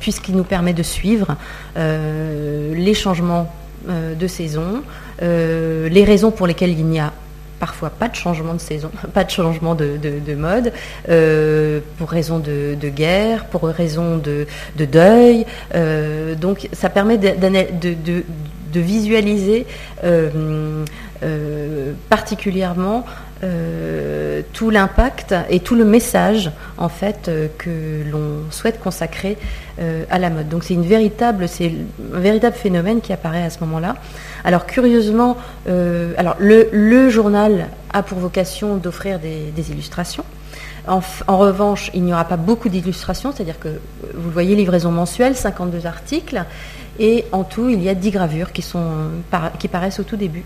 puisqu'il 0.00 0.36
nous 0.36 0.44
permet 0.44 0.72
de 0.72 0.82
suivre 0.82 1.36
les 1.76 2.94
changements 2.94 3.52
de 3.86 4.26
saison, 4.26 4.82
les 5.20 6.04
raisons 6.04 6.30
pour 6.30 6.46
lesquelles 6.46 6.78
il 6.78 6.86
n'y 6.86 7.00
a 7.00 7.12
parfois 7.60 7.90
pas 7.90 8.08
de 8.08 8.16
changement 8.16 8.54
de 8.54 8.60
saison, 8.60 8.90
pas 9.14 9.22
de 9.22 9.30
changement 9.30 9.76
de, 9.76 10.34
mode, 10.34 10.72
euh, 11.08 11.80
pour 11.98 12.10
raison 12.10 12.40
de, 12.40 12.88
guerre, 12.88 13.44
pour 13.44 13.64
raison 13.64 14.16
de, 14.16 14.46
deuil. 14.76 15.46
Euh, 15.74 16.34
donc 16.34 16.68
ça 16.72 16.88
permet 16.88 17.18
de, 17.18 18.24
visualiser 18.74 19.66
euh, 20.02 20.84
particulièrement 22.08 23.04
tout 24.52 24.70
l'impact 24.70 25.34
et 25.48 25.60
tout 25.60 25.74
le 25.74 25.84
message 25.84 26.50
en 26.76 26.88
fait 26.88 27.30
que 27.56 28.02
l'on 28.10 28.50
souhaite 28.50 28.80
consacrer 28.80 29.38
à 30.10 30.18
la 30.18 30.28
mode. 30.28 30.48
Donc 30.48 30.64
c'est 30.64 30.74
une 30.74 30.84
véritable, 30.86 31.46
un 31.46 32.20
véritable 32.20 32.56
phénomène 32.56 33.00
qui 33.00 33.12
apparaît 33.12 33.44
à 33.44 33.50
ce 33.50 33.60
moment-là. 33.60 33.96
Alors 34.44 34.66
curieusement, 34.66 35.36
euh, 35.68 36.14
le, 36.38 37.10
journal 37.10 37.68
a 37.92 38.02
pour 38.02 38.18
vocation 38.18 38.76
d'offrir 38.76 39.18
des, 39.18 39.70
illustrations. 39.70 40.24
En, 40.86 41.38
revanche, 41.38 41.90
il 41.94 42.02
n'y 42.02 42.12
aura 42.12 42.24
pas 42.24 42.36
beaucoup 42.36 42.68
d'illustrations, 42.68 43.32
c'est-à-dire 43.32 43.60
que 43.60 43.68
vous 44.14 44.30
voyez 44.30 44.56
livraison 44.56 44.90
mensuelle, 44.90 45.36
52 45.36 45.86
articles, 45.86 46.42
et 46.98 47.26
en 47.32 47.44
tout, 47.44 47.68
il 47.68 47.82
y 47.82 47.88
a 47.88 47.94
10 47.94 48.10
gravures 48.10 48.52
qui, 48.52 48.62
sont, 48.62 48.86
qui 49.58 49.68
paraissent 49.68 50.00
au 50.00 50.04
tout 50.04 50.16
début. 50.16 50.44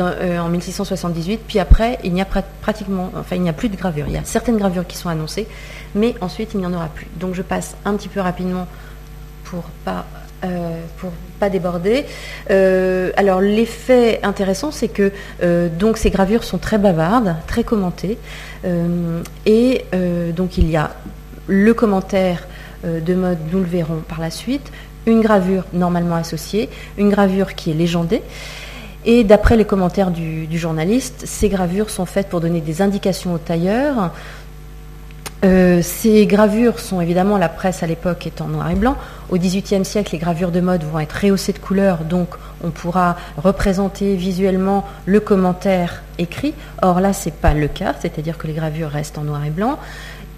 Euh, 0.00 0.38
en 0.38 0.48
1678, 0.48 1.40
puis 1.46 1.58
après, 1.58 1.98
il 2.02 2.14
n'y 2.14 2.22
a 2.22 2.24
pratiquement, 2.24 3.10
enfin, 3.14 3.36
il 3.36 3.42
n'y 3.42 3.50
a 3.50 3.52
plus 3.52 3.68
de 3.68 3.76
gravures. 3.76 4.06
Il 4.08 4.14
y 4.14 4.16
a 4.16 4.24
certaines 4.24 4.56
gravures 4.56 4.86
qui 4.86 4.96
sont 4.96 5.10
annoncées, 5.10 5.46
mais 5.94 6.14
ensuite, 6.22 6.54
il 6.54 6.60
n'y 6.60 6.66
en 6.66 6.72
aura 6.72 6.88
plus. 6.88 7.06
Donc, 7.16 7.34
je 7.34 7.42
passe 7.42 7.76
un 7.84 7.94
petit 7.94 8.08
peu 8.08 8.20
rapidement 8.20 8.66
pour 9.44 9.64
pas 9.84 10.06
euh, 10.44 10.80
pas 11.38 11.50
déborder. 11.50 12.04
Euh, 12.50 13.12
alors 13.16 13.40
l'effet 13.40 14.18
intéressant, 14.24 14.72
c'est 14.72 14.88
que 14.88 15.12
donc 15.78 15.98
ces 15.98 16.10
gravures 16.10 16.42
sont 16.42 16.58
très 16.58 16.78
bavardes, 16.78 17.36
très 17.46 17.62
commentées, 17.62 18.18
et 19.46 19.84
donc 20.34 20.58
il 20.58 20.68
y 20.68 20.76
a 20.76 20.90
le 21.46 21.74
commentaire 21.74 22.48
de 22.84 23.14
mode, 23.14 23.38
nous 23.52 23.60
le 23.60 23.66
verrons 23.66 24.02
par 24.08 24.20
la 24.20 24.30
suite, 24.30 24.72
une 25.06 25.20
gravure 25.20 25.64
normalement 25.72 26.16
associée, 26.16 26.68
une 26.98 27.10
gravure 27.10 27.54
qui 27.54 27.70
est 27.70 27.74
légendée. 27.74 28.22
Et 29.04 29.24
d'après 29.24 29.56
les 29.56 29.64
commentaires 29.64 30.10
du, 30.10 30.46
journaliste, 30.56 31.22
ces 31.26 31.48
gravures 31.48 31.90
sont 31.90 32.06
faites 32.06 32.28
pour 32.28 32.40
donner 32.40 32.60
des 32.60 32.82
indications 32.82 33.34
aux 33.34 33.38
tailleurs. 33.38 34.12
Euh, 35.44 35.82
ces 35.82 36.24
gravures 36.26 36.78
sont 36.78 37.00
évidemment, 37.00 37.36
la 37.36 37.48
presse 37.48 37.82
à 37.82 37.88
l'époque 37.88 38.28
est 38.28 38.40
en 38.40 38.46
noir 38.46 38.70
et 38.70 38.76
blanc. 38.76 38.96
Au 39.28 39.38
XVIIIe 39.38 39.84
siècle, 39.84 40.10
les 40.12 40.18
gravures 40.18 40.52
de 40.52 40.60
mode 40.60 40.84
vont 40.84 41.00
être 41.00 41.18
rehaussées 41.20 41.52
de 41.52 41.58
couleurs, 41.58 42.04
donc 42.04 42.28
on 42.62 42.70
pourra 42.70 43.16
représenter 43.36 44.14
visuellement 44.14 44.86
le 45.04 45.18
commentaire 45.18 46.04
écrit. 46.18 46.54
Or 46.80 47.00
là, 47.00 47.12
ce 47.12 47.24
n'est 47.24 47.34
pas 47.34 47.54
le 47.54 47.66
cas, 47.66 47.94
c'est-à-dire 48.00 48.38
que 48.38 48.46
les 48.46 48.52
gravures 48.52 48.90
restent 48.90 49.18
en 49.18 49.24
noir 49.24 49.44
et 49.44 49.50
blanc. 49.50 49.80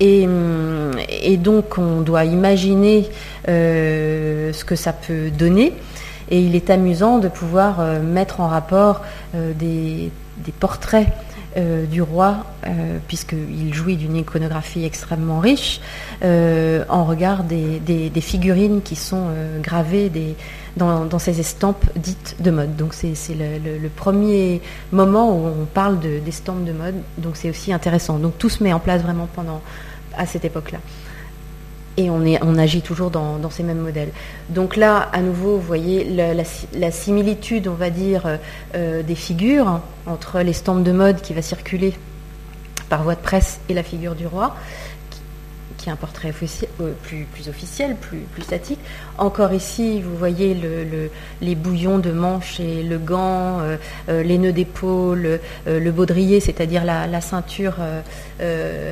Et, 0.01 0.27
hum, 0.27 0.93
donc 1.37 1.77
on 1.77 2.01
doit 2.01 2.25
imaginer 2.25 3.09
euh, 3.49 4.53
ce 4.55 4.65
que 4.65 4.75
ça 4.75 4.95
peut 4.95 5.31
donner. 5.31 5.75
Et 6.31 6.41
il 6.41 6.55
est 6.55 6.71
amusant 6.71 7.19
de 7.19 7.29
pouvoir 7.29 7.81
euh, 7.81 8.01
mettre 8.01 8.41
en 8.41 8.49
rapport 8.49 9.03
euh, 9.35 9.53
des, 9.53 10.11
portraits 10.59 11.09
euh, 11.57 11.87
du 11.87 12.03
roi, 12.03 12.45
puisqu'il 13.07 13.73
jouit 13.73 13.97
d'une 13.97 14.17
iconographie 14.17 14.85
extrêmement 14.85 15.39
riche, 15.39 15.81
en 16.23 17.05
regard 17.05 17.45
des, 17.45 18.21
figurines 18.21 18.83
qui 18.83 18.97
sont 18.97 19.29
gravées 19.63 20.11
dans, 20.77 21.19
ces 21.19 21.39
estampes 21.41 21.85
dites 21.95 22.37
de 22.41 22.51
mode. 22.51 22.77
Donc 22.77 22.95
c'est 22.95 23.15
le, 23.29 23.89
premier 23.89 24.61
moment 24.91 25.37
où 25.37 25.47
on 25.47 25.65
parle 25.67 26.01
d'estampes 26.01 26.65
de, 26.65 26.73
de 26.73 26.77
mode, 26.77 26.97
donc 27.19 27.37
c'est 27.37 27.51
aussi 27.51 27.73
intéressant. 27.73 28.19
Donc 28.19 28.37
tout 28.39 28.49
se 28.49 28.63
met 28.63 28.73
en 28.73 28.81
place 28.81 29.03
vraiment 29.03 29.29
à 30.17 30.27
cette 30.27 30.45
époque-là 30.45 30.79
et 31.97 32.11
on, 32.11 32.59
agit 32.59 32.83
toujours 32.83 33.11
dans, 33.11 33.51
ces 33.51 33.63
mêmes 33.63 33.79
modèles. 33.79 34.11
Donc 34.49 34.77
là, 34.77 35.09
à 35.13 35.21
nouveau, 35.21 35.57
vous 35.57 35.67
voyez 35.67 36.05
la, 36.05 36.91
similitude, 36.91 37.69
on 37.69 37.75
va 37.75 37.91
dire, 37.91 38.27
euh, 38.27 38.37
euh, 38.75 39.03
des 39.03 39.15
figures 39.15 39.81
entre 40.07 40.41
l'estampes 40.41 40.83
de 40.83 40.93
mode 40.93 41.21
qui 41.21 41.35
va 41.35 41.43
circuler 41.43 41.95
par 42.89 43.03
voie 43.05 43.15
de 43.15 43.21
presse 43.21 43.61
et 43.69 43.75
la 43.75 43.83
figure 43.83 44.15
du 44.15 44.27
roi, 44.27 44.57
qui, 45.79 45.89
est 45.89 45.93
un 45.93 45.97
portrait 45.97 46.33
euh, 46.81 46.93
plus, 47.03 47.49
officiel, 47.49 47.95
plus, 47.95 48.43
statique. 48.43 48.81
Encore 49.19 49.53
ici, 49.53 50.03
vous 50.03 50.17
voyez 50.17 50.55
le, 50.55 51.11
les 51.43 51.55
bouillons 51.55 51.99
de 51.99 52.11
manches 52.11 52.59
et 52.59 52.83
le 52.83 52.99
gant, 52.99 53.61
les 54.09 54.39
nœuds 54.39 54.53
d'épaule, 54.53 55.39
le 55.67 55.91
baudrier, 55.93 56.41
c'est-à-dire 56.41 56.85
la, 56.85 57.21
ceinture 57.21 57.77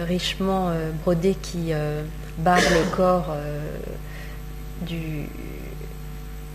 richement 0.06 0.70
brodée 1.02 1.36
qui 1.40 1.72
barre 2.38 2.58
le 2.58 2.94
corps 2.94 3.30
euh, 3.30 3.58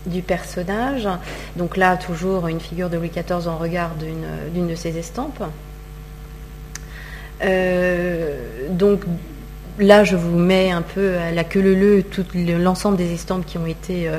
du, 0.06 0.22
personnage. 0.22 1.08
Donc 1.56 1.76
là, 1.76 1.96
toujours 1.96 2.48
une 2.48 2.60
figure 2.60 2.88
de 2.88 2.96
Louis 2.96 3.10
XIV 3.10 3.46
en 3.46 3.58
regard 3.58 3.90
d'une 3.94 4.66
de 4.66 4.74
ses 4.74 4.96
estampes. 4.98 5.42
Euh, 7.44 8.36
donc 8.70 9.02
là, 9.78 10.04
je 10.04 10.16
vous 10.16 10.38
mets 10.38 10.70
un 10.70 10.82
peu 10.82 11.16
à 11.18 11.30
la 11.30 11.44
queue 11.44 11.60
leu 11.60 12.02
tout 12.02 12.24
l'ensemble 12.34 12.96
des 12.96 13.12
estampes 13.12 13.46
qui 13.46 13.58
ont 13.58 13.66
été 13.66 14.10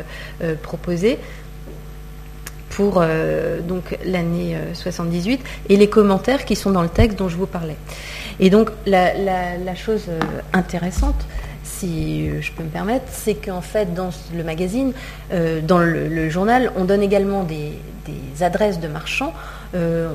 euh, 0.41 0.55
proposées 0.61 1.17
pour 2.69 3.03
donc 3.67 3.97
l'année 4.05 4.55
78 4.73 5.41
et 5.67 5.75
les 5.75 5.89
commentaires 5.89 6.45
qui 6.45 6.55
sont 6.55 6.71
dans 6.71 6.83
le 6.83 6.87
texte 6.87 7.19
dont 7.19 7.27
je 7.27 7.35
vous 7.35 7.47
parlais. 7.47 7.75
Et 8.39 8.49
donc 8.49 8.69
la 8.85 9.75
chose 9.75 10.05
intéressante, 10.53 11.25
si 11.69 12.27
euh, 12.27 12.41
je 12.41 12.51
peux 12.51 12.63
me 12.63 12.69
permettre, 12.69 13.05
c'est 13.09 13.35
qu'en 13.35 13.61
fait, 13.61 13.93
dans 13.93 14.09
le 14.33 14.43
magazine, 14.43 14.93
euh, 15.31 15.61
dans 15.61 15.79
le, 15.79 16.29
journal, 16.29 16.71
on 16.75 16.85
donne 16.85 17.03
également 17.03 17.43
des, 17.43 17.73
adresses 18.41 18.79
de 18.79 18.87
marchands. 18.87 19.33
Euh, 19.75 20.09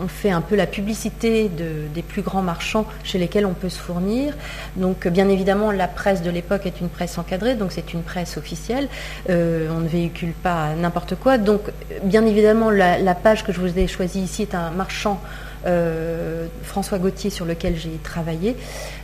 on, 0.00 0.08
fait 0.08 0.30
un 0.30 0.40
peu 0.40 0.56
la 0.56 0.66
publicité 0.66 1.50
des 1.50 2.02
plus 2.02 2.22
grands 2.22 2.40
marchands 2.40 2.86
chez 3.04 3.18
lesquels 3.18 3.44
on 3.44 3.52
peut 3.52 3.68
se 3.68 3.78
fournir. 3.78 4.34
Donc, 4.76 5.06
bien 5.06 5.28
évidemment, 5.28 5.70
la 5.70 5.86
presse 5.86 6.22
de 6.22 6.30
l'époque 6.30 6.64
est 6.64 6.80
une 6.80 6.88
presse 6.88 7.18
encadrée, 7.18 7.56
donc 7.56 7.72
c'est 7.72 7.92
une 7.92 8.02
presse 8.02 8.38
officielle. 8.38 8.88
on 9.28 9.32
ne 9.80 9.88
véhicule 9.88 10.32
pas 10.32 10.74
n'importe 10.76 11.16
quoi. 11.16 11.36
Donc, 11.36 11.60
bien 12.04 12.24
évidemment, 12.24 12.70
la, 12.70 12.98
la, 12.98 13.14
page 13.14 13.44
que 13.44 13.52
je 13.52 13.60
vous 13.60 13.78
ai 13.78 13.86
choisie 13.86 14.20
ici 14.20 14.42
est 14.42 14.54
un 14.54 14.70
marchand 14.70 15.20
euh, 15.66 16.46
François 16.62 16.98
Gauthier 16.98 17.30
sur 17.30 17.44
lequel 17.44 17.76
j'ai 17.76 17.98
travaillé 18.02 18.56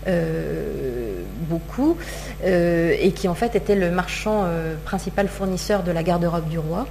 euh, 0.06 1.22
beaucoup 1.48 1.96
euh, 2.44 2.94
et 2.98 3.12
qui 3.12 3.28
en 3.28 3.34
fait 3.34 3.54
était 3.56 3.74
le 3.74 3.90
marchand 3.90 4.46
principal 4.84 5.28
fournisseur 5.28 5.82
de 5.82 5.92
la 5.92 6.02
garde-robe 6.02 6.48
du 6.48 6.58
roi. 6.58 6.86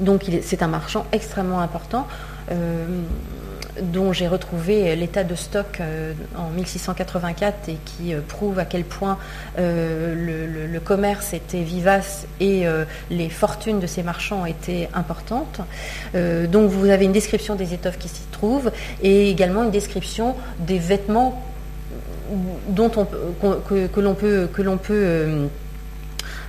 Donc 0.00 0.24
c'est 0.42 0.62
un 0.62 0.68
marchand 0.68 1.06
extrêmement 1.12 1.60
important 1.60 2.06
dont 3.82 4.12
j'ai 4.12 4.28
retrouvé 4.28 4.94
l'état 4.96 5.24
de 5.24 5.34
stock 5.34 5.80
euh, 5.80 6.12
en 6.36 6.50
1684 6.50 7.68
et 7.68 7.76
qui 7.84 8.14
euh, 8.14 8.20
prouve 8.26 8.58
à 8.58 8.64
quel 8.64 8.84
point 8.84 9.18
euh, 9.58 10.66
le, 10.70 10.80
commerce 10.80 11.34
était 11.34 11.62
vivace 11.62 12.26
et 12.40 12.64
les 13.10 13.28
fortunes 13.28 13.80
de 13.80 13.86
ces 13.88 14.04
marchands 14.04 14.46
étaient 14.46 14.88
importantes. 14.94 15.60
donc 16.14 16.70
vous 16.70 16.88
avez 16.88 17.04
une 17.04 17.12
description 17.12 17.56
des 17.56 17.74
étoffes 17.74 17.98
qui 17.98 18.08
s'y 18.08 18.22
trouvent 18.30 18.70
et 19.02 19.28
également 19.28 19.64
une 19.64 19.72
description 19.72 20.36
des 20.60 20.78
vêtements 20.78 21.42
dont 22.68 22.88
que, 22.88 24.00
l'on 24.00 24.14
peut, 24.14 24.48
que 24.50 24.62
l'on 24.62 24.78
peut 24.78 25.48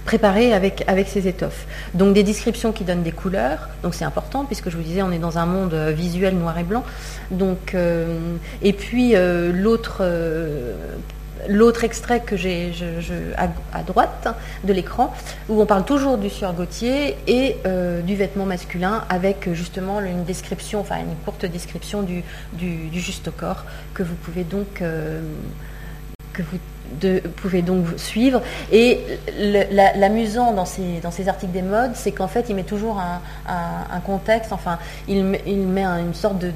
préparé 0.10 0.54
avec, 0.54 0.84
avec 0.88 1.08
ces 1.08 1.28
étoffes. 1.28 1.68
Donc 1.94 2.16
des 2.16 2.24
descriptions 2.24 2.72
qui 2.72 2.84
donnent 2.84 3.04
des 3.04 3.12
couleurs, 3.12 3.70
donc 3.84 3.94
c'est 3.94 4.06
important 4.06 4.44
puisque 4.44 4.72
je 4.72 4.76
vous 4.76 4.82
disais 4.82 5.04
on 5.04 5.12
est 5.12 5.20
dans 5.20 5.38
un 5.38 5.46
monde 5.46 5.76
euh, 5.76 5.92
visuel 5.92 6.34
noir 6.36 6.58
et 6.58 6.64
blanc. 6.64 6.84
Donc, 7.30 7.76
euh, 7.76 8.18
et 8.64 8.74
puis 8.74 9.16
euh, 9.16 9.52
l'autre 9.54 10.04
l'autre 11.48 11.84
extrait 11.84 12.22
que 12.22 12.36
j'ai 12.36 12.72
à, 13.38 13.84
droite 13.84 14.28
de 14.64 14.74
l'écran, 14.74 15.14
où 15.48 15.62
on 15.62 15.68
parle 15.68 15.86
toujours 15.86 16.18
du 16.18 16.30
sieur 16.30 16.54
Gauthier 16.54 17.16
et 17.28 17.56
du 18.04 18.16
vêtement 18.16 18.46
masculin, 18.46 19.06
avec 19.10 19.48
justement 19.54 20.02
une 20.02 20.26
description, 20.26 20.82
enfin 20.82 20.98
une 20.98 21.16
courte 21.24 21.46
description 21.46 22.02
du, 22.02 22.24
du, 22.54 23.00
juste 23.00 23.30
corps 23.32 23.64
que 23.94 24.04
vous 24.04 24.16
pouvez 24.16 24.44
donc 24.44 24.84
que 26.34 26.42
vous 26.42 26.60
de, 27.00 27.20
pouvez 27.20 27.62
donc 27.62 27.86
suivre. 27.98 28.42
Et 28.72 29.00
l'amusant 29.96 30.54
dans 30.54 30.66
ces, 30.66 31.00
dans 31.02 31.12
ces 31.12 31.28
articles 31.28 31.52
des 31.52 31.62
modes, 31.62 31.92
c'est 31.96 32.12
qu'en 32.12 32.28
fait, 32.28 32.46
il 32.50 32.56
met 32.56 32.64
toujours 32.64 33.00
un, 33.00 34.00
contexte, 34.06 34.54
enfin, 34.54 34.80
il, 35.08 35.38
il 35.46 35.68
met 35.68 35.84
une 35.84 36.14
sorte 36.14 36.40
de, 36.40 36.52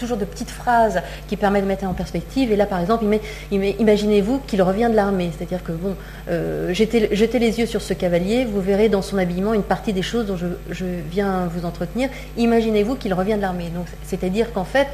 toujours 0.00 0.16
de 0.16 0.24
petites 0.24 0.50
phrases 0.50 1.02
qui 1.28 1.36
permettent 1.36 1.64
de 1.64 1.68
mettre 1.68 1.84
en 1.84 1.92
perspective. 1.92 2.50
Et 2.50 2.56
là, 2.56 2.66
par 2.66 2.80
exemple, 2.80 3.04
il 3.04 3.08
met, 3.08 3.20
il 3.52 3.60
met 3.60 3.76
imaginez-vous 3.78 4.40
qu'il 4.46 4.62
revient 4.62 4.88
de 4.90 4.96
l'armée. 4.96 5.30
C'est-à-dire 5.36 5.62
que, 5.62 5.72
bon, 5.72 5.94
euh, 6.28 6.72
jetez, 6.72 7.38
les 7.38 7.60
yeux 7.60 7.66
sur 7.66 7.82
ce 7.82 7.92
cavalier, 7.92 8.44
vous 8.44 8.60
verrez 8.60 8.88
dans 8.88 9.02
son 9.02 9.18
habillement 9.18 9.52
une 9.52 9.62
partie 9.62 9.92
des 9.92 10.02
choses 10.02 10.26
dont 10.26 10.36
je, 10.36 10.46
je 10.70 10.86
viens 11.10 11.46
vous 11.46 11.66
entretenir. 11.66 12.08
Imaginez-vous 12.38 12.96
qu'il 12.96 13.14
revient 13.14 13.36
de 13.36 13.42
l'armée. 13.42 13.68
Donc, 13.74 13.86
c'est-à-dire 14.04 14.52
qu'en 14.52 14.64
fait, 14.64 14.88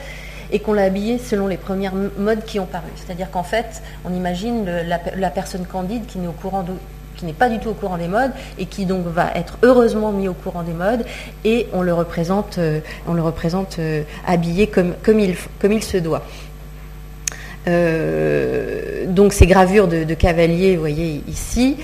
et 0.51 0.59
qu'on 0.59 0.73
l'a 0.73 0.85
habillé 0.85 1.19
selon 1.19 1.47
les 1.47 1.57
premières 1.57 1.95
modes 2.19 2.45
qui 2.45 2.61
ont 2.61 2.67
paru. 2.67 2.89
C'est-à-dire 2.97 3.31
qu'en 3.31 3.43
fait, 3.43 3.83
on 4.05 4.13
imagine 4.13 4.65
la, 4.65 5.31
personne 5.31 5.67
candide 5.67 6.07
qui 6.07 6.19
n'est 6.19 7.33
pas 7.33 7.49
du 7.49 7.59
tout 7.59 7.71
au 7.71 7.75
courant 7.75 7.99
des 7.99 8.09
modes 8.09 8.33
et 8.59 8.67
qui 8.67 8.87
donc 8.87 9.07
va 9.07 9.31
être 9.35 9.59
heureusement 9.63 10.13
mis 10.13 10.29
au 10.29 10.35
courant 10.35 10.63
des 10.63 10.73
modes 10.73 11.05
et 11.45 11.67
on 11.73 11.83
le 11.83 11.93
représente, 11.93 12.59
euh, 12.59 12.81
on 13.07 13.15
le 13.15 13.23
représente 13.23 13.79
euh, 13.79 14.03
habillé 14.27 14.67
comme, 14.67 14.95
comme, 15.03 15.21
il, 15.21 15.37
comme 15.61 15.73
il 15.73 15.83
se 15.83 15.97
doit. 15.97 16.23
Euh, 17.69 19.07
donc 19.09 19.33
ces 19.33 19.47
gravures 19.47 19.89
de, 19.89 20.05
de 20.05 20.15
cavaliers, 20.15 20.75
vous 20.75 20.81
voyez 20.81 21.23
ici, 21.29 21.77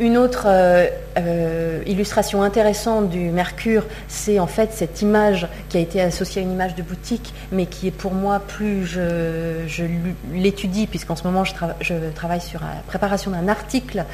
une 0.00 0.16
autre 0.16 0.44
euh, 0.46 0.86
euh, 1.18 1.82
illustration 1.86 2.42
intéressante 2.42 3.10
du 3.10 3.30
Mercure, 3.30 3.84
c'est 4.08 4.38
en 4.40 4.46
fait 4.46 4.72
cette 4.72 5.02
image 5.02 5.46
qui 5.68 5.76
a 5.76 5.80
été 5.80 6.00
associée 6.00 6.40
à 6.40 6.44
une 6.44 6.52
image 6.52 6.74
de 6.74 6.82
boutique, 6.82 7.34
mais 7.52 7.66
qui 7.66 7.86
est 7.86 7.92
pour 7.92 8.14
moi 8.14 8.40
plus 8.40 8.86
je, 8.86 9.84
l'étudie, 10.32 10.86
puisqu'en 10.86 11.16
ce 11.16 11.24
moment 11.24 11.44
je, 11.44 11.94
travaille 12.14 12.40
sur 12.40 12.60
la 12.60 12.80
préparation 12.86 13.30
d'un 13.30 13.46
article 13.46 14.06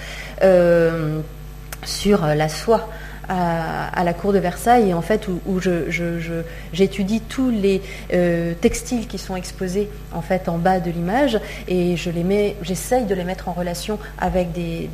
euh, 0.42 1.20
sur 1.84 2.26
la 2.26 2.48
soie 2.48 2.88
à, 3.28 4.04
la 4.04 4.14
cour 4.14 4.32
de 4.32 4.38
Versailles, 4.38 4.90
et 4.90 4.94
en 4.94 5.02
fait 5.02 5.28
où, 5.28 5.60
j'étudie 6.72 7.20
tous 7.20 7.50
les 7.50 7.82
euh, 8.12 8.54
textiles 8.60 9.06
qui 9.06 9.18
sont 9.18 9.36
exposés 9.36 9.88
en 10.12 10.22
fait 10.22 10.48
en 10.48 10.58
bas 10.58 10.80
de 10.80 10.90
l'image, 10.90 11.38
et 11.68 11.96
je 11.96 12.10
les 12.10 12.22
mets, 12.22 12.56
j'essaye 12.62 13.04
de 13.04 13.14
les 13.14 13.24
mettre 13.24 13.48
en 13.48 13.52
relation 13.52 13.98
avec 14.18 14.52
des, 14.52 14.88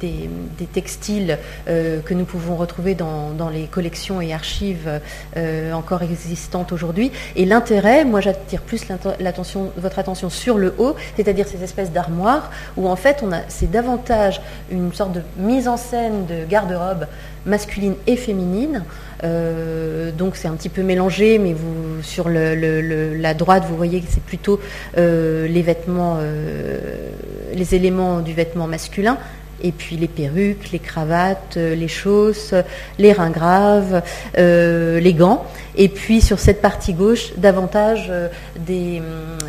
textiles 0.73 1.39
euh, 1.69 2.01
que 2.01 2.15
nous 2.15 2.25
pouvons 2.25 2.57
retrouver 2.57 2.95
dans, 2.95 3.51
les 3.53 3.65
collections 3.65 4.21
et 4.21 4.33
archives 4.33 5.01
euh, 5.37 5.73
encore 5.73 6.03
existantes 6.03 6.73
aujourd'hui. 6.73 7.11
Et 7.37 7.45
l'intérêt, 7.45 8.05
moi 8.05 8.21
j'attire 8.21 8.63
plus 8.63 8.87
l'attention, 9.19 9.73
votre 9.77 9.99
attention 9.99 10.31
sur 10.31 10.59
le 10.59 10.75
haut, 10.79 10.95
c'est-à-dire 11.17 11.47
ces 11.47 11.63
espèces 11.63 11.91
d'armoires 11.91 12.51
où 12.77 12.89
en 12.89 12.97
fait 12.97 13.23
on 13.23 13.33
a, 13.33 13.41
c'est 13.49 13.71
davantage 13.71 14.41
une 14.71 14.93
sorte 14.93 15.13
de 15.13 15.23
mise 15.37 15.69
en 15.69 15.77
scène 15.77 16.27
de 16.27 16.45
garde-robe 16.47 17.07
masculine 17.47 17.95
et 18.07 18.17
féminine. 18.17 18.85
Euh, 19.25 20.11
donc 20.11 20.37
c'est 20.37 20.49
un 20.49 20.55
petit 20.55 20.69
peu 20.69 20.83
mélangé, 20.83 21.39
mais 21.39 21.55
sur 22.03 22.29
la 22.29 23.35
droite, 23.35 23.65
vous 23.69 23.77
voyez 23.77 24.01
que 24.01 24.07
c'est 24.09 24.23
plutôt 24.23 24.61
euh, 24.99 25.47
les 25.47 25.63
vêtements, 25.63 26.19
euh, 26.21 27.11
les 27.55 27.75
éléments 27.75 28.21
du 28.21 28.33
vêtement 28.33 28.67
masculin, 28.67 29.19
et 29.63 29.71
puis 29.71 29.97
les 29.97 30.09
perruques, 30.09 30.73
les 30.73 30.81
cravates, 30.81 31.57
les 31.57 31.87
chausses, 31.87 32.53
les 32.99 33.13
reins 33.13 33.31
graves, 33.31 34.03
les 34.37 35.15
gants. 35.15 35.47
Et 35.77 35.89
puis 35.89 36.21
sur 36.21 36.39
cette 36.39 36.61
partie 36.61 36.93
gauche, 36.93 37.33
davantage 37.37 38.09
euh, 38.11 38.29
hum, 38.59 39.03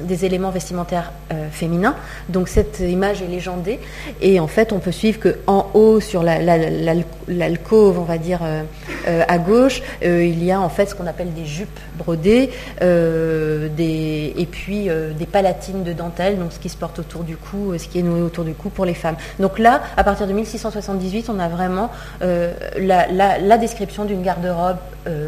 des, 0.04 0.26
éléments 0.26 0.52
vestimentaires 0.52 1.12
euh, 1.32 1.50
féminins. 1.52 1.96
Donc 2.30 2.48
cette 2.48 2.80
image 2.80 3.22
est 3.22 3.28
légendée. 3.28 3.80
Et 4.22 4.40
en 4.40 4.48
fait, 4.48 4.72
on 4.72 4.80
peut 4.80 4.92
suivre 4.92 5.20
qu'en 5.20 5.70
haut, 5.74 6.00
sur 6.00 6.24
l'alcôve, 6.24 8.00
on 8.00 8.04
va 8.04 8.18
dire, 8.18 8.40
euh, 8.44 9.24
à 9.28 9.38
gauche, 9.38 9.82
il 10.02 10.44
y 10.44 10.52
a 10.52 10.60
en 10.60 10.70
fait 10.70 10.86
ce 10.88 10.96
qu'on 10.96 11.08
appelle 11.08 11.34
des 11.34 11.46
jupes 11.46 11.80
brodées, 11.98 12.52
et 12.82 14.48
puis 14.50 14.88
des 15.18 15.26
palatines 15.26 15.84
de 15.84 15.94
dentelle, 15.94 16.38
donc 16.38 16.54
ce 16.54 16.60
qui 16.60 16.70
se 16.70 16.78
porte 16.78 17.00
autour 17.00 17.24
du 17.24 17.36
cou, 17.36 17.74
ce 17.78 17.88
qui 17.88 18.00
est 18.00 18.04
noué 18.04 18.22
autour 18.22 18.44
du 18.44 18.54
cou 18.54 18.70
pour 18.70 18.86
les 18.86 18.94
femmes. 18.94 19.16
Donc 19.40 19.60
là, 19.60 19.82
à 19.98 20.04
partir 20.04 20.28
de 20.28 20.34
1678, 20.34 21.30
on 21.30 21.40
a 21.40 21.48
vraiment 21.48 21.92
la 22.22 23.58
description 23.58 24.06
d'une 24.06 24.22
garde-robe 24.22 24.78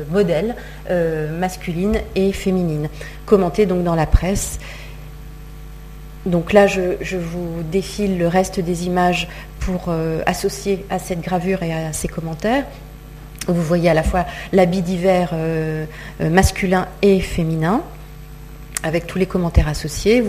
modèle 0.10 0.56
euh, 0.90 1.38
masculine 1.38 2.00
et 2.16 2.32
féminine, 2.32 2.90
commentée 3.26 3.66
donc 3.66 3.84
dans 3.84 3.96
la 3.96 4.06
presse. 4.06 4.60
Donc 6.26 6.54
là, 6.54 6.66
je, 6.66 7.18
vous 7.18 7.62
défile 7.72 8.18
le 8.18 8.28
reste 8.28 8.60
des 8.60 8.86
images 8.86 9.28
pour 9.60 9.86
euh, 9.90 10.22
associer 10.26 10.86
à 10.90 10.98
cette 10.98 11.22
gravure 11.22 11.62
et 11.64 11.74
à 11.74 11.94
ces 11.94 12.08
commentaires. 12.08 12.66
Vous 13.48 13.62
voyez 13.62 13.90
à 13.90 13.94
la 13.94 14.02
fois 14.02 14.26
l'habit 14.52 14.82
d'hiver 14.82 15.30
euh, 15.34 15.86
masculin 16.20 16.88
et 17.04 17.20
féminin, 17.20 17.84
avec 18.82 19.06
tous 19.06 19.20
les 19.20 19.28
commentaires 19.28 19.68
associés. 19.68 20.24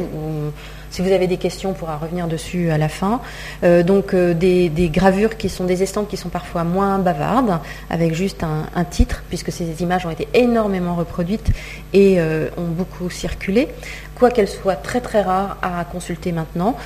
Si 0.97 1.03
vous 1.03 1.13
avez 1.13 1.27
des 1.27 1.37
questions, 1.37 1.73
on 1.73 1.75
pourra 1.75 1.99
revenir 1.99 2.27
dessus 2.27 2.71
à 2.71 2.79
la 2.79 2.89
fin. 2.89 3.21
Euh, 3.65 3.83
donc 3.83 4.15
euh, 4.15 4.33
des, 4.33 4.71
gravures 4.91 5.37
qui 5.37 5.51
sont 5.51 5.65
des 5.65 5.83
estampes 5.83 6.09
qui 6.09 6.17
sont 6.17 6.31
parfois 6.31 6.65
moins 6.65 6.99
bavardes, 6.99 7.61
avec 7.91 8.15
juste 8.15 8.43
un, 8.43 8.85
titre, 8.85 9.23
puisque 9.29 9.53
ces 9.53 9.83
images 9.83 10.07
ont 10.07 10.11
été 10.11 10.27
énormément 10.33 10.95
reproduites 10.95 11.51
et 11.93 12.19
euh, 12.19 12.49
ont 12.57 12.69
beaucoup 12.69 13.11
circulé, 13.11 13.69
quoiqu'elles 14.15 14.49
soient 14.49 14.75
très 14.75 15.03
très 15.03 15.21
rares 15.21 15.59
à 15.61 15.85
consulter 15.85 16.33
maintenant. 16.33 16.77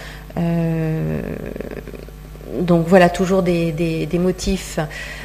Donc 2.60 2.86
voilà 2.86 3.08
toujours 3.08 3.42
des, 3.42 4.08
motifs, 4.14 4.78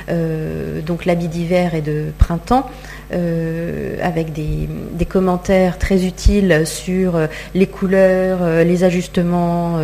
donc 0.07 1.05
l'habit 1.05 1.27
d'hiver 1.27 1.75
et 1.75 1.81
de 1.81 2.11
printemps. 2.17 2.69
Euh, 3.13 3.97
avec 4.01 4.33
des, 4.33 4.67
commentaires 5.07 5.77
très 5.77 6.05
utiles 6.05 6.63
sur 6.65 7.15
euh, 7.15 7.27
les 7.53 7.67
couleurs, 7.67 8.39
euh, 8.41 8.63
les 8.63 8.83
ajustements, 8.83 9.77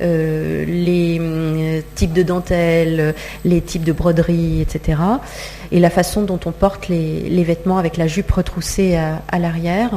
les 0.00 1.84
types 1.94 2.14
de 2.14 2.22
dentelles, 2.22 3.14
les 3.44 3.60
types 3.60 3.84
de 3.84 3.92
broderies, 3.92 4.62
etc. 4.62 4.98
Et 5.72 5.78
la 5.78 5.90
façon 5.90 6.22
dont 6.22 6.40
on 6.46 6.52
porte 6.52 6.88
les, 6.88 7.44
vêtements 7.44 7.76
avec 7.76 7.98
la 7.98 8.06
jupe 8.06 8.32
retroussée 8.32 8.96
à, 8.96 9.38
l'arrière. 9.38 9.90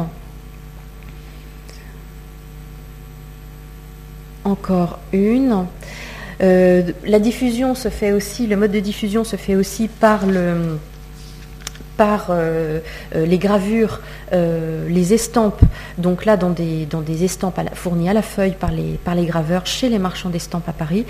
Encore 4.43 4.99
une. 5.13 5.65
La 6.39 7.19
diffusion 7.19 7.75
se 7.75 7.89
fait 7.89 8.11
aussi, 8.11 8.47
le 8.47 8.57
mode 8.57 8.71
de 8.71 8.79
diffusion 8.79 9.23
se 9.23 9.35
fait 9.35 9.55
aussi 9.55 9.87
par 9.87 10.23
euh, 12.29 12.79
euh, 13.15 13.25
les 13.25 13.37
gravures, 13.37 14.01
euh, 14.33 14.87
les 14.87 15.13
estampes, 15.13 15.61
donc 15.97 16.25
là 16.25 16.37
dans 16.37 16.51
des, 16.51 16.85
dans 16.85 17.01
des 17.01 17.23
estampes 17.23 17.59
fournies 17.73 18.09
à 18.09 18.13
la 18.13 18.21
feuille 18.21 18.55
par 18.57 18.71
les, 18.71 18.99
par 19.03 19.15
les 19.15 19.25
graveurs 19.25 19.65
chez 19.65 19.89
les 19.89 19.99
marchands 19.99 20.29
d'estampes 20.29 20.69
à 20.69 20.73
Paris, 20.73 21.05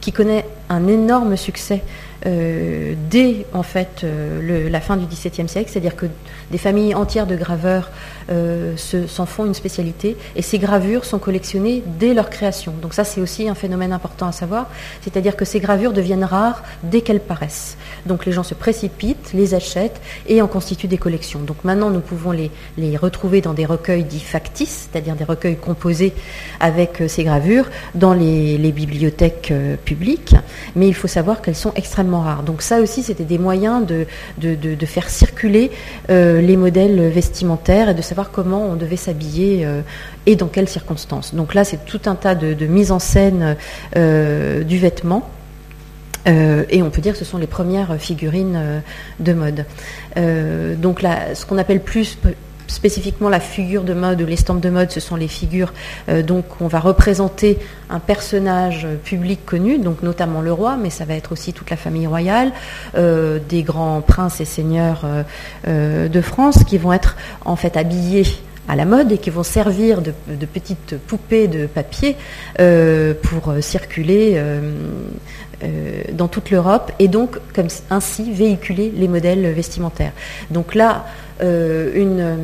qui 0.00 0.12
connaît 0.12 0.44
un 0.68 0.86
énorme 0.86 1.36
succès 1.36 1.82
euh, 2.26 2.94
dès 3.08 3.46
en 3.52 3.62
fait 3.62 4.00
euh, 4.02 4.68
la 4.68 4.80
fin 4.80 4.96
du 4.96 5.06
XVIIe 5.06 5.48
siècle, 5.48 5.70
c'est-à-dire 5.70 5.94
que 5.94 6.06
des 6.50 6.58
familles 6.58 6.94
entières 6.96 7.28
de 7.28 7.36
graveurs 7.36 7.90
euh, 8.32 8.76
s'en 8.76 9.24
font 9.24 9.46
une 9.46 9.54
spécialité 9.54 10.16
et 10.34 10.42
ces 10.42 10.58
gravures 10.58 11.04
sont 11.04 11.20
collectionnées 11.20 11.84
dès 11.86 12.14
leur 12.14 12.28
création. 12.28 12.74
Donc 12.82 12.94
ça 12.94 13.04
c'est 13.04 13.20
aussi 13.20 13.48
un 13.48 13.54
phénomène 13.54 13.92
important 13.92 14.26
à 14.26 14.32
savoir, 14.32 14.68
c'est-à-dire 15.02 15.36
que 15.36 15.44
ces 15.44 15.60
gravures 15.60 15.92
deviennent 15.92 16.24
rares 16.24 16.64
dès 16.82 17.02
qu'elles 17.02 17.20
paraissent. 17.20 17.76
Donc 18.06 18.26
les 18.26 18.32
gens 18.32 18.42
se 18.42 18.54
précipitent, 18.54 19.30
les 19.32 19.54
achètent 19.54 20.00
et 20.26 20.42
en 20.42 20.48
constituent 20.48 20.88
des 20.88 20.98
collections. 20.98 21.40
Donc 21.40 21.62
maintenant 21.62 21.90
nous 21.90 22.00
pouvons 22.00 22.32
les, 22.32 22.50
retrouver 22.96 23.40
dans 23.42 23.54
des 23.54 23.64
recueils 23.64 24.02
dits 24.02 24.18
factices, 24.18 24.88
c'est-à-dire 24.90 25.14
des 25.14 25.24
recueils 25.24 25.56
composés 25.56 26.12
avec 26.58 27.00
ces 27.06 27.22
gravures 27.22 27.66
dans 27.94 28.12
les 28.12 28.72
bibliothèques 28.72 29.52
publiques, 29.84 30.34
mais 30.74 30.88
il 30.88 30.94
faut 30.94 31.06
savoir 31.06 31.42
qu'elles 31.42 31.54
sont 31.54 31.72
extrêmement 31.76 32.07
rare. 32.16 32.42
Donc 32.42 32.62
ça 32.62 32.80
aussi, 32.80 33.02
c'était 33.02 33.24
des 33.24 33.38
moyens 33.38 33.86
de, 33.86 34.06
de, 34.38 34.86
faire 34.86 35.08
circuler 35.08 35.70
euh, 36.10 36.40
les 36.40 36.56
modèles 36.56 37.08
vestimentaires 37.08 37.90
et 37.90 37.94
de 37.94 38.02
savoir 38.02 38.30
comment 38.30 38.62
on 38.64 38.74
devait 38.74 38.96
s'habiller 38.96 39.64
euh, 39.64 39.82
et 40.26 40.36
dans 40.36 40.48
quelles 40.48 40.68
circonstances. 40.68 41.34
Donc 41.34 41.54
là, 41.54 41.64
c'est 41.64 41.84
tout 41.84 42.00
un 42.06 42.14
tas 42.14 42.34
de, 42.34 42.66
mise 42.66 42.90
en 42.92 42.98
scène 42.98 43.56
euh, 43.96 44.64
du 44.64 44.78
vêtement. 44.78 45.28
et 46.26 46.82
on 46.82 46.90
peut 46.90 47.00
dire 47.00 47.14
que 47.14 47.18
ce 47.18 47.24
sont 47.24 47.38
les 47.38 47.46
premières 47.46 47.96
figurines 47.98 48.82
de 49.18 49.32
mode. 49.32 49.64
donc 50.78 51.00
là, 51.00 51.34
ce 51.34 51.46
qu'on 51.46 51.56
appelle 51.58 51.80
plus 51.80 52.18
spécifiquement 52.68 53.28
la 53.28 53.40
figure 53.40 53.82
de 53.82 53.94
mode 53.94 54.22
ou 54.22 54.26
l'estampe 54.26 54.60
de 54.60 54.70
mode, 54.70 54.90
ce 54.90 55.00
sont 55.00 55.16
les 55.16 55.28
figures. 55.28 55.72
Euh, 56.08 56.22
donc 56.22 56.60
on 56.60 56.68
va 56.68 56.78
représenter 56.78 57.58
un 57.90 57.98
personnage 57.98 58.86
public 59.04 59.44
connu, 59.44 59.78
donc 59.78 60.02
notamment 60.02 60.40
le 60.40 60.52
roi, 60.52 60.76
mais 60.76 60.90
ça 60.90 61.04
va 61.04 61.14
être 61.14 61.32
aussi 61.32 61.52
toute 61.52 61.70
la 61.70 61.76
famille 61.76 62.06
royale, 62.06 62.52
euh, 62.96 63.38
des 63.48 63.62
grands 63.62 64.00
princes 64.00 64.40
et 64.40 64.44
seigneurs 64.44 65.06
euh, 65.66 66.08
de 66.08 66.20
France 66.20 66.64
qui 66.64 66.78
vont 66.78 66.92
être 66.92 67.16
en 67.44 67.56
fait 67.56 67.76
habillés 67.76 68.26
à 68.68 68.76
la 68.76 68.84
mode 68.84 69.10
et 69.12 69.18
qui 69.18 69.30
vont 69.30 69.42
servir 69.42 70.02
de, 70.02 70.12
petites 70.44 70.98
poupées 70.98 71.48
de 71.48 71.66
papier 71.66 72.16
pour 73.22 73.54
circuler 73.62 74.38
dans 76.12 76.28
toute 76.28 76.50
l'Europe 76.50 76.92
et 76.98 77.08
donc 77.08 77.38
comme 77.54 77.66
ainsi 77.90 78.32
véhiculer 78.32 78.92
les 78.94 79.08
modèles 79.08 79.52
vestimentaires. 79.52 80.12
Donc 80.50 80.74
là, 80.74 81.04
euh, 81.40 81.92
euh, 81.94 82.36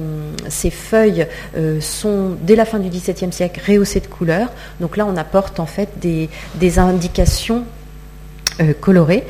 ces 0.48 0.70
feuilles 0.70 1.26
euh, 1.56 1.80
sont, 1.80 2.36
dès 2.42 2.54
la 2.56 2.64
fin 2.64 2.78
du 2.78 2.88
XVIIe 2.88 3.32
siècle, 3.32 3.60
rehaussées 3.66 4.00
de 4.00 4.06
couleurs. 4.06 4.50
Donc 4.80 4.96
là, 4.96 5.06
on 5.06 5.16
apporte 5.16 5.60
en 5.60 5.66
fait 5.66 5.88
des, 6.00 6.28
indications 6.78 7.64
colorées. 8.80 9.24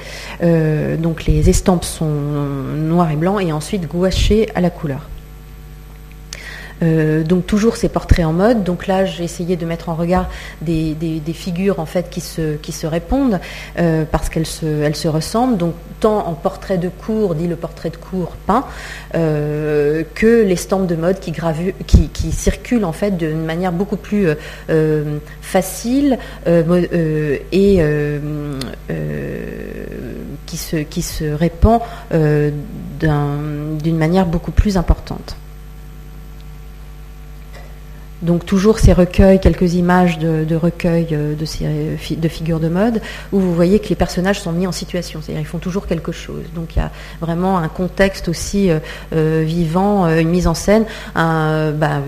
donc 0.99 1.25
les 1.25 1.49
estampes 1.49 1.85
sont 1.85 2.07
noires 2.07 3.11
et 3.11 3.17
blancs 3.17 3.43
et 3.43 3.53
ensuite 3.53 3.87
gouachées 3.89 4.49
à 4.55 4.61
la 4.61 4.71
couleur. 4.71 5.09
Euh, 6.83 7.23
donc 7.23 7.47
toujours 7.47 7.77
ces 7.77 7.89
portraits 7.89 8.25
en 8.25 8.33
mode. 8.33 8.65
Donc 8.65 8.87
là, 8.87 9.05
j'ai 9.05 9.25
essayé 9.25 9.57
de 9.57 9.67
mettre 9.67 9.89
en 9.89 9.95
regard 9.95 10.29
des, 10.61 10.95
figures 11.33 11.81
en 11.81 11.87
fait 11.87 12.11
qui 12.11 12.21
se, 12.21 12.87
répondent 12.87 13.41
euh, 13.79 14.05
parce 14.11 14.29
qu'elles 14.29 14.47
se, 14.47 15.09
ressemblent. 15.09 15.57
Donc 15.57 15.75
tant 16.01 16.27
en 16.27 16.35
portrait 16.35 16.79
de 16.79 16.89
cours, 16.89 17.35
dit 17.35 17.47
le 17.47 17.57
portrait 17.57 17.91
de 17.91 17.97
cours 17.97 18.33
peint, 18.47 18.65
euh, 19.15 20.03
que 20.15 20.43
les 20.43 20.57
stampes 20.57 20.87
de 20.87 20.97
mode 20.97 21.19
qui, 21.21 22.33
circulent 22.33 22.85
en 22.85 22.93
fait 22.93 23.17
d'une 23.17 23.45
manière 23.45 23.73
beaucoup 23.73 23.97
plus 23.97 24.29
facile 25.41 26.19
et 26.47 27.81
qui, 30.47 30.57
se, 30.57 30.77
qui 30.77 31.03
se 31.03 31.25
répand 31.25 31.81
d'une 32.11 33.97
manière 33.97 34.27
beaucoup 34.27 34.53
plus 34.53 34.77
importante. 34.77 35.37
Donc 38.25 38.47
toujours 38.47 38.79
ces 38.79 38.93
recueils, 38.93 39.39
quelques 39.39 39.75
images 39.75 40.19
de, 40.19 40.57
recueils 40.57 41.07
de, 41.07 41.37
de 41.37 42.29
figures 42.29 42.61
de 42.61 42.69
mode, 42.69 43.01
où 43.33 43.39
vous 43.39 43.55
voyez 43.55 43.79
que 43.79 43.89
les 43.89 43.95
personnages 43.95 44.41
sont 44.41 44.53
mis 44.53 44.67
en 44.67 44.73
situation, 44.73 45.21
c'est-à-dire 45.23 45.43
ils 45.43 45.47
font 45.47 45.59
toujours 45.59 45.87
quelque 45.87 46.13
chose. 46.13 46.45
Donc 46.55 46.75
il 46.75 46.79
y 46.79 46.83
a 46.83 46.91
vraiment 47.21 47.59
un 47.59 47.69
contexte 47.69 48.29
aussi 48.29 48.71
vivant, 49.13 50.09
une 50.09 50.29
mise 50.29 50.47
en 50.47 50.55
scène, 50.55 50.85
bah, 51.15 52.03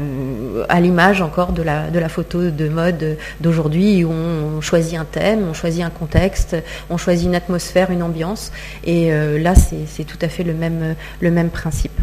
à 0.69 0.81
l'image 0.81 1.21
encore 1.21 1.53
de 1.53 1.63
la, 1.63 1.91
de 1.91 1.99
la 1.99 2.09
photo 2.09 2.51
de 2.51 2.69
mode 2.69 3.19
d'aujourd'hui, 3.41 4.05
où 4.05 4.11
on 4.11 4.61
choisit 4.61 4.99
un 4.99 5.05
thème, 5.05 5.47
on 5.49 5.55
choisit 5.55 5.85
un 5.85 5.91
contexte, 5.91 6.57
on 6.91 6.97
choisit 6.97 7.27
une 7.27 7.35
atmosphère, 7.35 7.91
une 7.91 8.03
ambiance, 8.03 8.53
et 8.85 9.11
là 9.39 9.55
c'est 9.55 10.05
tout 10.05 10.19
à 10.23 10.29
fait 10.29 10.45
le 10.45 10.55
même, 10.55 10.95
le 11.21 11.31
même 11.31 11.51
principe. 11.51 12.01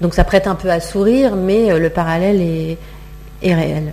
Donc 0.00 0.14
ça 0.14 0.24
prête 0.24 0.46
un 0.46 0.54
peu 0.54 0.70
à 0.70 0.80
sourire, 0.80 1.36
mais 1.36 1.70
euh, 1.70 1.78
le 1.78 1.90
parallèle 1.90 2.40
est, 2.40 2.78
réel. 3.42 3.92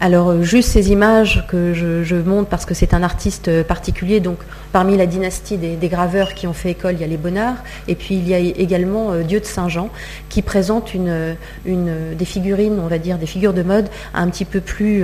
Alors 0.00 0.30
euh, 0.30 0.42
juste 0.42 0.70
ces 0.70 0.90
images 0.90 1.44
que 1.48 1.74
je, 1.74 2.14
montre 2.14 2.48
parce 2.48 2.64
que 2.64 2.72
c'est 2.72 2.94
un 2.94 3.02
artiste 3.02 3.48
euh, 3.48 3.64
particulier, 3.64 4.20
donc 4.20 4.38
parmi 4.72 4.96
la 4.96 5.06
dynastie 5.06 5.58
des, 5.58 5.88
graveurs 5.88 6.34
qui 6.34 6.46
ont 6.46 6.52
fait 6.54 6.70
école, 6.70 6.94
il 6.94 7.00
y 7.00 7.04
a 7.04 7.06
les 7.06 7.16
Bonnards, 7.16 7.62
et 7.88 7.94
puis 7.94 8.14
il 8.14 8.26
y 8.26 8.32
a 8.32 8.38
également 8.38 9.16
Dieu 9.16 9.40
de 9.40 9.44
Saint-Jean 9.44 9.90
qui 10.28 10.40
présente 10.42 10.92
des 10.94 12.24
figurines, 12.24 12.78
on 12.78 12.86
va 12.86 12.98
dire 12.98 13.18
des 13.18 13.26
figures 13.26 13.54
de 13.54 13.62
mode 13.62 13.88
un 14.14 14.28
petit 14.28 14.44
peu 14.44 14.60
plus 14.60 15.02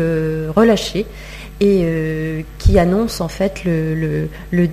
relâchées 0.55 1.07
et 1.61 1.83
euh, 1.85 2.43
qui 2.59 2.79
annonce 2.79 3.21
en 3.21 3.29
fait 3.29 3.65
le, 3.65 4.29
le, 4.51 4.69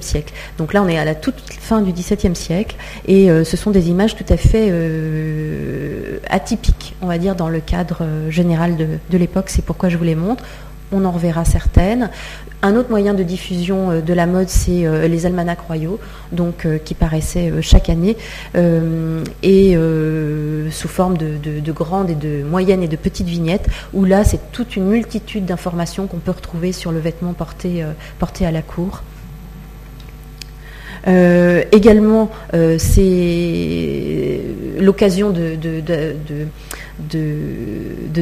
siècle. 0.00 0.32
Donc 0.58 0.72
là, 0.72 0.82
on 0.82 0.88
est 0.88 0.98
à 0.98 1.04
la 1.04 1.14
toute 1.14 1.34
fin 1.60 1.82
du 1.82 1.92
XVIIe 1.92 2.36
siècle 2.36 2.76
et 3.06 3.30
euh, 3.30 3.44
ce 3.44 3.56
sont 3.56 3.70
des 3.70 3.88
images 3.88 4.14
tout 4.14 4.26
à 4.28 4.36
fait 4.36 4.68
euh, 4.70 6.18
atypiques, 6.28 6.94
on 7.02 7.06
va 7.06 7.18
dire, 7.18 7.34
dans 7.34 7.48
le 7.48 7.60
cadre 7.60 8.06
général 8.30 8.76
de 8.76 9.18
l'époque. 9.18 9.46
C'est 9.48 9.64
pourquoi 9.64 9.88
je 9.88 9.96
vous 9.96 10.04
les 10.04 10.14
montre 10.14 10.44
on 10.94 11.04
en 11.04 11.10
reverra 11.10 11.44
certaines. 11.44 12.10
Un 12.64 12.76
autre 12.76 12.88
moyen 12.88 13.12
de 13.12 13.22
diffusion 13.22 13.90
euh, 13.90 14.00
de 14.00 14.14
la 14.14 14.24
mode, 14.26 14.48
c'est 14.48 14.86
euh, 14.86 15.06
les 15.06 15.26
almanachs 15.26 15.60
royaux, 15.60 16.00
donc 16.32 16.64
euh, 16.64 16.78
qui 16.78 16.94
paraissaient 16.94 17.52
chaque 17.60 17.90
année 17.90 18.16
et 19.42 19.76
sous 20.70 20.88
forme 20.88 21.18
de, 21.18 21.72
grandes 21.72 22.08
et 22.08 22.14
de 22.14 22.42
moyennes 22.42 22.82
et 22.82 22.88
de 22.88 22.96
petites 22.96 23.26
vignettes, 23.26 23.66
où 23.92 24.06
là, 24.06 24.24
c'est 24.24 24.50
toute 24.52 24.76
une 24.76 24.86
multitude 24.86 25.44
d'informations 25.44 26.06
qu'on 26.06 26.18
peut 26.18 26.30
retrouver 26.30 26.72
sur 26.72 26.90
le 26.90 27.00
vêtement 27.00 27.34
porté, 27.34 27.82
à 27.82 28.50
la 28.50 28.62
cour. 28.62 29.02
également, 31.06 32.30
c'est 32.78 34.40
l'occasion 34.80 35.30
de, 35.30 35.56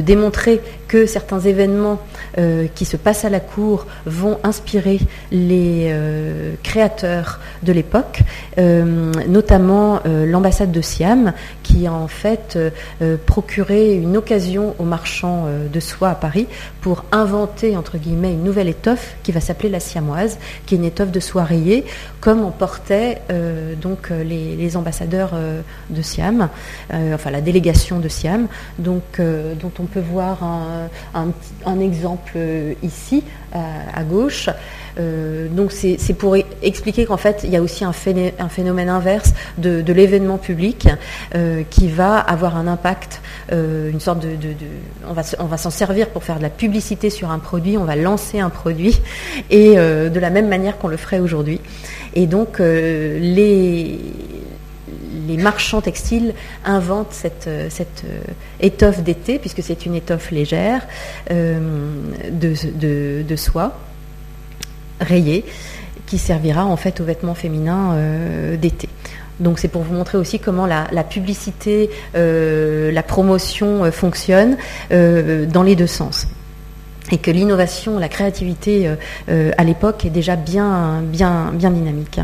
démontrer 0.01 0.61
que 0.93 1.07
certains 1.07 1.39
événements 1.39 1.99
euh, 2.37 2.67
qui 2.75 2.85
se 2.85 2.97
passent 2.97 3.25
à 3.25 3.31
la 3.31 3.39
cour 3.39 3.87
vont 4.05 4.37
inspirer 4.43 4.99
les 5.31 5.87
euh, 5.89 6.53
créateurs 6.61 7.39
de 7.63 7.73
l'époque, 7.73 8.21
euh, 8.59 9.11
notamment 9.27 10.01
l'ambassade 10.05 10.71
de 10.71 10.81
Siam, 10.81 11.33
qui 11.63 11.87
a 11.87 11.93
en 11.93 12.07
fait 12.07 12.59
procuré 13.25 13.95
une 13.95 14.17
occasion 14.17 14.75
aux 14.77 14.83
marchands 14.83 15.47
de 15.71 15.79
soie 15.79 16.09
à 16.09 16.15
Paris 16.15 16.47
pour 16.81 17.05
inventer, 17.11 17.75
entre 17.75 17.97
guillemets, 17.97 18.33
une 18.33 18.43
nouvelle 18.43 18.67
étoffe 18.67 19.15
qui 19.23 19.31
va 19.31 19.39
s'appeler 19.39 19.69
la 19.69 19.79
siamoise, 19.79 20.37
qui 20.65 20.75
est 20.75 20.77
une 20.77 20.83
étoffe 20.83 21.11
de 21.11 21.19
soie 21.19 21.43
rayée, 21.43 21.85
comme 22.21 22.43
en 22.43 22.51
portaient 22.51 23.21
donc 23.81 24.09
les, 24.09 24.77
ambassadeurs 24.77 25.31
de 25.89 26.01
Siam, 26.01 26.49
enfin 26.91 27.31
la 27.31 27.41
délégation 27.41 27.99
de 27.99 28.07
Siam, 28.09 28.47
donc, 28.77 29.19
dont 29.19 29.71
on 29.79 29.85
peut 29.85 30.03
voir 30.11 30.43
un, 30.43 30.82
un, 31.13 31.79
exemple 31.79 32.33
euh, 32.35 32.73
ici, 32.83 33.23
à, 33.51 34.03
gauche. 34.03 34.49
Euh, 34.99 35.47
donc 35.47 35.71
c'est 35.71 36.13
pour 36.13 36.35
expliquer 36.61 37.05
qu'en 37.05 37.17
fait, 37.17 37.41
il 37.43 37.49
y 37.49 37.57
a 37.57 37.61
aussi 37.61 37.83
un 37.83 37.93
phénomène, 37.93 38.89
inverse 38.89 39.33
de, 39.57 39.93
l'événement 39.93 40.37
public 40.37 40.87
euh, 41.35 41.63
qui 41.69 41.87
va 41.87 42.17
avoir 42.17 42.57
un 42.57 42.67
impact, 42.67 43.21
une 43.51 43.99
sorte 43.99 44.19
de... 44.19 44.37
on 45.07 45.13
va, 45.13 45.21
on 45.39 45.45
va 45.45 45.57
s'en 45.57 45.69
servir 45.69 46.09
pour 46.09 46.23
faire 46.23 46.37
de 46.37 46.43
la 46.43 46.49
publicité 46.49 47.09
sur 47.09 47.31
un 47.31 47.39
produit, 47.39 47.77
on 47.77 47.85
va 47.85 47.95
lancer 47.95 48.39
un 48.39 48.49
produit, 48.49 48.99
et 49.49 49.75
de 49.75 50.19
la 50.19 50.29
même 50.29 50.47
manière 50.47 50.77
qu'on 50.77 50.87
le 50.87 50.97
ferait 50.97 51.19
aujourd'hui. 51.19 51.59
Et 52.15 52.27
donc 52.27 52.59
les 52.59 53.99
les 55.27 55.37
marchands 55.37 55.81
textiles 55.81 56.33
inventent 56.65 57.13
cette, 57.13 57.45
euh, 57.47 57.69
euh, 57.79 58.21
étoffe 58.59 59.01
d'été, 59.03 59.39
puisque 59.39 59.63
c'est 59.63 59.85
une 59.85 59.95
étoffe 59.95 60.31
légère 60.31 60.81
euh, 61.31 61.59
de, 62.31 63.35
soie 63.35 63.77
rayée, 64.99 65.45
qui 66.05 66.17
servira 66.17 66.65
en 66.65 66.77
fait 66.77 66.99
aux 67.01 67.05
vêtements 67.05 67.35
féminins 67.35 67.97
d'été. 68.57 68.87
Donc 69.39 69.57
c'est 69.57 69.67
pour 69.67 69.81
vous 69.81 69.93
montrer 69.93 70.17
aussi 70.17 70.39
comment 70.39 70.65
la, 70.67 71.03
publicité, 71.03 71.89
la 72.13 73.03
promotion 73.03 73.91
fonctionne 73.91 74.57
dans 74.91 75.63
les 75.63 75.75
deux 75.75 75.87
sens 75.87 76.27
et 77.11 77.17
que 77.17 77.31
l'innovation, 77.31 77.97
la 77.99 78.09
créativité 78.09 78.89
à 79.27 79.63
l'époque 79.63 80.05
est 80.05 80.11
déjà 80.11 80.35
bien 80.35 81.01
dynamique 81.53 82.19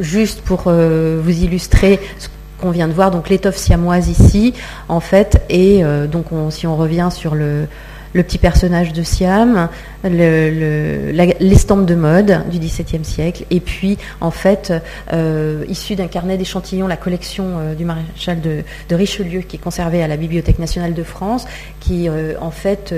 juste 0.00 0.40
pour 0.42 0.64
euh, 0.66 1.20
vous 1.22 1.42
illustrer 1.44 2.00
ce 2.18 2.28
qu'on 2.60 2.70
vient 2.70 2.88
de 2.88 2.92
voir, 2.92 3.10
donc 3.10 3.28
l'étoffe 3.28 3.56
siamoise 3.56 4.08
ici, 4.08 4.54
en 4.88 5.00
fait, 5.00 5.42
et 5.50 5.84
euh, 5.84 6.06
donc 6.06 6.26
si 6.50 6.66
on 6.66 6.76
revient 6.76 7.08
sur 7.12 7.34
le, 7.34 7.66
petit 8.14 8.38
personnage 8.38 8.94
de 8.94 9.02
Siam, 9.02 9.68
l'estampe 10.02 11.84
de 11.84 11.94
mode 11.94 12.48
du 12.50 12.58
XVIIe 12.58 13.04
siècle, 13.04 13.44
et 13.50 13.60
puis 13.60 13.98
en 14.22 14.30
fait, 14.30 14.72
euh, 15.12 15.66
issu 15.68 15.96
d'un 15.96 16.06
carnet 16.06 16.38
d'échantillons, 16.38 16.86
la 16.86 16.96
collection 16.96 17.74
du 17.76 17.84
maréchal 17.84 18.40
de, 18.40 18.62
Richelieu 18.90 19.40
qui 19.40 19.56
est 19.56 19.58
conservée 19.58 20.02
à 20.02 20.08
la 20.08 20.16
Bibliothèque 20.16 20.58
nationale 20.58 20.94
de 20.94 21.02
France, 21.02 21.44
qui 21.78 22.08
en 22.40 22.50
fait 22.50 22.94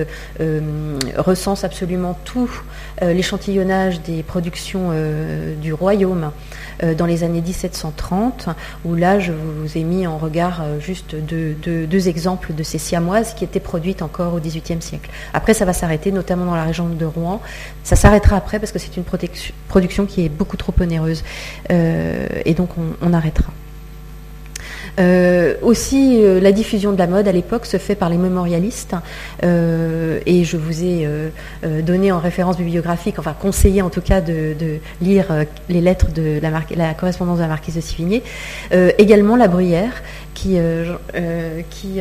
recense 1.17 1.65
absolument 1.65 2.17
tout 2.25 2.53
l'échantillonnage 3.03 4.01
des 4.03 4.23
productions 4.23 4.93
du 5.61 5.73
royaume 5.73 6.31
dans 6.97 7.07
les 7.07 7.25
années 7.25 7.41
1730, 7.41 8.49
où 8.85 8.95
là 8.95 9.19
je 9.19 9.33
vous 9.33 9.77
ai 9.77 9.83
mis 9.83 10.07
en 10.07 10.19
regard 10.19 10.63
juste 10.81 11.15
deux, 11.15 11.55
deux 11.55 12.09
exemples 12.09 12.55
de 12.55 12.63
ces 12.63 12.79
siamoises 12.79 13.35
qui 13.35 13.45
étaient 13.45 13.61
produites 13.61 14.03
encore 14.03 14.35
au 14.35 14.41
XVIIIe 14.41 14.81
siècle. 14.81 15.11
Après, 15.33 15.55
ça 15.55 15.65
va 15.65 15.73
s'arrêter, 15.73 16.13
notamment 16.13 16.47
dans 16.47 16.55
la 16.55 16.65
région 16.65 16.89
de 16.89 17.05
Rouen. 17.05 17.41
Ça 17.83 17.97
s'arrêtera 17.97 18.37
après 18.37 18.59
parce 18.59 18.73
que 18.73 18.79
c'est 18.79 18.97
une 18.97 19.05
production 19.69 20.07
qui 20.07 20.25
est 20.25 20.29
beaucoup 20.29 20.57
trop 20.57 20.75
onéreuse. 20.81 21.25
Euh, 21.71 22.27
et 22.45 22.55
donc, 22.55 22.71
on 23.01 23.13
arrêtera. 23.13 23.53
Euh, 24.99 25.55
aussi, 25.63 26.19
euh, 26.23 26.41
la 26.41 26.53
diffusion 26.53 26.93
de 26.93 26.99
la 26.99 27.07
mode 27.07 27.29
à 27.29 27.33
l'époque 27.33 27.67
se 27.67 27.77
fait 27.77 27.95
par 27.95 28.09
les 28.09 28.17
mémorialistes. 28.17 28.95
Euh, 29.45 30.21
et 30.27 30.45
je 30.45 30.57
vous 30.57 30.85
ai 30.85 31.09
donné 31.83 32.13
en 32.13 32.19
référence 32.19 32.57
bibliographique, 32.57 33.19
enfin 33.19 33.35
conseillé 33.39 33.83
en 33.83 33.91
tout 33.91 34.01
cas 34.01 34.21
de, 34.21 34.55
lire 35.01 35.27
les 35.69 35.81
lettres 35.81 36.13
de 36.13 36.41
la, 36.41 36.51
la, 36.77 36.95
correspondance 36.95 37.39
de 37.39 37.43
la 37.43 37.49
marquise 37.49 37.77
de 37.77 37.81
Sivigné. 37.81 38.23
également 38.99 39.37
la 39.37 39.49
Bruyère, 39.49 40.03
qui, 40.35 40.59
qui 41.71 42.01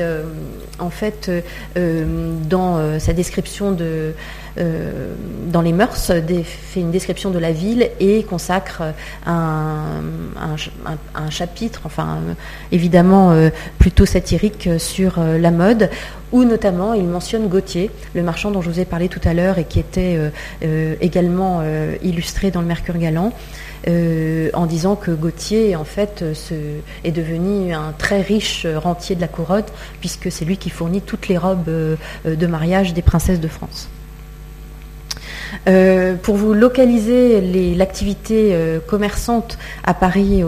en 0.79 0.89
fait, 0.89 1.31
dans 1.75 2.99
sa 2.99 3.13
description 3.13 3.71
de 3.71 4.13
euh, 4.59 5.13
dans 5.51 5.61
les 5.61 5.71
mœurs, 5.71 6.11
fait 6.15 6.81
une 6.81 6.91
description 6.91 7.29
de 7.29 7.39
la 7.39 7.51
ville 7.51 7.89
et 7.99 8.23
consacre 8.23 8.83
un, 9.25 10.01
chapitre, 11.29 11.81
enfin 11.85 12.19
évidemment 12.71 13.31
euh, 13.31 13.49
plutôt 13.79 14.05
satirique 14.05 14.69
sur 14.77 15.19
euh, 15.19 15.37
la 15.37 15.51
mode, 15.51 15.89
où 16.31 16.43
notamment 16.43 16.93
il 16.93 17.05
mentionne 17.05 17.47
Gauthier, 17.47 17.91
le 18.13 18.23
marchand 18.23 18.51
dont 18.51 18.61
je 18.61 18.69
vous 18.69 18.79
ai 18.79 18.85
parlé 18.85 19.07
tout 19.07 19.21
à 19.23 19.33
l'heure 19.33 19.57
et 19.57 19.63
qui 19.63 19.79
était 19.79 20.19
également 20.99 21.61
illustré 22.03 22.51
dans 22.51 22.59
le 22.59 22.67
Mercure 22.67 22.97
Galant. 22.97 23.31
en 23.87 24.65
disant 24.65 24.97
que 24.97 25.11
Gauthier 25.11 25.77
en 25.77 25.85
fait 25.85 26.25
est 27.05 27.11
devenu 27.11 27.73
un 27.73 27.93
très 27.97 28.19
riche 28.19 28.67
rentier 28.75 29.15
de 29.15 29.21
la 29.21 29.29
couronne 29.29 29.63
puisque 30.01 30.29
c'est 30.29 30.43
lui 30.43 30.57
qui 30.57 30.69
fournit 30.69 31.01
toutes 31.01 31.29
les 31.29 31.37
robes 31.37 31.69
de 32.25 32.47
mariage 32.47 32.93
des 32.93 33.01
princesses 33.01 33.39
de 33.39 33.47
France. 33.47 33.87
Euh, 35.67 36.15
pour 36.15 36.35
vous 36.35 36.53
localiser 36.53 37.41
l'activité 37.75 38.49
euh, 38.51 38.79
commerçante 38.79 39.57
à 39.83 39.93
Paris 39.93 40.43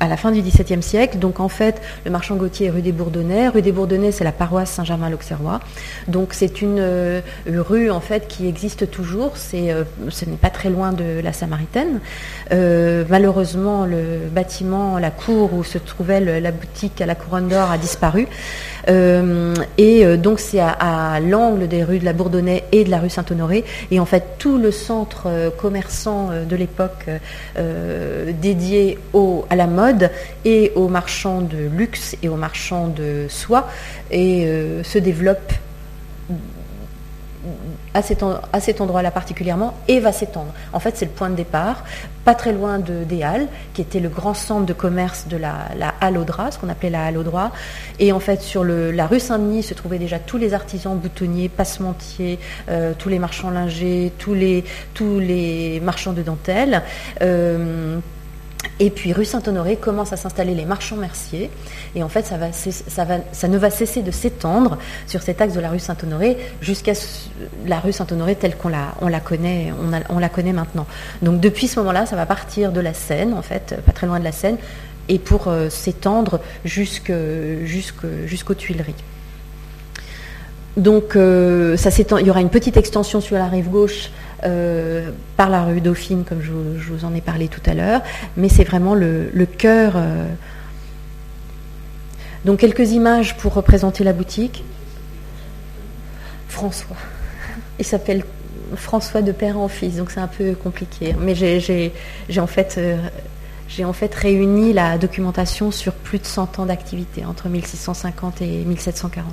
à 0.00 0.06
la 0.06 0.16
fin 0.16 0.30
du 0.30 0.40
XVIIe 0.42 0.82
siècle. 0.82 1.18
Donc 1.18 1.40
en 1.40 1.48
fait, 1.48 1.80
le 2.04 2.10
marchand 2.10 2.36
Gauthier 2.36 2.66
est 2.66 2.70
rue 2.70 2.82
des 2.82 2.92
Bourdonnais. 2.92 3.48
Rue 3.48 3.62
des 3.62 3.72
Bourdonnais, 3.72 4.12
c'est 4.12 4.24
la 4.24 4.32
paroisse 4.32 4.70
Saint-Germain-l'Auxerrois. 4.70 5.60
Donc 6.06 6.34
c'est 6.34 6.62
une 6.62 6.78
euh, 6.78 7.20
rue 7.46 7.90
en 7.90 8.00
fait 8.00 8.28
qui 8.28 8.46
existe 8.46 8.90
toujours. 8.90 9.36
Ce 9.36 9.56
n'est 9.56 10.36
pas 10.40 10.50
très 10.50 10.70
loin 10.70 10.92
de 10.92 11.20
la 11.20 11.32
Samaritaine. 11.32 12.00
Malheureusement, 12.50 13.86
le 13.86 14.28
bâtiment, 14.30 14.98
la 14.98 15.10
cour 15.10 15.54
où 15.54 15.64
se 15.64 15.78
trouvait 15.78 16.40
la 16.40 16.52
boutique 16.52 17.00
à 17.00 17.06
la 17.06 17.14
Couronne 17.14 17.48
d'Or 17.48 17.70
a 17.70 17.78
disparu. 17.78 18.28
Et 18.88 20.16
donc 20.16 20.40
c'est 20.40 20.60
à, 20.60 21.20
l'angle 21.20 21.68
des 21.68 21.84
rues 21.84 21.98
de 21.98 22.04
la 22.04 22.12
Bourdonnais 22.12 22.64
et 22.72 22.84
de 22.84 22.90
la 22.90 22.98
rue 22.98 23.10
Saint-Honoré. 23.10 23.64
Et 23.90 24.00
en 24.00 24.06
fait, 24.06 24.24
tout 24.38 24.58
le 24.58 24.70
centre 24.70 25.52
commerçant 25.58 26.30
de 26.48 26.56
l'époque 26.56 27.06
dédié 28.40 28.98
à 29.50 29.56
la 29.56 29.66
mode 29.66 30.10
et 30.44 30.72
aux 30.74 30.88
marchands 30.88 31.40
de 31.40 31.68
luxe 31.76 32.16
et 32.22 32.28
aux 32.28 32.36
marchands 32.36 32.88
de 32.88 33.26
soie 33.28 33.68
euh, 34.12 34.82
se 34.82 34.98
développe 34.98 35.52
à 37.94 38.02
cet, 38.02 38.80
endroit-là 38.80 39.10
particulièrement 39.10 39.74
et 39.88 40.00
va 40.00 40.12
s'étendre. 40.12 40.52
En 40.72 40.80
fait, 40.80 40.96
c'est 40.96 41.06
le 41.06 41.10
point 41.10 41.30
de 41.30 41.34
départ, 41.34 41.84
pas 42.24 42.34
très 42.34 42.52
loin 42.52 42.78
de, 42.78 43.04
des 43.04 43.22
Halles, 43.22 43.48
qui 43.74 43.80
était 43.80 44.00
le 44.00 44.08
grand 44.08 44.34
centre 44.34 44.66
de 44.66 44.72
commerce 44.72 45.26
de 45.28 45.36
la, 45.36 45.68
la 45.78 45.94
Halle 46.00 46.18
au 46.18 46.24
Drap, 46.24 46.52
ce 46.52 46.58
qu'on 46.58 46.68
appelait 46.68 46.90
la 46.90 47.06
Halle 47.06 47.16
au 47.16 47.22
Droit. 47.22 47.50
Et 47.98 48.12
en 48.12 48.20
fait, 48.20 48.42
sur 48.42 48.64
la 48.64 49.06
rue 49.06 49.20
Saint-Denis 49.20 49.62
se 49.62 49.74
trouvaient 49.74 49.98
déjà 49.98 50.18
tous 50.18 50.38
les 50.38 50.54
artisans 50.54 50.96
boutonniers, 50.96 51.48
passementiers, 51.48 52.38
euh, 52.68 52.92
tous 52.96 53.08
les 53.08 53.18
marchands 53.18 53.50
lingers, 53.50 54.12
tous 54.18 54.34
les, 54.34 54.64
tous 54.94 55.18
les 55.18 55.80
marchands 55.80 56.12
de 56.12 56.22
dentelle. 56.22 56.82
Euh, 57.22 57.98
et 58.80 58.90
puis 58.90 59.12
rue 59.12 59.24
Saint-Honoré 59.24 59.76
commence 59.76 60.12
à 60.12 60.16
s'installer 60.16 60.54
les 60.54 60.64
marchands 60.64 60.96
merciers. 60.96 61.50
Et 61.94 62.02
en 62.02 62.08
fait, 62.08 62.26
ça, 62.26 63.48
ne 63.48 63.58
va 63.58 63.70
cesser 63.70 64.02
de 64.02 64.10
s'étendre 64.10 64.78
sur 65.06 65.22
cet 65.22 65.40
axe 65.40 65.54
de 65.54 65.60
la 65.60 65.70
rue 65.70 65.78
Saint-Honoré 65.78 66.36
jusqu'à 66.60 66.92
la 67.66 67.80
rue 67.80 67.92
Saint-Honoré 67.92 68.34
telle 68.36 68.56
qu'on 68.56 68.68
la, 68.68 68.94
on 69.00 69.08
la, 69.08 69.20
connaît, 69.20 69.72
on, 70.08 70.18
la 70.18 70.28
connaît 70.28 70.52
maintenant. 70.52 70.86
Donc 71.22 71.40
depuis 71.40 71.68
ce 71.68 71.78
moment-là, 71.80 72.06
ça 72.06 72.16
va 72.16 72.26
partir 72.26 72.72
de 72.72 72.80
la 72.80 72.94
Seine, 72.94 73.34
en 73.34 73.42
fait, 73.42 73.74
pas 73.84 73.92
très 73.92 74.06
loin 74.06 74.18
de 74.18 74.24
la 74.24 74.32
Seine, 74.32 74.56
et 75.08 75.18
pour 75.18 75.48
euh, 75.48 75.68
s'étendre 75.70 76.40
jusqu'aux 76.64 78.54
Tuileries. 78.56 78.94
Donc 80.76 81.16
euh, 81.16 81.76
il 82.20 82.26
y 82.26 82.30
aura 82.30 82.40
une 82.40 82.50
petite 82.50 82.76
extension 82.76 83.20
sur 83.20 83.36
la 83.36 83.48
rive 83.48 83.68
gauche 83.68 84.10
euh, 84.44 85.10
par 85.36 85.50
la 85.50 85.64
rue 85.64 85.80
Dauphine, 85.80 86.24
comme 86.24 86.40
je, 86.40 86.52
vous 86.52 87.04
en 87.04 87.14
ai 87.14 87.20
parlé 87.20 87.48
tout 87.48 87.62
à 87.66 87.74
l'heure, 87.74 88.02
mais 88.36 88.48
c'est 88.48 88.64
vraiment 88.64 88.94
le, 88.94 89.30
cœur. 89.46 89.94
Donc 92.44 92.60
quelques 92.60 92.90
images 92.92 93.36
pour 93.36 93.54
représenter 93.54 94.04
la 94.04 94.12
boutique. 94.12 94.64
François. 96.48 96.96
Il 97.78 97.84
s'appelle 97.84 98.24
François 98.74 99.22
de 99.22 99.32
père 99.32 99.58
en 99.58 99.68
fils, 99.68 99.96
donc 99.96 100.10
c'est 100.10 100.20
un 100.20 100.28
peu 100.28 100.54
compliqué. 100.54 101.14
Mais 101.20 101.34
j'ai 101.34 101.92
en 102.38 102.46
fait 102.46 102.76
euh, 102.78 102.96
en 103.84 103.92
fait 103.92 104.14
réuni 104.14 104.72
la 104.72 104.98
documentation 104.98 105.70
sur 105.70 105.92
plus 105.92 106.18
de 106.18 106.26
100 106.26 106.58
ans 106.58 106.66
d'activité, 106.66 107.24
entre 107.24 107.48
1650 107.48 108.42
et 108.42 108.64
1740. 108.64 109.24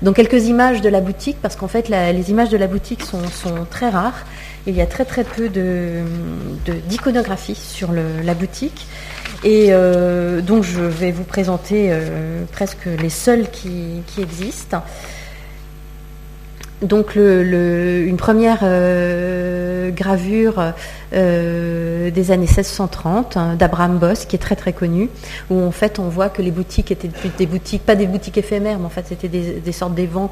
Donc 0.00 0.16
quelques 0.16 0.46
images 0.46 0.80
de 0.80 0.88
la 0.88 1.00
boutique, 1.00 1.36
parce 1.42 1.56
qu'en 1.56 1.68
fait 1.68 1.88
les 1.88 2.30
images 2.30 2.48
de 2.48 2.56
la 2.56 2.66
boutique 2.66 3.02
sont, 3.02 3.66
très 3.70 3.90
rares. 3.90 4.24
Il 4.66 4.74
y 4.74 4.80
a 4.80 4.86
très 4.86 5.04
très 5.04 5.24
peu 5.24 5.48
d'iconographie 6.88 7.54
de, 7.54 7.58
sur 7.58 7.92
la 7.92 8.34
boutique. 8.34 8.86
Et 9.44 9.68
euh, 9.70 10.40
donc 10.40 10.62
je 10.62 10.80
vais 10.80 11.10
vous 11.10 11.24
présenter 11.24 11.88
euh, 11.90 12.44
presque 12.52 12.86
les 12.86 13.10
seuls 13.10 13.50
qui, 13.50 14.02
existent. 14.18 14.82
Donc 16.82 17.14
une 17.14 18.16
première 18.16 18.60
euh, 18.62 19.90
gravure 19.90 20.72
euh, 21.12 22.10
des 22.10 22.30
années 22.32 22.46
1630 22.46 23.36
hein, 23.36 23.54
d'Abraham 23.54 23.98
Boss, 23.98 24.24
qui 24.24 24.34
est 24.34 24.40
très 24.40 24.56
très 24.56 24.72
connu, 24.72 25.08
où 25.48 25.60
en 25.62 25.70
fait 25.70 26.00
on 26.00 26.08
voit 26.08 26.28
que 26.28 26.42
les 26.42 26.50
boutiques 26.50 26.90
étaient 26.90 27.10
des 27.38 27.46
boutiques, 27.46 27.86
pas 27.86 27.94
des 27.94 28.06
boutiques 28.06 28.38
éphémères, 28.38 28.80
mais 28.80 28.86
en 28.86 28.90
fait 28.90 29.06
c'était 29.08 29.28
des, 29.28 29.72
sortes 29.72 29.94
d'évents 29.94 30.28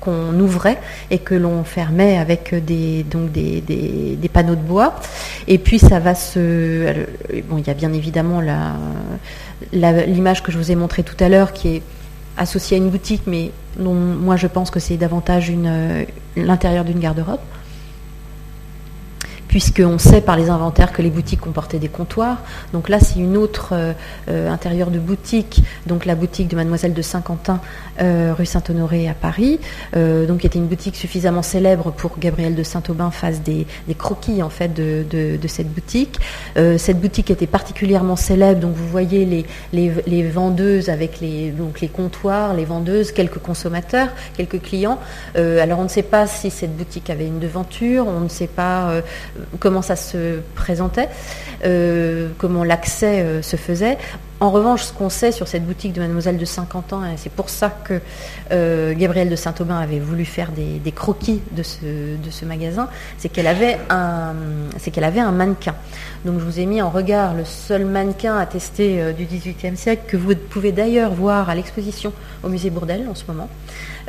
qu'on 0.00 0.40
ouvrait 0.40 0.78
et 1.10 1.18
que 1.18 1.36
l'on 1.36 1.62
fermait 1.62 2.18
avec 2.18 2.52
des, 2.64 3.04
donc 3.04 3.30
des, 3.30 3.60
des, 3.60 4.28
panneaux 4.28 4.56
de 4.56 4.60
bois. 4.60 4.94
Et 5.46 5.58
puis 5.58 5.78
ça 5.78 6.00
va 6.00 6.14
se... 6.14 6.92
Bon, 7.48 7.58
il 7.58 7.66
y 7.66 7.70
a 7.70 7.74
bien 7.74 7.92
évidemment 7.92 8.42
l'image 9.72 10.42
que 10.42 10.50
je 10.50 10.58
vous 10.58 10.72
ai 10.72 10.74
montrée 10.74 11.04
tout 11.04 11.22
à 11.22 11.28
l'heure 11.28 11.52
qui 11.52 11.76
est 11.76 11.82
associée 12.36 12.76
à 12.76 12.78
une 12.78 12.90
boutique, 12.90 13.22
mais 13.26 13.50
dont 13.78 13.94
moi 13.94 14.36
je 14.36 14.46
pense 14.46 14.70
que 14.70 14.80
c'est 14.80 14.96
davantage 14.96 15.52
l'intérieur 16.36 16.84
d'une 16.84 16.98
garde-robe 16.98 17.40
puisqu'on 19.52 19.98
sait 19.98 20.22
par 20.22 20.38
les 20.38 20.48
inventaires 20.48 20.92
que 20.92 21.02
les 21.02 21.10
boutiques 21.10 21.40
comportaient 21.40 21.78
des 21.78 21.90
comptoirs. 21.90 22.38
Donc 22.72 22.88
là, 22.88 22.98
c'est 23.00 23.18
une 23.20 23.36
autre 23.36 23.72
euh, 23.72 23.92
euh, 24.30 24.50
intérieur 24.50 24.90
de 24.90 24.98
boutique, 24.98 25.62
donc 25.86 26.06
la 26.06 26.14
boutique 26.14 26.48
de 26.48 26.56
Mademoiselle 26.56 26.94
de 26.94 27.02
Saint-Quentin, 27.02 27.60
euh, 28.00 28.32
rue 28.32 28.46
Saint-Honoré 28.46 29.10
à 29.10 29.14
Paris, 29.14 29.60
donc 29.94 30.38
qui 30.38 30.46
était 30.46 30.58
une 30.58 30.68
boutique 30.68 30.96
suffisamment 30.96 31.42
célèbre 31.42 31.90
pour 31.90 32.14
que 32.14 32.20
Gabriel 32.20 32.54
de 32.54 32.62
Saint-Aubin 32.62 33.10
fasse 33.10 33.42
des, 33.42 33.66
croquis 33.98 34.42
en 34.42 34.48
fait 34.48 34.72
de, 34.72 35.38
cette 35.46 35.68
boutique. 35.68 36.18
cette 36.56 36.98
boutique 36.98 37.30
était 37.30 37.46
particulièrement 37.46 38.16
célèbre, 38.16 38.60
donc 38.60 38.74
vous 38.74 38.88
voyez 38.88 39.44
les, 39.72 40.28
vendeuses 40.30 40.88
avec 40.88 41.20
les, 41.20 41.50
donc 41.50 41.82
les 41.82 41.88
comptoirs, 41.88 42.54
les 42.54 42.64
vendeuses, 42.64 43.12
quelques 43.12 43.38
consommateurs, 43.38 44.08
quelques 44.34 44.62
clients. 44.62 44.98
alors 45.34 45.78
on 45.78 45.84
ne 45.84 45.88
sait 45.88 46.02
pas 46.02 46.26
si 46.26 46.50
cette 46.50 46.74
boutique 46.74 47.10
avait 47.10 47.26
une 47.26 47.38
devanture, 47.38 48.06
on 48.06 48.20
ne 48.20 48.28
sait 48.28 48.46
pas 48.46 49.02
comment 49.58 49.82
ça 49.82 49.96
se 49.96 50.40
présentait, 50.54 51.08
euh, 51.64 52.28
comment 52.38 52.64
l'accès 52.64 53.20
euh, 53.20 53.42
se 53.42 53.56
faisait. 53.56 53.98
En 54.40 54.50
revanche, 54.50 54.82
ce 54.82 54.92
qu'on 54.92 55.08
sait 55.08 55.30
sur 55.30 55.46
cette 55.46 55.64
boutique 55.64 55.92
de 55.92 56.00
Mademoiselle 56.00 56.36
de 56.36 56.44
50 56.44 56.92
ans, 56.92 57.04
et 57.04 57.16
c'est 57.16 57.30
pour 57.30 57.48
ça 57.48 57.70
que 57.70 58.00
euh, 58.50 58.92
Gabrielle 58.94 59.30
de 59.30 59.36
Saint-Aubin 59.36 59.78
avait 59.78 60.00
voulu 60.00 60.24
faire 60.24 60.50
des, 60.50 60.92
croquis 60.92 61.40
de 61.52 61.62
ce, 61.62 62.44
magasin, 62.44 62.88
c'est 63.18 63.28
qu'elle 63.28 63.46
avait, 63.46 63.78
un, 63.88 64.34
qu'elle 64.92 65.04
avait 65.04 65.20
un 65.20 65.30
mannequin. 65.30 65.76
Donc 66.24 66.40
je 66.40 66.44
vous 66.44 66.58
ai 66.58 66.66
mis 66.66 66.82
en 66.82 66.90
regard 66.90 67.34
le 67.34 67.44
seul 67.44 67.84
mannequin 67.84 68.36
attesté 68.36 69.12
du 69.12 69.26
XVIIIe 69.26 69.76
siècle 69.76 70.02
que 70.08 70.16
vous 70.16 70.34
pouvez 70.34 70.72
d'ailleurs 70.72 71.12
voir 71.12 71.48
à 71.48 71.54
l'exposition 71.54 72.12
au 72.42 72.48
musée 72.48 72.70
Bourdelle 72.70 73.06
en 73.08 73.14
ce 73.14 73.22
moment. 73.28 73.48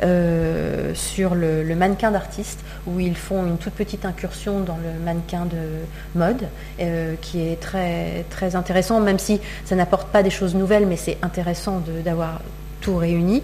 Euh, 0.02 0.92
sur 0.94 1.34
le, 1.34 1.74
mannequin 1.74 2.10
d'artiste, 2.10 2.60
où 2.86 2.98
ils 2.98 3.16
font 3.16 3.46
une 3.46 3.58
toute 3.58 3.74
petite 3.74 4.04
incursion 4.04 4.60
dans 4.60 4.76
le 4.76 5.04
mannequin 5.04 5.46
de 5.46 6.18
mode, 6.18 6.48
euh, 6.80 7.14
qui 7.20 7.40
est 7.40 7.60
très, 7.60 8.24
très 8.30 8.56
intéressant, 8.56 9.00
même 9.00 9.18
si 9.18 9.40
ça 9.64 9.76
n'apporte 9.76 10.08
pas 10.08 10.22
des 10.22 10.30
choses 10.30 10.54
nouvelles, 10.54 10.86
mais 10.86 10.96
c'est 10.96 11.18
intéressant 11.22 11.82
d'avoir 12.04 12.40
tout 12.80 12.96
réuni. 12.96 13.42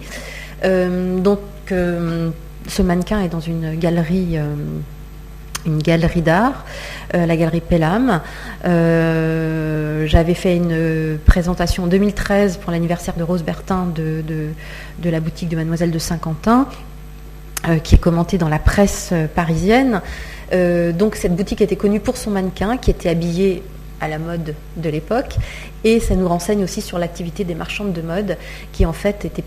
Euh, 0.64 1.18
donc, 1.18 1.40
ce 1.68 2.82
mannequin 2.82 3.20
est 3.20 3.28
dans 3.28 3.40
une 3.40 3.76
galerie 3.76 4.36
une 5.66 5.78
galerie 5.82 6.22
d'art, 6.22 6.64
euh, 7.14 7.26
la 7.26 7.36
galerie 7.36 7.60
Pellam. 7.60 8.20
Euh, 8.64 10.06
j'avais 10.06 10.34
fait 10.34 10.56
une 10.56 11.18
présentation 11.24 11.84
en 11.84 11.86
2013 11.86 12.58
pour 12.58 12.72
l'anniversaire 12.72 13.14
de 13.16 13.22
Rose 13.22 13.42
Bertin 13.42 13.86
de, 13.94 14.22
de, 14.26 15.10
la 15.10 15.20
boutique 15.20 15.48
de 15.48 15.56
Mademoiselle 15.56 15.90
de 15.90 15.98
Saint-Quentin, 15.98 16.66
euh, 17.68 17.78
qui 17.78 17.94
est 17.94 17.98
commentée 17.98 18.38
dans 18.38 18.48
la 18.48 18.58
presse 18.58 19.12
parisienne. 19.34 20.00
donc 20.52 21.14
cette 21.14 21.36
boutique 21.36 21.60
était 21.60 21.76
connue 21.76 22.00
pour 22.00 22.16
son 22.16 22.30
mannequin, 22.30 22.76
qui 22.76 22.90
était 22.90 23.08
habillé 23.08 23.62
à 24.00 24.08
la 24.08 24.18
mode 24.18 24.54
de 24.76 24.88
l'époque, 24.88 25.36
et 25.84 26.00
ça 26.00 26.14
nous 26.14 26.26
renseigne 26.26 26.64
aussi 26.64 26.80
sur 26.80 26.98
l'activité 26.98 27.44
des 27.44 27.54
marchandes 27.54 27.92
de 27.92 28.00
mode, 28.00 28.36
qui 28.72 28.86
en 28.86 28.94
fait 28.94 29.24
étaient 29.26 29.44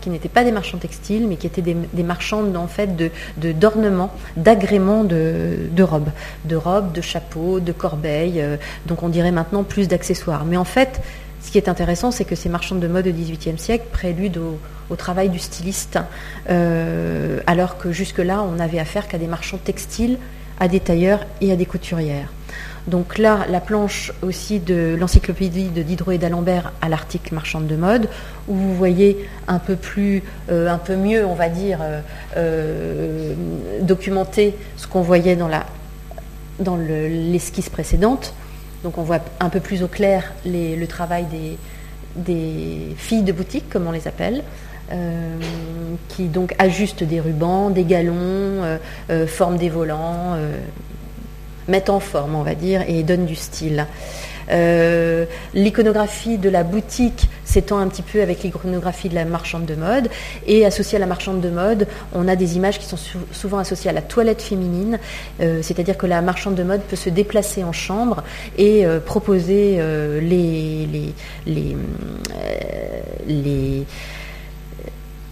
qui 0.00 0.10
n'étaient 0.10 0.28
pas 0.28 0.44
des 0.44 0.52
marchands 0.52 0.78
textiles, 0.78 1.26
mais 1.26 1.36
qui 1.36 1.46
étaient 1.46 1.62
des, 1.62 2.02
marchands 2.02 2.54
en 2.54 2.66
fait 2.66 2.90
d'ornements, 3.36 4.12
d'agréments 4.36 5.04
de, 5.04 5.82
robes, 5.82 6.10
de 6.44 6.56
robes, 6.56 6.92
de 6.92 7.00
chapeaux, 7.00 7.60
de 7.60 7.72
corbeilles. 7.72 8.40
Euh, 8.40 8.56
donc 8.86 9.02
on 9.02 9.08
dirait 9.08 9.32
maintenant 9.32 9.62
plus 9.62 9.88
d'accessoires. 9.88 10.44
Mais 10.44 10.56
en 10.56 10.64
fait, 10.64 11.00
ce 11.40 11.50
qui 11.50 11.58
est 11.58 11.68
intéressant, 11.68 12.10
c'est 12.10 12.24
que 12.24 12.34
ces 12.34 12.48
marchands 12.48 12.76
de 12.76 12.88
mode 12.88 13.06
au 13.06 13.12
XVIIIe 13.12 13.58
siècle 13.58 13.86
préludent 13.92 14.56
au, 14.90 14.96
travail 14.96 15.28
du 15.28 15.38
styliste, 15.38 15.98
euh, 16.50 17.40
alors 17.46 17.78
que 17.78 17.92
jusque-là, 17.92 18.42
on 18.42 18.52
n'avait 18.52 18.78
affaire 18.78 19.08
qu'à 19.08 19.18
des 19.18 19.26
marchands 19.26 19.58
textiles, 19.58 20.18
à 20.60 20.68
des 20.68 20.80
tailleurs 20.80 21.20
et 21.40 21.52
à 21.52 21.56
des 21.56 21.66
couturières. 21.66 22.28
Donc 22.86 23.16
là, 23.16 23.46
la 23.48 23.60
planche 23.60 24.12
aussi 24.20 24.60
de 24.60 24.94
l'encyclopédie 24.98 25.68
de 25.68 25.82
Diderot 25.82 26.12
et 26.12 26.18
d'Alembert 26.18 26.72
à 26.82 26.90
l'article 26.90 27.34
marchande 27.34 27.66
de 27.66 27.76
mode, 27.76 28.08
où 28.46 28.54
vous 28.54 28.74
voyez 28.74 29.26
un 29.48 29.58
peu 29.58 29.74
plus, 29.74 30.22
euh, 30.50 30.68
un 30.68 30.76
peu 30.76 30.94
mieux, 30.94 31.24
on 31.24 31.34
va 31.34 31.48
dire, 31.48 31.78
euh, 31.80 32.00
euh, 32.36 33.34
documenter 33.80 34.54
ce 34.76 34.86
qu'on 34.86 35.00
voyait 35.00 35.36
dans 35.36 35.48
la 35.48 35.64
dans 36.60 36.76
l'esquisse 36.76 37.68
précédente. 37.68 38.32
Donc 38.84 38.98
on 38.98 39.02
voit 39.02 39.18
un 39.40 39.48
peu 39.48 39.58
plus 39.58 39.82
au 39.82 39.88
clair 39.88 40.32
le 40.44 40.84
travail 40.84 41.24
des, 42.16 42.94
filles 42.96 43.22
de 43.22 43.32
boutique, 43.32 43.68
comme 43.68 43.88
on 43.88 43.90
les 43.90 44.06
appelle, 44.06 44.44
euh, 44.92 45.36
qui 46.08 46.26
donc 46.26 46.54
ajustent 46.60 47.02
des 47.02 47.18
rubans, 47.18 47.70
des 47.70 47.82
galons, 47.82 48.78
forment 49.26 49.56
des 49.56 49.68
volants, 49.68 50.36
mettent 51.68 51.90
en 51.90 52.00
forme, 52.00 52.34
on 52.34 52.42
va 52.42 52.54
dire, 52.54 52.82
et 52.88 53.02
donnent 53.02 53.26
du 53.26 53.36
style. 53.36 53.86
Euh, 54.50 55.24
l'iconographie 55.54 56.38
de 56.38 56.48
la 56.48 56.64
boutique 56.64 57.28
s'étend 57.44 57.78
un 57.78 57.88
petit 57.88 58.02
peu 58.02 58.20
avec 58.20 58.42
l'iconographie 58.42 59.08
de 59.08 59.14
la 59.14 59.24
marchande 59.24 59.64
de 59.64 59.74
mode. 59.74 60.08
Et 60.46 60.66
associée 60.66 60.96
à 60.96 60.98
la 60.98 61.06
marchande 61.06 61.40
de 61.40 61.50
mode, 61.50 61.86
on 62.14 62.28
a 62.28 62.36
des 62.36 62.56
images 62.56 62.78
qui 62.78 62.86
sont 62.86 62.98
souvent 63.32 63.58
associées 63.58 63.90
à 63.90 63.92
la 63.92 64.02
toilette 64.02 64.42
féminine, 64.42 64.98
euh, 65.40 65.60
c'est-à-dire 65.62 65.96
que 65.96 66.06
la 66.06 66.20
marchande 66.20 66.54
de 66.54 66.62
mode 66.62 66.82
peut 66.82 66.96
se 66.96 67.10
déplacer 67.10 67.64
en 67.64 67.72
chambre 67.72 68.22
et 68.58 68.84
euh, 68.84 69.00
proposer 69.00 69.80
les, 70.20 70.86
les, 70.86 71.14
les, 71.46 71.76
les 73.26 73.86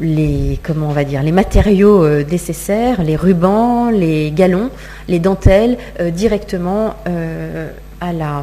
comment 0.00 0.88
on 0.88 0.92
va 0.92 1.04
dire 1.04 1.22
les 1.22 1.32
matériaux 1.32 2.06
nécessaires, 2.24 3.02
les 3.02 3.16
rubans, 3.16 3.90
les 3.90 4.32
galons, 4.32 4.70
les 5.08 5.18
dentelles 5.18 5.76
directement 6.12 6.96
à 8.00 8.12
la 8.12 8.42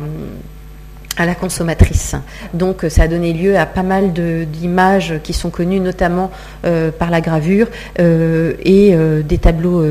à 1.19 1.25
la 1.25 1.35
consommatrice. 1.35 2.15
Donc 2.53 2.85
ça 2.89 3.03
a 3.03 3.07
donné 3.07 3.33
lieu 3.33 3.57
à 3.57 3.65
pas 3.65 3.83
mal 3.83 4.13
d'images 4.13 5.15
qui 5.21 5.33
sont 5.33 5.49
connues 5.49 5.81
notamment 5.81 6.31
euh, 6.65 6.91
par 6.91 7.11
la 7.11 7.19
gravure 7.21 7.67
euh, 7.99 8.53
et 8.63 8.95
euh, 8.95 9.21
des 9.21 9.37
tableaux 9.37 9.85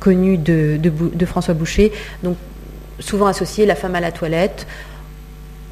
connus 0.00 0.36
de, 0.36 0.76
de, 0.76 1.26
François 1.26 1.54
Boucher, 1.54 1.92
donc 2.22 2.36
souvent 2.98 3.26
associés 3.26 3.64
la 3.64 3.76
femme 3.76 3.94
à 3.94 4.00
la 4.00 4.10
toilette 4.10 4.66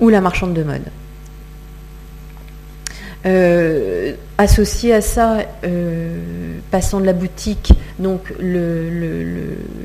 ou 0.01 0.09
la 0.09 0.21
marchande 0.21 0.55
de 0.55 0.63
mode. 0.63 0.83
Associé 4.43 4.93
à 4.95 5.01
ça, 5.01 5.39
passant 6.71 7.01
de 7.01 7.07
la 7.07 7.13
boutique 7.13 7.73
donc 8.03 8.33
le, 8.39 8.89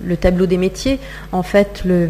le, 0.05 0.17
tableau 0.17 0.47
des 0.47 0.57
métiers, 0.57 0.99
en 1.31 1.43
fait, 1.43 1.83
euh, 1.85 2.07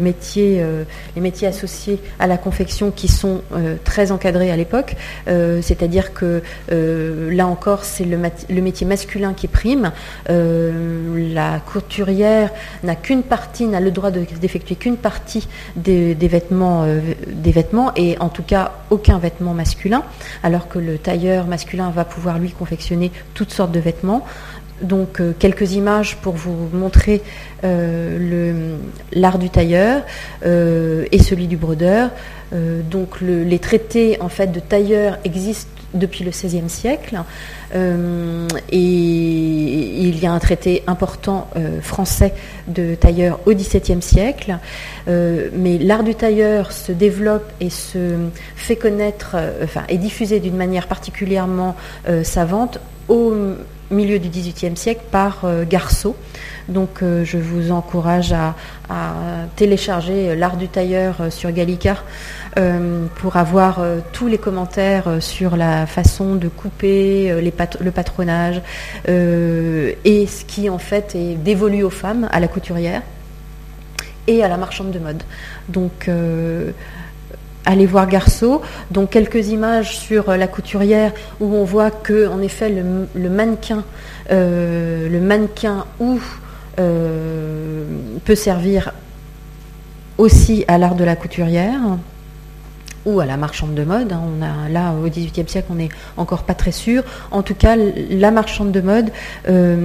les 1.14 1.20
métiers 1.20 1.46
associés 1.46 2.00
à 2.18 2.26
la 2.26 2.38
confection 2.38 2.90
qui 2.90 3.06
sont 3.06 3.42
euh, 3.52 3.76
très 3.84 4.12
encadrés 4.12 4.50
à 4.50 4.56
l'époque, 4.56 4.96
euh, 5.28 5.60
c'est-à-dire 5.62 6.14
que 6.14 6.42
là 6.70 7.46
encore, 7.46 7.84
c'est 7.84 8.04
le, 8.04 8.16
métier 8.62 8.86
masculin 8.86 9.34
qui 9.34 9.46
prime. 9.46 9.92
la 10.28 11.60
couturière 11.60 12.50
n'a 12.82 12.94
qu'une 12.94 13.22
partie, 13.22 13.66
n'a 13.66 13.80
le 13.80 13.90
droit 13.90 14.10
d'effectuer 14.10 14.76
qu'une 14.76 14.96
partie 14.96 15.46
des 15.76 16.14
vêtements, 16.14 16.86
et 17.96 18.16
en 18.20 18.30
tout 18.30 18.42
cas 18.42 18.72
aucun 18.90 19.18
vêtement 19.18 19.52
masculin, 19.52 20.02
alors 20.42 20.68
que 20.68 20.78
le 20.78 20.96
tailleur 20.96 21.46
masculin 21.46 21.90
va 21.90 22.04
pouvoir 22.04 22.37
lui 22.38 22.50
confectionner 22.50 23.10
toutes 23.34 23.52
sortes 23.52 23.72
de 23.72 23.80
vêtements 23.80 24.24
donc 24.82 25.20
euh, 25.20 25.32
quelques 25.38 25.72
images 25.72 26.16
pour 26.16 26.34
vous 26.34 26.68
montrer 26.72 27.22
euh, 27.64 28.76
l'art 29.12 29.38
du 29.38 29.50
tailleur 29.50 30.02
euh, 30.44 31.04
et 31.10 31.18
celui 31.18 31.46
du 31.46 31.56
brodeur. 31.56 32.10
donc 32.90 33.20
les 33.20 33.58
traités 33.58 34.16
en 34.20 34.28
fait 34.28 34.50
de 34.52 34.60
tailleur 34.60 35.18
existent 35.24 35.77
depuis 35.94 36.24
le 36.24 36.30
XVIe 36.30 36.68
siècle 36.68 37.22
et 37.74 38.78
il 38.78 40.18
y 40.18 40.26
a 40.26 40.32
un 40.32 40.38
traité 40.38 40.82
important 40.86 41.48
français 41.82 42.34
de 42.66 42.94
tailleur 42.94 43.40
au 43.46 43.52
XVIIe 43.52 44.02
siècle. 44.02 44.58
mais 45.06 45.78
l'art 45.78 46.04
du 46.04 46.14
tailleur 46.14 46.72
se 46.72 46.92
développe 46.92 47.50
et 47.60 47.70
se 47.70 48.16
fait 48.56 48.76
connaître, 48.76 49.36
enfin 49.62 49.82
est 49.88 49.98
diffusé 49.98 50.40
d'une 50.40 50.56
manière 50.56 50.86
particulièrement 50.86 51.76
savante 52.22 52.80
au 53.08 53.34
milieu 53.90 54.18
du 54.18 54.28
XVIIIe 54.28 54.76
siècle 54.76 55.02
par 55.10 55.40
euh, 55.44 55.64
Garceau. 55.68 56.16
Donc 56.68 57.02
euh, 57.02 57.24
je 57.24 57.38
vous 57.38 57.70
encourage 57.70 58.32
à, 58.32 58.54
télécharger 59.56 60.34
L'art 60.34 60.56
du 60.56 60.68
tailleur 60.68 61.16
euh, 61.20 61.30
sur 61.30 61.52
Gallica 61.52 61.96
pour 63.14 63.36
avoir 63.36 63.80
tous 64.12 64.26
les 64.26 64.38
commentaires 64.38 65.18
sur 65.20 65.56
la 65.56 65.86
façon 65.86 66.34
de 66.34 66.48
couper, 66.48 67.32
le 67.40 67.90
patronage 67.92 68.60
et 69.06 70.26
ce 70.26 70.44
qui 70.44 70.68
en 70.68 70.78
fait 70.78 71.14
est 71.14 71.36
dévolu 71.36 71.84
aux 71.84 71.90
femmes, 71.90 72.28
à 72.32 72.40
la 72.40 72.48
couturière 72.48 73.02
et 74.26 74.42
à 74.42 74.48
la 74.48 74.56
marchande 74.56 74.90
de 74.90 74.98
mode. 74.98 75.22
Donc 75.68 76.10
allez 77.68 77.86
voir 77.86 78.08
Garceau. 78.08 78.62
Donc 78.90 79.10
quelques 79.10 79.48
images 79.48 79.98
sur 79.98 80.36
la 80.36 80.48
couturière 80.48 81.12
où 81.40 81.54
on 81.54 81.64
voit 81.64 81.90
que 81.90 82.26
en 82.26 82.40
effet 82.40 82.70
le, 82.70 83.28
mannequin, 83.28 83.84
euh, 84.32 85.08
le 85.08 85.20
mannequin 85.20 85.84
ou 86.00 86.18
euh, 86.78 87.84
peut 88.24 88.34
servir 88.34 88.92
aussi 90.16 90.64
à 90.66 90.78
l'art 90.78 90.94
de 90.94 91.04
la 91.04 91.14
couturière 91.14 91.80
ou 93.04 93.20
à 93.20 93.26
la 93.26 93.36
marchande 93.36 93.74
de 93.74 93.84
mode. 93.84 94.12
Hein. 94.12 94.22
On 94.26 94.42
a, 94.42 94.68
là, 94.68 94.92
au 94.92 95.08
XVIIIe 95.08 95.48
siècle, 95.48 95.68
on 95.70 95.76
n'est 95.76 95.88
encore 96.16 96.42
pas 96.44 96.54
très 96.54 96.72
sûr. 96.72 97.04
En 97.30 97.42
tout 97.42 97.54
cas, 97.54 97.76
la 97.76 98.30
marchande 98.30 98.72
de 98.72 98.80
mode 98.80 99.10
euh, 99.48 99.76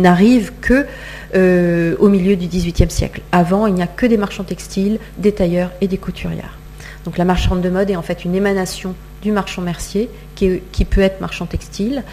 n'arrive 0.00 0.52
que 0.60 0.86
euh, 1.34 1.96
au 1.98 2.08
milieu 2.08 2.36
du 2.36 2.46
XVIIIe 2.46 2.90
siècle. 2.90 3.22
Avant, 3.32 3.66
il 3.66 3.74
n'y 3.74 3.82
a 3.82 3.86
que 3.86 4.06
des 4.06 4.16
marchands 4.16 4.44
textiles, 4.44 4.98
des 5.18 5.32
tailleurs 5.32 5.70
et 5.80 5.88
des 5.88 5.98
couturières. 5.98 6.58
Donc 7.04 7.18
la 7.18 7.24
marchande 7.24 7.60
de 7.60 7.68
mode 7.68 7.90
est 7.90 7.96
en 7.96 8.02
fait 8.02 8.24
une 8.24 8.34
émanation 8.34 8.94
du 9.22 9.32
marchand 9.32 9.62
mercier, 9.62 10.10
qui, 10.34 10.84
peut 10.84 11.00
être 11.00 11.20
marchand 11.20 11.46
textile, 11.46 12.04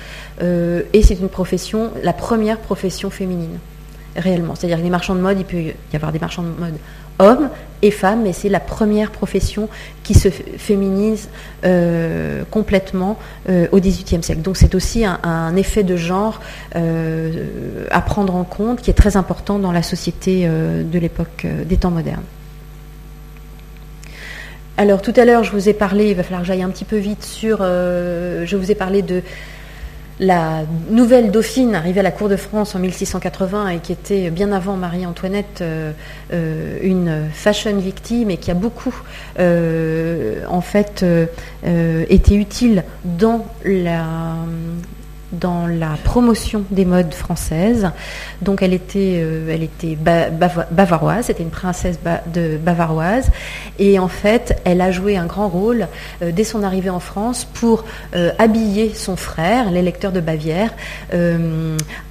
euh, 0.41 0.83
et 0.93 1.03
c'est 1.03 1.15
une 1.15 1.29
profession, 1.29 1.91
la 2.01 2.13
première 2.13 2.57
profession 2.57 3.09
féminine, 3.09 3.59
réellement. 4.15 4.55
C'est-à-dire 4.55 4.77
que 4.77 4.83
les 4.83 4.89
marchands 4.89 5.15
de 5.15 5.19
mode, 5.19 5.37
il 5.39 5.45
peut 5.45 5.57
y 5.57 5.95
avoir 5.95 6.11
des 6.11 6.19
marchands 6.19 6.43
de 6.43 6.47
mode 6.47 6.75
hommes 7.19 7.49
et 7.83 7.91
femmes, 7.91 8.23
mais 8.23 8.33
c'est 8.33 8.49
la 8.49 8.61
première 8.61 9.11
profession 9.11 9.67
qui 10.03 10.13
se 10.13 10.29
féminise 10.29 11.29
euh, 11.65 12.43
complètement 12.49 13.19
euh, 13.49 13.67
au 13.71 13.79
XVIIIe 13.79 14.23
siècle. 14.23 14.41
Donc 14.41 14.57
c'est 14.57 14.73
aussi 14.73 15.05
un, 15.05 15.55
effet 15.57 15.83
de 15.83 15.97
genre 15.97 16.39
euh, 16.75 17.85
à 17.91 18.01
prendre 18.01 18.35
en 18.35 18.45
compte 18.45 18.81
qui 18.81 18.89
est 18.89 18.95
très 18.95 19.17
important 19.17 19.59
dans 19.59 19.71
la 19.71 19.83
société 19.83 20.47
de 20.47 20.99
l'époque 20.99 21.45
des 21.65 21.77
temps 21.77 21.91
modernes. 21.91 22.23
Alors 24.77 25.01
tout 25.01 25.13
à 25.17 25.25
l'heure, 25.25 25.43
je 25.43 25.51
vous 25.51 25.69
ai 25.69 25.73
parlé, 25.73 26.09
il 26.09 26.15
va 26.15 26.23
falloir 26.23 26.41
que 26.41 26.47
j'aille 26.47 26.63
un 26.63 26.69
petit 26.69 26.85
peu 26.85 26.97
vite 26.97 27.23
sur, 27.23 27.59
je 27.59 28.55
vous 28.55 28.71
ai 28.71 28.75
parlé 28.75 29.01
de 29.01 29.21
la 30.19 30.61
nouvelle 30.89 31.31
dauphine 31.31 31.75
arrivée 31.75 32.01
à 32.01 32.03
la 32.03 32.11
cour 32.11 32.29
de 32.29 32.35
France 32.35 32.75
en 32.75 32.79
1680 32.79 33.69
et 33.69 33.79
qui 33.79 33.91
était 33.91 34.29
bien 34.29 34.51
avant 34.51 34.75
Marie-Antoinette 34.75 35.59
euh, 35.61 35.91
euh, 36.31 36.77
une 36.81 37.29
fashion 37.33 37.77
victime 37.77 38.29
et 38.29 38.37
qui 38.37 38.51
a 38.51 38.53
beaucoup 38.53 38.95
euh, 39.39 40.43
en 40.47 40.61
fait 40.61 41.05
été 42.09 42.35
utile 42.35 42.83
dans 43.03 43.45
la 43.65 44.05
dans 45.33 45.67
la 45.67 45.97
promotion 46.03 46.63
des 46.71 46.85
modes 46.85 47.13
françaises. 47.13 47.89
Donc 48.41 48.61
elle 48.61 48.73
était, 48.73 49.19
euh, 49.21 49.49
elle 49.49 49.63
était 49.63 49.95
bavaroise, 49.95 51.25
c'était 51.25 51.43
une 51.43 51.49
princesse 51.49 51.99
de 52.33 52.57
bavaroise. 52.57 53.29
Et 53.79 53.99
en 53.99 54.07
fait, 54.07 54.61
elle 54.63 54.81
a 54.81 54.91
joué 54.91 55.17
un 55.17 55.25
grand 55.25 55.47
rôle 55.47 55.87
euh, 56.21 56.31
dès 56.31 56.43
son 56.43 56.63
arrivée 56.63 56.89
en 56.89 56.99
France 56.99 57.45
pour 57.45 57.83
euh, 58.15 58.31
habiller 58.37 58.93
son 58.93 59.15
frère, 59.15 59.71
l'électeur 59.71 60.11
de 60.11 60.21
Bavière, 60.21 60.71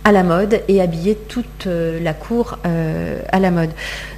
à 0.04 0.12
la 0.12 0.22
mode 0.22 0.60
et 0.68 0.80
habiller 0.80 1.14
toute 1.14 1.66
la 1.66 2.14
cour 2.14 2.58
à 2.64 3.38
la 3.38 3.50
mode. 3.50 3.70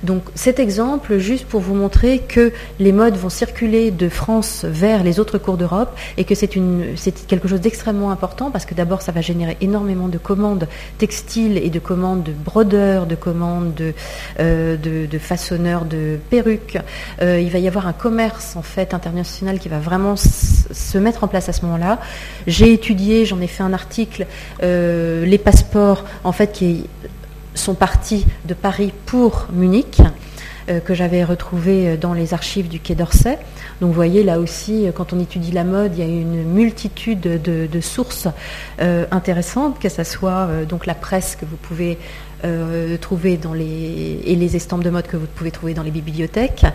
Donc 0.02 0.22
cet 0.34 0.58
exemple, 0.58 1.18
juste 1.18 1.46
pour 1.46 1.60
vous 1.60 1.74
montrer 1.74 2.20
que 2.20 2.52
les 2.78 2.92
modes 2.92 3.16
vont 3.16 3.28
circuler 3.28 3.90
de 3.90 4.08
France 4.08 4.64
vers 4.64 5.02
les 5.02 5.20
autres 5.20 5.38
cours 5.38 5.56
d'Europe 5.56 5.96
et 6.16 6.24
que 6.24 6.34
c'est 6.34 6.48
quelque 6.48 7.48
chose 7.48 7.60
d'extrêmement 7.60 8.10
important 8.10 8.50
parce 8.50 8.64
que 8.64 8.74
d'abord 8.74 8.93
ça 9.02 9.12
va 9.12 9.20
générer 9.20 9.56
énormément 9.60 10.08
de 10.08 10.18
commandes 10.18 10.68
textiles 10.98 11.58
et 11.58 11.70
de 11.70 11.78
commandes 11.78 12.22
de 12.22 12.32
brodeurs, 12.32 13.06
de 13.06 13.14
commandes 13.14 13.74
de, 13.74 13.94
euh, 14.40 14.76
façonneurs 15.18 15.84
de 15.84 16.18
perruques. 16.30 16.78
Euh, 17.22 17.40
il 17.40 17.50
va 17.50 17.58
y 17.58 17.68
avoir 17.68 17.86
un 17.86 17.92
commerce 17.92 18.56
international 18.92 19.58
qui 19.58 19.68
va 19.68 19.78
vraiment 19.78 20.16
se 20.16 20.98
mettre 20.98 21.24
en 21.24 21.28
place 21.28 21.48
à 21.48 21.52
ce 21.52 21.62
moment-là. 21.62 22.00
J'ai 22.46 22.72
étudié, 22.72 23.24
j'en 23.24 23.40
ai 23.40 23.46
fait 23.46 23.62
un 23.62 23.72
article, 23.72 24.26
euh, 24.62 25.24
les 25.24 25.38
passeports 25.38 26.04
en 26.24 26.32
fait 26.32 26.52
qui 26.52 26.86
sont 27.54 27.74
partis 27.74 28.26
de 28.44 28.54
Paris 28.54 28.92
pour 29.06 29.46
Munich. 29.52 30.00
Que 30.84 30.94
j'avais 30.94 31.24
retrouvées 31.24 31.96
dans 31.96 32.12
les 32.12 32.34
archives 32.34 32.68
du 32.68 32.80
Quai 32.80 32.94
d'Orsay. 32.94 33.38
Donc 33.80 33.88
vous 33.88 33.94
voyez 33.94 34.22
là 34.22 34.38
aussi, 34.38 34.86
quand 34.94 35.12
on 35.12 35.20
étudie 35.20 35.52
la 35.52 35.64
mode, 35.64 35.92
il 35.96 36.00
y 36.00 36.02
a 36.02 36.10
une 36.10 36.44
multitude 36.44 37.20
de, 37.20 37.80
sources 37.80 38.28
intéressantes, 38.78 39.78
que 39.78 39.88
ce 39.88 40.04
soit 40.04 40.48
donc 40.68 40.86
la 40.86 40.94
presse 40.94 41.36
que 41.36 41.44
vous 41.44 41.56
pouvez 41.56 41.98
euh, 42.44 42.98
trouver 42.98 43.38
dans 43.38 43.54
les 43.54 44.20
et 44.26 44.36
les 44.36 44.54
estampes 44.54 44.84
de 44.84 44.90
mode 44.90 45.06
que 45.06 45.16
vous 45.16 45.26
pouvez 45.26 45.50
trouver 45.50 45.72
dans 45.72 45.82
les 45.82 45.90
bibliothèques, 45.90 46.66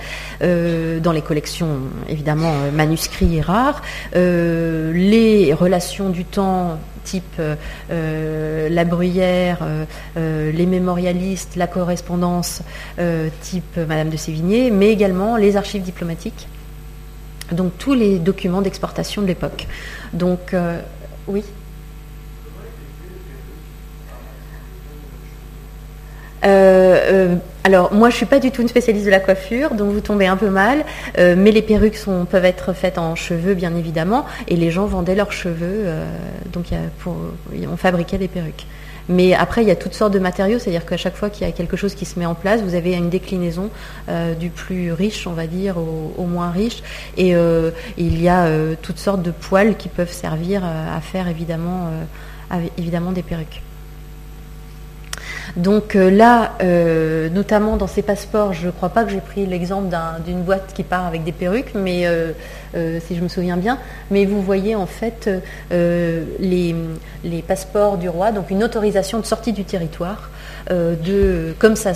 euh, 0.41 0.99
dans 0.99 1.11
les 1.11 1.21
collections 1.21 1.81
évidemment 2.07 2.51
euh, 2.51 2.71
manuscrits 2.71 3.37
et 3.37 3.41
rares, 3.41 3.83
les 4.15 5.53
relations 5.53 6.09
du 6.09 6.25
temps 6.25 6.79
type 7.09 7.41
la 7.89 8.85
bruyère, 8.85 9.59
les 10.15 10.65
mémorialistes, 10.65 11.55
la 11.55 11.67
correspondance 11.67 12.61
type 13.41 13.77
Madame 13.77 14.09
de 14.09 14.17
Sévigné, 14.17 14.71
mais 14.71 14.89
également 14.89 15.37
les 15.37 15.55
archives 15.57 15.83
diplomatiques. 15.83 16.47
Donc 17.51 17.71
tous 17.77 17.93
les 17.93 18.19
documents 18.19 18.61
d'exportation 18.61 19.21
de 19.21 19.27
l'époque. 19.27 19.67
Donc 20.13 20.55
oui. 21.27 21.43
Euh, 26.45 26.99
euh, 27.11 27.35
alors 27.65 27.93
moi 27.93 28.09
je 28.09 28.15
suis 28.15 28.25
pas 28.25 28.39
du 28.39 28.51
tout 28.51 28.61
une 28.61 28.67
spécialiste 28.67 29.05
de 29.05 29.11
la 29.11 29.19
coiffure, 29.19 29.71
donc 29.71 29.91
vous 29.91 29.99
tombez 29.99 30.27
un 30.27 30.37
peu 30.37 30.49
mal, 30.49 30.85
euh, 31.17 31.35
mais 31.37 31.51
les 31.51 31.61
perruques 31.61 31.99
peuvent 32.29 32.45
être 32.45 32.73
faites 32.73 32.97
en 32.97 33.15
cheveux 33.15 33.53
bien 33.53 33.75
évidemment, 33.75 34.25
et 34.47 34.55
les 34.55 34.71
gens 34.71 34.85
vendaient 34.85 35.15
leurs 35.15 35.31
cheveux, 35.31 35.85
donc 36.51 36.67
on 37.05 37.77
fabriquait 37.77 38.17
des 38.17 38.27
perruques. 38.27 38.65
Mais 39.11 39.33
après, 39.33 39.63
il 39.63 39.67
y 39.67 39.71
a 39.71 39.75
toutes 39.75 39.95
sortes 39.95 40.13
de 40.13 40.19
matériaux, 40.19 40.59
c'est-à-dire 40.59 40.85
qu'à 40.85 40.95
chaque 40.95 41.15
fois 41.15 41.31
qu'il 41.31 41.47
y 41.47 41.49
a 41.49 41.51
quelque 41.51 41.75
chose 41.75 41.95
qui 41.95 42.05
se 42.05 42.19
met 42.19 42.27
en 42.27 42.35
place, 42.35 42.61
vous 42.61 42.75
avez 42.75 42.93
une 42.93 43.09
déclinaison 43.09 43.71
du 44.39 44.51
plus 44.51 44.93
riche, 44.93 45.25
on 45.25 45.33
va 45.33 45.47
dire, 45.47 45.77
au, 45.77 46.25
moins 46.25 46.51
riche. 46.51 46.83
Et 47.17 47.33
il 47.97 48.21
y 48.21 48.29
a 48.29 48.47
toutes 48.83 48.99
sortes 48.99 49.23
de 49.23 49.31
poils 49.31 49.77
qui 49.77 49.89
peuvent 49.89 50.11
servir 50.11 50.63
à 50.63 51.01
faire 51.01 51.27
évidemment 51.27 51.91
des 53.11 53.23
perruques. 53.23 53.63
Donc 55.55 55.95
euh, 55.95 56.09
là, 56.09 56.53
euh, 56.61 57.29
notamment 57.29 57.77
dans 57.77 57.87
ces 57.87 58.01
passeports, 58.01 58.53
je 58.53 58.67
ne 58.67 58.71
crois 58.71 58.89
pas 58.89 59.03
que 59.03 59.11
j'ai 59.11 59.21
pris 59.21 59.45
l'exemple 59.45 59.87
d'une 60.25 60.41
boîte 60.41 60.73
qui 60.73 60.83
part 60.83 61.05
avec 61.05 61.23
des 61.23 61.31
perruques, 61.31 61.73
mais 61.75 62.05
euh, 62.05 62.33
si 62.99 63.15
je 63.15 63.21
me 63.21 63.27
souviens 63.27 63.57
bien. 63.57 63.77
Mais 64.11 64.25
vous 64.25 64.41
voyez 64.41 64.75
en 64.75 64.85
fait 64.85 65.29
les, 65.71 66.75
passeports 67.47 67.97
du 67.97 68.09
roi, 68.09 68.31
donc 68.31 68.51
une 68.51 68.63
autorisation 68.63 69.19
de 69.19 69.25
sortie 69.25 69.53
du 69.53 69.63
territoire. 69.63 70.29
De, 70.69 71.53
comme 71.59 71.75
ça, 71.75 71.93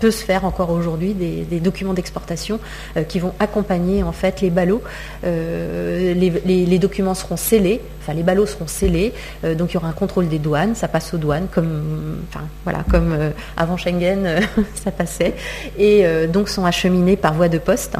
peut 0.00 0.10
se 0.10 0.24
faire 0.24 0.44
encore 0.44 0.70
aujourd'hui, 0.70 1.14
des, 1.14 1.60
documents 1.60 1.94
d'exportation 1.94 2.60
qui 3.08 3.18
vont 3.18 3.32
accompagner 3.40 4.02
en 4.02 4.12
fait 4.12 4.40
les 4.40 4.50
ballots. 4.50 4.82
Les, 5.22 6.78
documents 6.78 7.14
seront 7.14 7.36
scellés, 7.36 7.80
enfin 8.00 8.12
les 8.12 8.22
ballots 8.22 8.46
seront 8.46 8.66
scellés, 8.66 9.12
donc 9.42 9.70
il 9.70 9.74
y 9.74 9.76
aura 9.76 9.88
un 9.88 9.92
contrôle 9.92 10.28
des 10.28 10.38
douanes, 10.38 10.74
ça 10.74 10.88
passe 10.88 11.14
aux 11.14 11.18
douanes, 11.18 11.48
comme, 11.50 12.18
enfin 12.28 12.44
voilà, 12.64 12.84
comme 12.90 13.12
euh, 13.12 13.30
avant 13.56 13.76
Schengen, 13.76 14.26
euh, 14.26 14.40
ça 14.74 14.90
passait, 14.90 15.34
et 15.78 16.06
euh, 16.06 16.26
donc 16.26 16.48
sont 16.48 16.64
acheminés 16.64 17.16
par 17.16 17.34
voie 17.34 17.48
de 17.48 17.58
poste. 17.58 17.96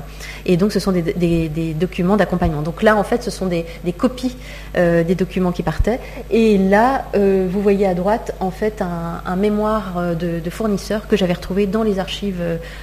Et 0.46 0.56
donc 0.56 0.72
ce 0.72 0.80
sont 0.80 0.92
des, 0.92 1.74
documents 1.78 2.16
d'accompagnement. 2.16 2.62
Donc 2.62 2.82
là, 2.82 2.96
en 2.96 3.04
fait, 3.04 3.22
ce 3.22 3.30
sont 3.30 3.46
des, 3.46 3.64
copies 3.96 4.36
des 4.74 5.14
documents 5.14 5.52
qui 5.52 5.62
partaient. 5.62 6.00
Et 6.30 6.58
là, 6.58 7.06
vous 7.14 7.62
voyez 7.62 7.86
à 7.86 7.94
droite, 7.94 8.34
en 8.40 8.50
fait, 8.50 8.82
un, 8.82 9.36
mémoire 9.36 9.93
de, 9.94 10.40
de 10.40 10.50
fournisseur 10.50 11.08
que 11.08 11.16
j'avais 11.16 11.32
retrouvé 11.32 11.66
dans 11.66 11.82
les 11.82 11.98
archives 11.98 12.42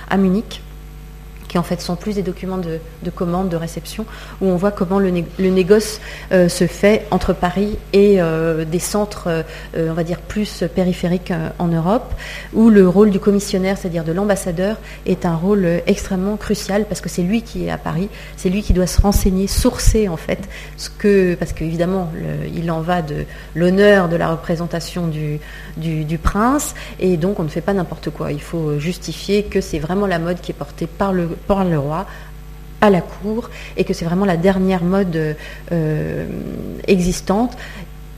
à 0.09 0.17
Munich 0.17 0.61
qui 1.51 1.57
en 1.57 1.63
fait 1.63 1.81
sont 1.81 1.97
plus 1.97 2.15
des 2.15 2.21
documents 2.21 2.59
de, 2.59 3.09
commande, 3.09 3.49
de 3.49 3.57
réception, 3.57 4.05
où 4.39 4.45
on 4.45 4.55
voit 4.55 4.71
comment 4.71 4.99
le, 4.99 5.09
négoce 5.37 5.99
euh, 6.31 6.47
se 6.47 6.65
fait 6.65 7.05
entre 7.11 7.33
Paris 7.33 7.77
et 7.91 8.21
euh, 8.21 8.63
des 8.63 8.79
centres, 8.79 9.27
euh, 9.27 9.43
on 9.75 9.93
va 9.93 10.05
dire, 10.05 10.21
plus 10.21 10.63
périphériques 10.73 11.33
en 11.59 11.67
Europe, 11.67 12.13
où 12.53 12.69
le 12.69 12.87
rôle 12.87 13.09
du 13.09 13.19
commissionnaire, 13.19 13.77
c'est-à-dire 13.77 14.05
de 14.05 14.13
l'ambassadeur, 14.13 14.77
est 15.05 15.25
un 15.25 15.35
rôle 15.35 15.67
extrêmement 15.87 16.37
crucial 16.37 16.85
parce 16.85 17.01
que 17.01 17.09
c'est 17.09 17.21
lui 17.21 17.41
qui 17.41 17.65
est 17.65 17.69
à 17.69 17.77
Paris, 17.77 18.07
c'est 18.37 18.47
lui 18.47 18.63
qui 18.63 18.71
doit 18.71 18.87
se 18.87 19.01
renseigner, 19.01 19.47
sourcer 19.47 20.07
en 20.07 20.15
fait, 20.15 20.47
ce 20.77 20.89
que, 20.89 21.35
parce 21.35 21.51
qu'évidemment, 21.51 22.13
il 22.55 22.71
en 22.71 22.79
va 22.79 23.01
de 23.01 23.25
l'honneur 23.55 24.07
de 24.07 24.15
la 24.15 24.29
représentation 24.29 25.07
du, 25.07 25.41
du, 25.75 26.17
prince, 26.17 26.75
et 27.01 27.17
donc 27.17 27.41
on 27.41 27.43
ne 27.43 27.49
fait 27.49 27.59
pas 27.59 27.73
n'importe 27.73 28.09
quoi. 28.09 28.31
Il 28.31 28.41
faut 28.41 28.79
justifier 28.79 29.43
que 29.43 29.59
c'est 29.59 29.79
vraiment 29.79 30.07
la 30.07 30.19
mode 30.19 30.39
qui 30.39 30.51
est 30.51 30.55
portée 30.55 30.87
par 30.87 31.11
le, 31.11 31.27
par 31.47 31.63
le 31.63 31.77
roi 31.77 32.05
à 32.81 32.89
la 32.89 33.01
cour 33.01 33.49
et 33.77 33.83
que 33.83 33.93
c'est 33.93 34.05
vraiment 34.05 34.25
la 34.25 34.37
dernière 34.37 34.83
mode 34.83 35.35
euh, 35.71 36.25
existante 36.87 37.55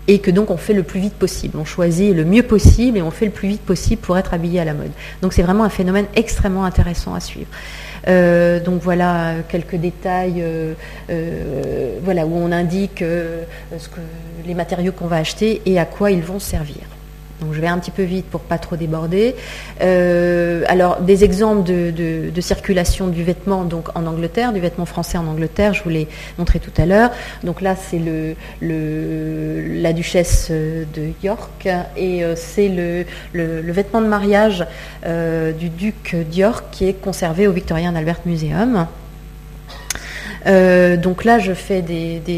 et 0.07 0.19
que 0.19 0.31
donc 0.31 0.49
on 0.49 0.57
fait 0.57 0.73
le 0.73 0.83
plus 0.83 0.99
vite 0.99 1.13
possible. 1.13 1.57
On 1.57 1.65
choisit 1.65 2.13
le 2.13 2.25
mieux 2.25 2.43
possible 2.43 2.97
et 2.97 3.01
on 3.01 3.11
fait 3.11 3.25
le 3.25 3.31
plus 3.31 3.49
vite 3.49 3.61
possible 3.61 4.01
pour 4.01 4.17
être 4.17 4.33
habillé 4.33 4.59
à 4.59 4.65
la 4.65 4.73
mode. 4.73 4.91
Donc 5.21 5.33
c'est 5.33 5.43
vraiment 5.43 5.63
un 5.63 5.69
phénomène 5.69 6.05
extrêmement 6.15 6.65
intéressant 6.65 7.13
à 7.13 7.19
suivre. 7.19 7.49
Euh, 8.07 8.59
donc 8.59 8.81
voilà 8.81 9.35
quelques 9.47 9.75
détails 9.75 10.43
euh, 11.09 11.99
voilà, 12.03 12.25
où 12.25 12.35
on 12.35 12.51
indique 12.51 13.03
les 14.45 14.53
matériaux 14.53 14.91
qu'on 14.91 15.07
va 15.07 15.17
acheter 15.17 15.61
et 15.65 15.79
à 15.79 15.85
quoi 15.85 16.11
ils 16.11 16.23
vont 16.23 16.39
servir. 16.39 16.83
Donc 17.43 17.53
je 17.53 17.61
vais 17.61 17.67
un 17.67 17.77
petit 17.77 17.91
peu 17.91 18.03
vite 18.03 18.25
pour 18.25 18.41
pas 18.41 18.57
trop 18.57 18.75
déborder. 18.75 19.35
Euh, 19.81 20.63
alors 20.67 21.01
des 21.01 21.23
exemples 21.23 21.63
de, 21.63 22.41
circulation 22.41 23.07
du 23.07 23.23
vêtement 23.23 23.63
donc 23.63 23.87
en 23.95 24.05
Angleterre, 24.05 24.51
du 24.51 24.59
vêtement 24.59 24.85
français 24.85 25.17
en 25.17 25.27
Angleterre, 25.27 25.73
je 25.73 25.81
vous 25.83 25.89
l'ai 25.89 26.07
montré 26.37 26.59
tout 26.59 26.73
à 26.77 26.85
l'heure. 26.85 27.11
Donc 27.43 27.61
là 27.61 27.75
c'est 27.75 27.99
le, 27.99 28.35
la 29.81 29.93
duchesse 29.93 30.51
de 30.51 31.09
York 31.23 31.67
et 31.95 32.23
euh, 32.23 32.35
c'est 32.35 32.69
le, 32.69 33.05
vêtement 33.71 34.01
de 34.01 34.07
mariage 34.07 34.65
euh, 35.05 35.51
du 35.51 35.69
duc 35.69 36.15
d'York 36.29 36.65
qui 36.71 36.87
est 36.87 36.93
conservé 36.93 37.47
au 37.47 37.51
Victorian 37.51 37.95
Albert 37.95 38.19
Museum. 38.25 38.87
donc 40.45 41.23
là, 41.23 41.39
je 41.39 41.53
fais 41.53 41.81
des, 41.81 42.37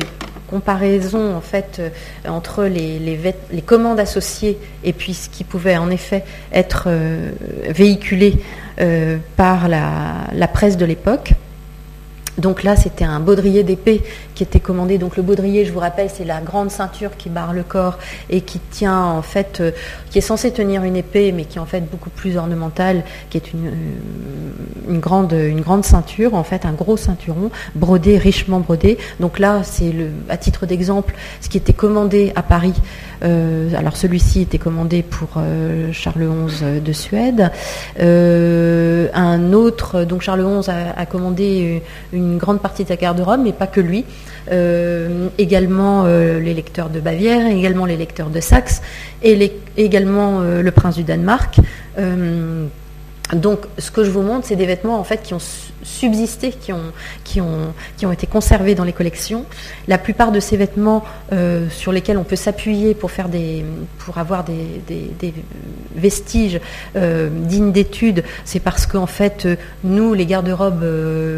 comparaison 0.50 1.36
en 1.36 1.42
fait 1.42 1.78
euh, 1.80 1.90
entre 2.28 2.66
les, 2.66 3.62
commandes 3.66 4.00
associées 4.00 4.58
et 4.84 4.94
puis 4.94 5.14
ce 5.14 5.30
qui 5.30 5.44
pouvait 5.44 5.78
en 5.78 5.90
effet 5.90 6.24
être 6.52 6.86
euh, 6.88 7.32
véhiculé 7.70 8.38
euh, 8.80 9.18
par 9.36 9.68
la, 9.68 10.48
presse 10.54 10.78
de 10.78 10.86
l'époque. 10.86 11.34
Donc 12.38 12.64
là, 12.64 12.76
c'était 12.76 13.06
un 13.06 13.20
baudrier 13.22 13.64
d'épée 13.64 14.04
qui 14.36 14.44
était 14.44 14.60
commandé. 14.60 14.98
Donc 14.98 15.18
le 15.18 15.24
baudrier, 15.24 15.66
je 15.66 15.72
vous 15.72 15.80
rappelle, 15.80 16.10
c'est 16.14 16.26
la 16.26 16.42
grande 16.42 16.70
ceinture 16.70 17.18
qui 17.18 17.30
barre 17.30 17.54
le 17.54 17.64
corps 17.64 17.98
et 18.30 18.42
qui 18.42 18.60
tient 18.60 19.02
en 19.02 19.22
fait, 19.22 19.62
euh, 19.62 19.72
qui 20.12 20.20
est 20.20 20.22
censée 20.22 20.52
tenir 20.52 20.84
une 20.84 20.98
épée, 20.98 21.32
mais 21.32 21.46
qui 21.46 21.58
est 21.58 21.62
en 21.62 21.66
fait 21.66 21.82
beaucoup 21.90 22.10
plus 22.10 22.38
ornementale, 22.38 23.04
qui 23.30 23.38
est 23.38 23.54
une, 23.54 23.68
euh, 23.68 24.90
une, 24.90 25.00
grande, 25.00 25.32
une 25.32 25.62
grande 25.62 25.86
ceinture, 25.86 26.36
en 26.36 26.44
fait, 26.44 26.66
un 26.66 26.74
gros 26.74 26.98
ceinturon 26.98 27.50
brodé, 27.74 28.18
richement 28.18 28.60
brodé. 28.60 28.98
Donc 29.20 29.40
là, 29.40 29.62
c'est 29.64 29.92
le, 29.92 30.10
à 30.30 30.38
titre 30.38 30.66
d'exemple, 30.66 31.16
ce 31.42 31.50
qui 31.50 31.58
était 31.58 31.74
commandé 31.74 32.34
à 32.36 32.44
Paris. 32.44 32.74
Euh, 33.24 33.74
alors 33.76 33.96
celui-ci 33.96 34.42
était 34.42 34.58
commandé 34.58 35.02
pour 35.02 35.42
Charles 35.94 36.28
XI 36.48 36.82
de 36.82 36.94
Suède. 36.94 37.50
un 37.98 39.54
autre, 39.54 40.04
donc 40.04 40.22
Charles 40.22 40.44
XI 40.44 40.70
a, 40.70 40.94
a 40.98 41.06
commandé 41.06 41.82
une 42.12 42.38
grande 42.38 42.60
partie 42.60 42.84
de 42.84 42.90
sa 42.90 42.98
garde-robe, 42.98 43.40
mais 43.42 43.54
pas 43.54 43.68
que 43.68 43.80
lui. 43.80 44.04
Euh, 44.52 45.30
également 45.38 46.04
euh, 46.06 46.40
les 46.40 46.54
lecteurs 46.54 46.90
de 46.90 47.00
Bavière, 47.00 47.48
également 47.48 47.86
les 47.86 47.98
lecteurs 47.98 48.30
de 48.30 48.40
Saxe, 48.40 48.82
et 49.24 49.52
également 49.78 50.42
euh, 50.42 50.62
le 50.62 50.72
prince 50.72 50.96
du 50.96 51.04
Danemark. 51.04 51.58
Donc, 53.34 53.62
ce 53.80 53.90
que 53.90 54.04
je 54.04 54.12
vous 54.12 54.22
montre, 54.22 54.46
c'est 54.46 54.56
des 54.56 54.68
vêtements 54.68 55.00
en 55.00 55.04
fait 55.04 55.24
qui 55.24 55.34
ont 55.34 55.40
subsisté, 55.86 56.52
qui 56.52 56.74
ont, 56.74 56.92
qui, 57.24 57.42
ont, 57.42 57.74
qui 57.98 58.06
ont 58.06 58.12
été 58.12 58.28
conservés 58.28 58.76
dans 58.76 58.84
les 58.84 58.94
collections. 58.94 59.46
La 59.88 59.98
plupart 59.98 60.32
de 60.32 60.40
ces 60.40 60.58
vêtements 60.58 61.04
euh, 61.32 61.70
sur 61.70 61.92
lesquels 61.92 62.18
on 62.18 62.24
peut 62.24 62.36
s'appuyer 62.36 62.94
pour, 62.94 63.12
faire 63.12 63.30
des, 63.30 63.64
pour 64.00 64.18
avoir 64.18 64.44
des, 64.44 65.34
vestiges 65.96 66.60
euh, 66.96 67.30
dignes 67.32 67.72
d'étude, 67.72 68.24
c'est 68.44 68.60
parce 68.60 68.86
qu'en 68.86 69.06
fait, 69.06 69.46
euh, 69.46 69.56
nous, 69.84 70.14
les 70.14 70.26
garde-robes 70.26 70.86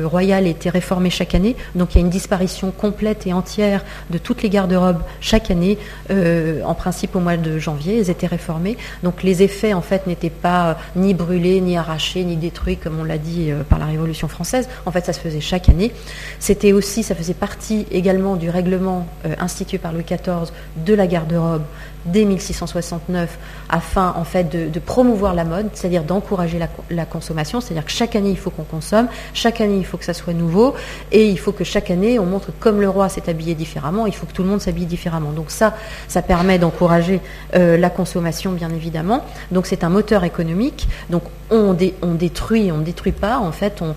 royales 0.05 0.47
étaient 0.47 0.69
réformées 0.69 1.09
chaque 1.09 1.35
année. 1.35 1.55
Donc 1.75 1.93
il 1.93 1.99
y 1.99 2.01
a 2.01 2.01
une 2.01 2.09
disparition 2.09 2.71
complète 2.71 3.27
et 3.27 3.33
entière 3.33 3.85
de 4.09 4.17
toutes 4.17 4.43
les 4.43 4.49
garde-robes 4.49 5.01
chaque 5.21 5.51
année. 5.51 5.77
en 6.09 6.73
principe, 6.73 7.15
au 7.15 7.19
mois 7.19 7.37
de 7.37 7.59
janvier, 7.59 7.99
elles 7.99 8.09
étaient 8.09 8.27
réformées. 8.27 8.77
Donc 9.03 9.23
les 9.23 9.43
effets, 9.43 9.73
en 9.73 9.81
fait, 9.81 10.07
n'étaient 10.07 10.29
pas 10.29 10.77
ni 10.95 11.13
brûlés, 11.13 11.61
ni 11.61 11.76
arrachés, 11.77 12.23
ni 12.23 12.35
détruits, 12.35 12.77
comme 12.77 12.99
on 12.99 13.03
l'a 13.03 13.17
dit 13.17 13.51
par 13.69 13.79
la 13.79 13.85
Révolution 13.85 14.27
française 14.27 14.67
en 14.85 14.91
fait, 14.91 15.05
ça 15.05 15.13
se 15.13 15.19
faisait 15.19 15.41
chaque 15.41 15.69
année. 15.69 15.91
C'était 16.39 16.73
aussi, 16.73 17.03
ça 17.03 17.15
faisait 17.15 17.33
partie 17.33 17.85
également 17.91 18.35
du 18.35 18.49
règlement 18.49 19.07
euh, 19.25 19.35
institué 19.39 19.77
par 19.77 19.93
Louis 19.93 20.03
XIV 20.03 20.51
de 20.85 20.93
la 20.93 21.07
garde-robe 21.07 21.63
dès 22.07 22.25
1669 22.25 23.37
afin 23.69 24.13
en 24.17 24.23
fait 24.23 24.45
de, 24.45 24.79
promouvoir 24.79 25.33
la 25.33 25.43
mode, 25.43 25.69
c'est-à-dire 25.73 26.03
d'encourager 26.03 26.59
la, 26.89 27.05
consommation, 27.05 27.61
c'est-à-dire 27.61 27.85
que 27.85 27.91
chaque 27.91 28.15
année 28.15 28.29
il 28.29 28.37
faut 28.37 28.49
qu'on 28.49 28.63
consomme, 28.63 29.07
chaque 29.33 29.61
année 29.61 29.77
il 29.77 29.85
faut 29.85 29.97
que 29.97 30.05
ça 30.05 30.13
soit 30.13 30.33
nouveau 30.33 30.73
et 31.11 31.27
il 31.27 31.37
faut 31.37 31.51
que 31.51 31.63
chaque 31.63 31.91
année 31.91 32.19
on 32.19 32.25
montre 32.25 32.51
comme 32.59 32.81
le 32.81 32.89
roi 32.89 33.09
s'est 33.09 33.29
habillé 33.29 33.55
différemment, 33.55 34.07
il 34.07 34.15
faut 34.15 34.25
que 34.25 34.33
tout 34.33 34.43
le 34.43 34.49
monde 34.49 34.61
s'habille 34.61 34.85
différemment. 34.85 35.31
Donc 35.31 35.51
ça, 35.51 35.75
ça 36.07 36.21
permet 36.21 36.59
d'encourager 36.59 37.21
euh, 37.55 37.77
la 37.77 37.89
consommation 37.89 38.51
bien 38.51 38.69
évidemment. 38.69 39.25
Donc 39.51 39.65
c'est 39.65 39.83
un 39.83 39.89
moteur 39.89 40.23
économique. 40.23 40.87
Donc 41.09 41.23
on, 41.49 41.73
détruit, 41.73 42.71
on 42.71 42.77
ne 42.77 42.83
détruit 42.83 43.11
pas, 43.11 43.39
en 43.39 43.51
fait 43.51 43.81
on 43.81 43.95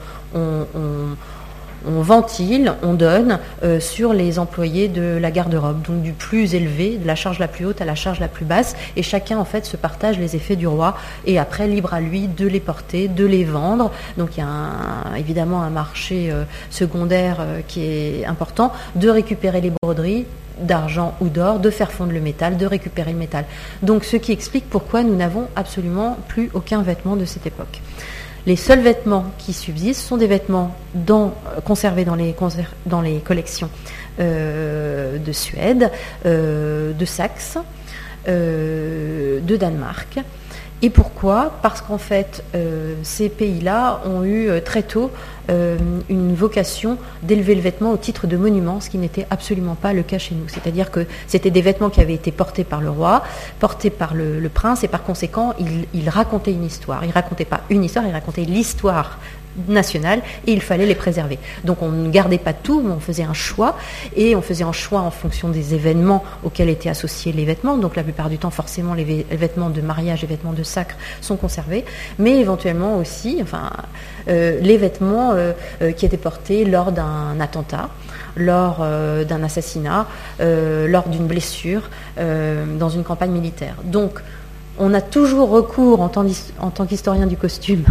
on 1.87 2.03
ventile, 2.03 2.74
on 2.83 2.95
donne 2.95 3.39
euh, 3.62 3.81
sur 3.81 4.12
les 4.12 4.39
employés 4.39 4.89
de 4.89 5.18
la 5.20 5.31
garde-robe, 5.31 5.83
donc 5.83 6.03
du 6.03 6.12
plus 6.12 6.55
élevé, 6.55 6.99
de 6.99 7.07
la 7.07 7.14
charge 7.14 7.39
la 7.39 7.49
plus 7.49 7.64
haute 7.64 7.81
à 7.81 7.85
la 7.85 7.95
charge 7.95 8.20
la 8.20 8.28
plus 8.28 8.45
basse, 8.45 8.76
et 8.97 9.03
chacun 9.03 9.39
en 9.39 9.45
fait 9.45 9.64
se 9.64 9.76
partage 9.76 10.18
les 10.18 10.37
effets 10.37 10.57
du 10.57 10.66
roi, 10.66 10.97
et 11.26 11.39
après 11.39 11.66
libre 11.66 11.95
à 11.95 12.01
lui 12.01 12.28
de 12.28 12.47
les 12.47 12.61
porter, 12.61 13.09
de 13.09 13.24
les 13.24 13.45
vendre. 13.45 13.91
Donc 14.16 14.37
il 14.37 14.41
y 14.41 14.43
a 14.43 15.18
évidemment 15.18 15.62
un 15.62 15.70
marché 15.70 16.31
euh, 16.31 16.45
secondaire 16.70 17.39
euh, 17.41 17.61
qui 17.66 17.85
est 17.85 18.24
important, 18.26 18.72
de 18.95 19.09
récupérer 19.09 19.61
les 19.61 19.72
broderies, 19.83 20.26
d'argent 20.61 21.14
ou 21.20 21.28
d'or, 21.28 21.59
de 21.59 21.70
faire 21.70 21.91
fondre 21.91 22.12
le 22.12 22.20
métal, 22.20 22.57
de 22.57 22.66
récupérer 22.66 23.12
le 23.12 23.18
métal. 23.18 23.45
Donc 23.83 24.05
ce 24.05 24.16
qui 24.16 24.33
explique 24.33 24.68
pourquoi 24.68 25.03
nous 25.03 25.16
n'avons 25.16 25.49
absolument 25.57 26.18
plus 26.28 26.51
aucun 26.53 26.83
vêtement 26.83 27.16
de 27.16 27.24
cette 27.24 27.47
époque. 27.47 27.81
Les 28.47 28.57
seuls 28.57 28.80
vêtements 28.80 29.26
qui 29.38 29.53
subsistent 29.53 30.01
sont 30.01 30.16
des 30.16 30.26
vêtements 30.26 30.74
euh, 30.97 31.28
conservés 31.64 32.05
dans 32.05 32.14
les, 32.14 33.20
collections 33.20 33.70
euh, 34.18 35.18
de 35.18 35.32
Suède, 35.32 35.91
euh, 36.24 36.93
de 36.93 37.05
Saxe, 37.05 37.59
de 38.26 39.57
Danemark 39.57 40.20
et 40.83 40.89
pourquoi 40.89 41.53
Parce 41.62 41.83
qu'en 41.83 41.99
fait, 41.99 42.43
euh, 42.55 42.95
ces 43.03 43.28
pays-là 43.28 44.01
ont 44.07 44.24
eu 44.24 44.49
euh, 44.49 44.61
très 44.61 44.83
tôt 44.83 45.11
euh, 45.51 45.76
une 46.09 46.35
vocation 46.35 46.97
d'élever 47.22 47.55
le 47.55 47.61
vêtement 47.61 47.93
au 47.93 47.99
titre 47.99 48.26
de 48.26 48.37
monument, 48.39 48.81
ce 48.81 48.89
qui 48.89 48.97
n'était 48.97 49.26
absolument 49.28 49.74
pas 49.74 49.93
le 49.93 50.03
cas 50.03 50.16
chez 50.16 50.35
nous. 50.35 50.49
C'est-à-dire 50.49 50.91
que 50.91 51.07
c'était 51.26 51.51
des 51.51 51.61
vêtements 51.61 51.91
qui 51.91 52.01
avaient 52.01 52.14
été 52.14 52.33
portés 52.33 52.64
par 52.64 52.81
le 52.81 52.89
roi, 52.89 53.22
portés 53.59 53.91
par 53.91 54.14
le, 54.14 54.49
prince, 54.49 54.83
et 54.83 54.89
par 54.89 55.03
conséquent, 55.03 55.55
il, 55.59 55.87
il 55.93 56.09
racontait 56.09 56.53
une 56.53 56.64
histoire. 56.64 57.05
Il 57.05 57.09
ne 57.09 57.12
racontait 57.12 57.45
pas 57.45 57.61
une 57.68 57.85
histoire, 57.85 58.07
il 58.07 58.12
racontait 58.12 58.45
l'histoire 58.45 59.18
nationales 59.68 60.22
et 60.46 60.53
il 60.53 60.61
fallait 60.61 60.86
les 60.86 60.94
préserver. 60.94 61.38
Donc 61.64 61.82
on 61.82 61.90
ne 61.90 62.11
gardait 62.11 62.38
pas 62.38 62.53
tout, 62.53 62.80
mais 62.80 62.92
on 62.92 63.01
faisait 63.01 63.24
un 63.24 63.34
choix 63.34 63.76
et 64.16 64.36
on 64.36 64.42
faisait 64.42 64.64
un 64.64 64.72
choix 64.72 65.01
en 65.01 65.11
fonction 65.11 65.48
des 65.48 65.74
événements 65.74 66.24
auxquels 66.44 66.68
étaient 66.68 66.88
associés 66.88 67.32
les 67.32 67.44
vêtements. 67.44 67.76
Donc 67.76 67.96
la 67.96 68.03
plupart 68.03 68.30
du 68.30 68.38
temps, 68.38 68.51
forcément, 68.51 68.94
les 68.94 69.26
vêtements 69.30 69.70
de 69.70 69.80
mariage 69.80 70.24
et 70.24 70.26
vêtements 70.26 70.53
de 70.53 70.62
sacre 70.62 70.96
sont 71.20 71.36
conservés, 71.36 71.84
mais 72.18 72.38
éventuellement 72.38 72.96
aussi, 72.96 73.38
enfin, 73.42 73.70
euh, 74.28 74.59
les 74.61 74.76
vêtements 74.76 75.32
euh, 75.32 75.53
euh, 75.82 75.92
qui 75.92 76.07
étaient 76.07 76.16
portés 76.16 76.64
lors 76.64 76.92
d'un 76.92 77.40
attentat 77.40 77.88
lors 78.36 78.78
d'un 78.78 79.42
assassinat, 79.42 80.07
lors 80.38 81.09
d'une 81.09 81.26
blessure, 81.26 81.90
dans 82.16 82.88
une 82.88 83.03
campagne 83.03 83.32
militaire. 83.32 83.74
Donc, 83.82 84.20
on 84.79 84.95
a 84.95 85.01
toujours 85.01 85.51
recours 85.51 86.01
en 86.01 86.09
tant, 86.09 86.87
qu'historien 86.87 87.27
du 87.27 87.37
costume 87.37 87.85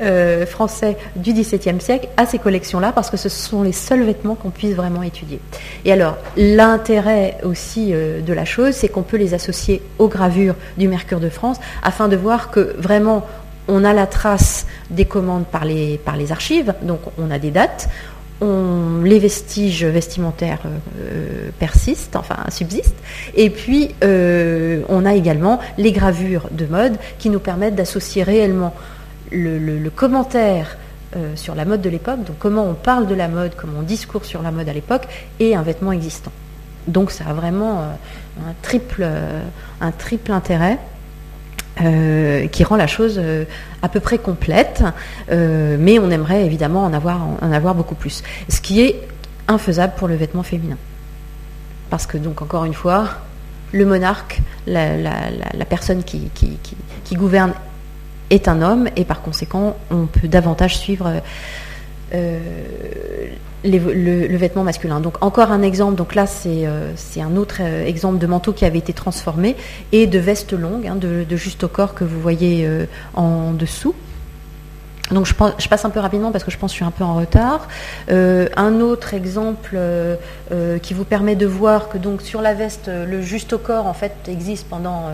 euh, 0.00 0.46
français 0.46 0.96
du 1.16 1.32
XVIIe 1.32 1.80
siècle 1.80 2.08
à 2.16 2.26
ces 2.26 2.38
collections-là 2.38 2.92
parce 2.92 3.10
que 3.10 3.16
ce 3.16 3.28
sont 3.28 3.62
les 3.62 3.72
seuls 3.72 4.02
vêtements 4.02 4.34
qu'on 4.34 4.50
puisse 4.50 4.74
vraiment 4.74 5.02
étudier. 5.02 5.40
Et 5.84 5.92
alors, 5.92 6.16
l'intérêt 6.36 7.38
aussi 7.44 7.90
euh, 7.92 8.20
de 8.20 8.32
la 8.32 8.44
chose, 8.44 8.74
c'est 8.74 8.88
qu'on 8.88 9.02
peut 9.02 9.16
les 9.16 9.34
associer 9.34 9.82
aux 9.98 10.08
gravures 10.08 10.56
du 10.76 10.88
Mercure 10.88 11.20
de 11.20 11.28
France 11.28 11.58
afin 11.82 12.08
de 12.08 12.16
voir 12.16 12.50
que 12.50 12.74
vraiment 12.78 13.24
on 13.68 13.84
a 13.84 13.92
la 13.92 14.06
trace 14.06 14.66
des 14.90 15.04
commandes 15.04 15.46
par 15.46 15.64
les, 15.64 15.98
par 15.98 16.16
les 16.16 16.32
archives, 16.32 16.74
donc 16.82 17.00
on 17.18 17.30
a 17.30 17.38
des 17.38 17.50
dates, 17.50 17.88
les 19.04 19.18
vestiges 19.18 19.84
vestimentaires 19.84 20.60
euh, 20.64 20.68
euh, 21.00 21.50
persistent, 21.58 22.16
enfin 22.16 22.36
subsistent, 22.48 22.96
et 23.34 23.50
puis 23.50 23.94
euh, 24.02 24.82
on 24.88 25.04
a 25.04 25.14
également 25.14 25.60
les 25.78 25.92
gravures 25.92 26.48
de 26.50 26.66
mode 26.66 26.96
qui 27.18 27.30
nous 27.30 27.40
permettent 27.40 27.74
d'associer 27.74 28.22
réellement 28.22 28.74
le, 29.30 29.88
commentaire 29.90 30.76
sur 31.36 31.54
la 31.54 31.64
mode 31.64 31.80
de 31.80 31.88
l'époque, 31.88 32.24
donc 32.24 32.36
comment 32.38 32.64
on 32.64 32.74
parle 32.74 33.06
de 33.06 33.14
la 33.14 33.28
mode, 33.28 33.52
comment 33.56 33.80
on 33.80 33.82
discourt 33.82 34.24
sur 34.24 34.42
la 34.42 34.50
mode 34.50 34.68
à 34.68 34.72
l'époque, 34.72 35.06
et 35.38 35.54
un 35.54 35.62
vêtement 35.62 35.92
existant. 35.92 36.32
Donc 36.88 37.12
ça 37.12 37.24
a 37.28 37.32
vraiment 37.32 37.82
un 37.82 38.54
triple, 38.62 39.06
un 39.80 39.90
triple 39.92 40.32
intérêt. 40.32 40.78
Euh, 41.80 42.46
qui 42.46 42.62
rend 42.62 42.76
la 42.76 42.86
chose 42.86 43.16
euh, 43.18 43.44
à 43.82 43.88
peu 43.88 43.98
près 43.98 44.18
complète, 44.18 44.84
euh, 45.32 45.76
mais 45.76 45.98
on 45.98 46.08
aimerait 46.08 46.46
évidemment 46.46 46.84
en 46.84 46.92
avoir, 46.92 47.74
beaucoup 47.74 47.96
plus. 47.96 48.22
Ce 48.48 48.60
qui 48.60 48.80
est 48.80 49.00
infaisable 49.48 49.94
pour 49.96 50.06
le 50.06 50.14
vêtement 50.14 50.44
féminin. 50.44 50.76
Parce 51.90 52.06
que 52.06 52.16
donc 52.16 52.42
encore 52.42 52.64
une 52.64 52.74
fois, 52.74 53.08
le 53.72 53.84
monarque, 53.86 54.40
la, 54.68 54.84
personne 55.68 56.04
qui, 56.04 56.30
gouverne 57.12 57.52
est 58.30 58.46
un 58.46 58.62
homme 58.62 58.88
et 58.94 59.04
par 59.04 59.20
conséquent 59.20 59.76
on 59.90 60.06
peut 60.06 60.28
davantage 60.28 60.78
suivre 60.78 61.22
le, 63.64 64.36
vêtement 64.36 64.62
masculin. 64.62 65.00
Donc 65.00 65.22
encore 65.22 65.50
un 65.50 65.62
exemple, 65.62 65.96
donc 65.96 66.14
là 66.14 66.26
c'est 66.26 66.66
euh, 66.66 66.92
un 67.18 67.36
autre 67.36 67.58
euh, 67.60 67.86
exemple 67.86 68.18
de 68.18 68.26
manteau 68.26 68.52
qui 68.52 68.64
avait 68.64 68.78
été 68.78 68.92
transformé 68.92 69.56
et 69.92 70.06
de 70.06 70.18
veste 70.18 70.52
longue, 70.52 70.86
hein, 70.86 70.96
de, 70.96 71.36
juste 71.36 71.64
au 71.64 71.68
corps 71.68 71.94
que 71.94 72.04
vous 72.04 72.20
voyez 72.20 72.66
euh, 72.66 72.86
en 73.14 73.52
dessous. 73.52 73.94
Donc 75.10 75.26
je, 75.26 75.34
je, 75.58 75.68
passe 75.68 75.84
un 75.84 75.90
peu 75.90 76.00
rapidement 76.00 76.32
parce 76.32 76.44
que 76.44 76.50
je 76.50 76.56
pense 76.56 76.70
que 76.70 76.74
je 76.74 76.76
suis 76.76 76.84
un 76.84 76.90
peu 76.90 77.04
en 77.04 77.16
retard. 77.16 77.68
un 78.08 78.80
autre 78.80 79.12
exemple 79.12 79.78
qui 80.80 80.94
vous 80.94 81.04
permet 81.04 81.36
de 81.36 81.44
voir 81.44 81.90
que 81.90 81.98
donc 81.98 82.22
sur 82.22 82.40
la 82.40 82.54
veste, 82.54 82.88
le 82.88 83.20
juste 83.20 83.52
au 83.52 83.58
corps 83.58 83.86
en 83.86 83.92
fait 83.92 84.14
existe 84.28 84.66
pendant 84.66 85.10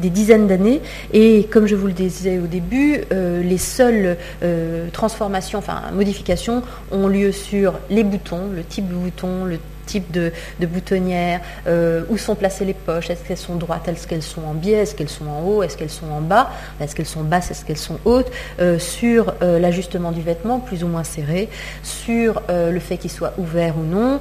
des 0.00 0.10
dizaines 0.10 0.46
d'années. 0.46 0.80
Et 1.12 1.44
comme 1.50 1.66
je 1.66 1.76
vous 1.76 1.86
le 1.86 1.92
disais 1.92 2.38
au 2.38 2.46
début, 2.46 3.00
euh, 3.12 3.42
les 3.42 3.58
seules 3.58 4.16
euh, 4.42 4.88
transformations, 4.92 5.58
enfin 5.58 5.82
modifications, 5.92 6.62
ont 6.90 7.06
lieu 7.06 7.32
sur 7.32 7.74
les 7.90 8.04
boutons, 8.04 8.50
le 8.54 8.64
type 8.64 8.88
de 8.88 8.94
bouton, 8.94 9.44
le 9.44 9.58
type 9.90 10.12
de, 10.12 10.32
boutonnière, 10.60 11.40
euh, 11.66 12.04
où 12.10 12.16
sont 12.16 12.36
placées 12.36 12.64
les 12.64 12.74
poches, 12.74 13.10
est-ce 13.10 13.24
qu'elles 13.24 13.36
sont 13.36 13.56
droites, 13.56 13.88
est-ce 13.88 14.06
qu'elles 14.06 14.22
sont 14.22 14.42
en 14.42 14.54
biais, 14.54 14.78
est-ce 14.82 14.94
qu'elles 14.94 15.08
sont 15.08 15.26
en 15.26 15.42
haut, 15.42 15.62
est-ce 15.64 15.76
qu'elles 15.76 15.90
sont 15.90 16.10
en 16.10 16.20
bas, 16.20 16.50
est-ce 16.80 16.94
qu'elles 16.94 17.06
sont 17.06 17.24
basses, 17.24 17.50
est-ce 17.50 17.64
qu'elles 17.64 17.76
sont 17.76 17.98
hautes, 18.04 18.30
euh, 18.60 18.78
sur 18.78 19.34
euh, 19.42 19.58
l'ajustement 19.58 20.12
du 20.12 20.22
vêtement 20.22 20.60
plus 20.60 20.84
ou 20.84 20.86
moins 20.86 21.02
serré, 21.02 21.48
sur 21.82 22.42
le 22.48 22.80
fait 22.80 22.98
qu'il 22.98 23.10
soit 23.10 23.32
ouvert 23.38 23.74
ou 23.78 23.82
non, 23.82 24.20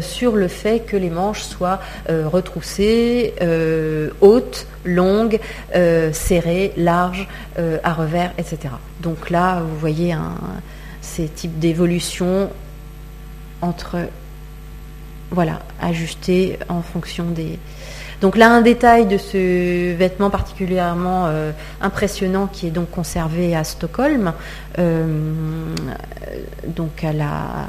sur 0.00 0.36
le 0.36 0.48
fait 0.48 0.80
que 0.80 0.96
les 0.96 1.10
manches 1.10 1.42
soient 1.42 1.80
retroussées, 2.08 3.34
hautes, 4.20 4.66
longues, 4.84 5.38
serrées, 6.12 6.72
larges, 6.76 7.28
à 7.82 7.92
revers, 7.92 8.32
etc. 8.38 8.74
Donc 9.00 9.30
là, 9.30 9.60
vous 9.60 9.76
voyez 9.76 10.14
ces 11.00 11.28
types 11.28 11.58
d'évolution 11.58 12.50
entre 13.62 13.96
voilà, 15.30 15.60
ajuster 15.80 16.58
en 16.68 16.82
fonction 16.82 17.24
des. 17.30 17.58
Donc 18.20 18.36
là, 18.36 18.50
un 18.50 18.60
détail 18.60 19.06
de 19.06 19.16
ce 19.16 19.94
vêtement 19.94 20.28
particulièrement 20.28 21.26
euh, 21.26 21.52
impressionnant 21.80 22.48
qui 22.52 22.66
est 22.66 22.70
donc 22.70 22.90
conservé 22.90 23.56
à 23.56 23.64
Stockholm, 23.64 24.32
euh, 24.78 25.06
donc 26.66 27.02
à 27.02 27.12
la, 27.14 27.68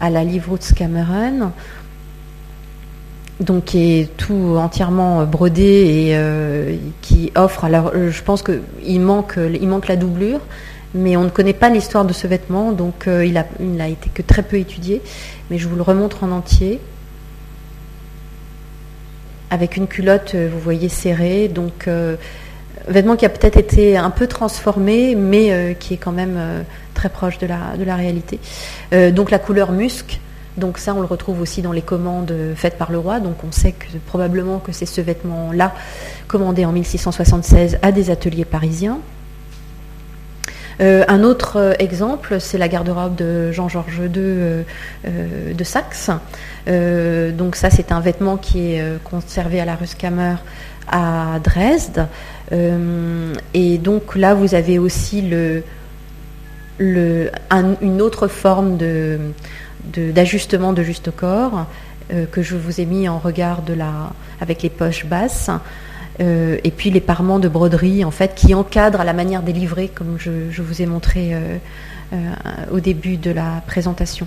à 0.00 0.10
la 0.10 0.22
Cameron, 0.76 1.50
donc 3.40 3.64
qui 3.64 4.00
est 4.00 4.16
tout 4.16 4.54
entièrement 4.56 5.24
brodé 5.24 5.62
et 5.62 6.10
euh, 6.12 6.76
qui 7.02 7.32
offre. 7.34 7.64
Alors, 7.64 7.90
je 7.92 8.22
pense 8.22 8.44
qu'il 8.44 9.00
manque, 9.00 9.36
il 9.36 9.68
manque 9.68 9.88
la 9.88 9.96
doublure, 9.96 10.40
mais 10.94 11.16
on 11.16 11.24
ne 11.24 11.30
connaît 11.30 11.52
pas 11.52 11.70
l'histoire 11.70 12.04
de 12.04 12.12
ce 12.12 12.28
vêtement, 12.28 12.70
donc 12.70 13.06
il 13.08 13.32
n'a 13.32 13.46
il 13.58 13.80
a 13.80 13.88
été 13.88 14.10
que 14.14 14.22
très 14.22 14.42
peu 14.42 14.58
étudié 14.58 15.02
mais 15.50 15.58
je 15.58 15.68
vous 15.68 15.76
le 15.76 15.82
remontre 15.82 16.24
en 16.24 16.30
entier. 16.30 16.80
Avec 19.50 19.76
une 19.76 19.86
culotte, 19.86 20.34
euh, 20.34 20.48
vous 20.52 20.58
voyez, 20.58 20.88
serrée, 20.88 21.48
donc 21.48 21.86
euh, 21.86 22.16
vêtement 22.88 23.16
qui 23.16 23.24
a 23.24 23.28
peut-être 23.28 23.56
été 23.56 23.96
un 23.96 24.10
peu 24.10 24.26
transformé, 24.26 25.14
mais 25.14 25.52
euh, 25.52 25.74
qui 25.74 25.94
est 25.94 25.98
quand 25.98 26.12
même 26.12 26.64
très 26.94 27.08
proche 27.08 27.38
de 27.38 27.46
la, 27.46 27.76
de 27.78 27.84
la 27.84 27.94
réalité. 27.94 28.40
donc 29.12 29.30
la 29.30 29.38
couleur 29.38 29.70
musc, 29.70 30.18
donc 30.56 30.78
ça 30.78 30.94
on 30.94 31.00
le 31.00 31.06
retrouve 31.06 31.40
aussi 31.42 31.60
dans 31.60 31.72
les 31.72 31.82
commandes 31.82 32.32
faites 32.54 32.78
par 32.78 32.90
le 32.90 32.98
roi, 32.98 33.20
donc 33.20 33.44
on 33.46 33.52
sait 33.52 33.72
que 33.72 33.86
probablement 34.06 34.58
que 34.58 34.72
c'est 34.72 34.86
ce 34.86 35.02
vêtement-là 35.02 35.74
commandé 36.26 36.64
en 36.64 36.72
1676 36.72 37.78
à 37.82 37.92
des 37.92 38.10
ateliers 38.10 38.46
parisiens. 38.46 38.98
Un 40.80 41.22
autre 41.22 41.74
exemple, 41.78 42.40
c'est 42.40 42.58
la 42.58 42.68
garde-robe 42.68 43.14
de 43.14 43.50
Jean-Georges 43.52 44.02
II 44.14 44.64
de 45.54 45.64
Saxe. 45.64 46.10
donc 46.66 47.56
ça, 47.56 47.70
c'est 47.70 47.92
un 47.92 48.00
vêtement 48.00 48.36
qui 48.36 48.72
est 48.72 49.02
conservé 49.04 49.60
à 49.60 49.64
la 49.64 49.74
Ruskammer 49.76 50.36
à 50.88 51.38
Dresde. 51.42 52.06
et 53.54 53.78
donc 53.78 54.16
là, 54.16 54.34
vous 54.34 54.54
avez 54.54 54.78
aussi 54.78 55.24
une 56.78 58.02
autre 58.02 58.28
forme 58.28 58.76
d'ajustement 59.94 60.72
de, 60.72 60.82
juste 60.82 61.10
corps 61.10 61.66
euh, 62.12 62.24
que 62.26 62.40
je 62.40 62.54
vous 62.54 62.80
ai 62.80 62.86
mis 62.86 63.08
en 63.08 63.18
regard 63.18 63.62
de 63.62 63.74
la, 63.74 64.12
avec 64.40 64.62
les 64.62 64.70
poches 64.70 65.06
basses. 65.06 65.50
Euh, 66.20 66.58
et 66.64 66.70
puis 66.70 66.90
les 66.90 67.00
parements 67.00 67.38
de 67.38 67.48
broderie 67.48 68.04
en 68.04 68.10
fait 68.10 68.34
qui 68.34 68.54
encadrent 68.54 69.02
à 69.02 69.04
la 69.04 69.12
manière 69.12 69.42
des 69.42 69.52
livrets 69.52 69.88
comme 69.88 70.16
je, 70.18 70.62
vous 70.62 70.80
ai 70.80 70.86
montré 70.86 71.34
euh, 71.34 71.58
au 72.70 72.80
début 72.80 73.16
de 73.16 73.30
la 73.30 73.62
présentation. 73.66 74.26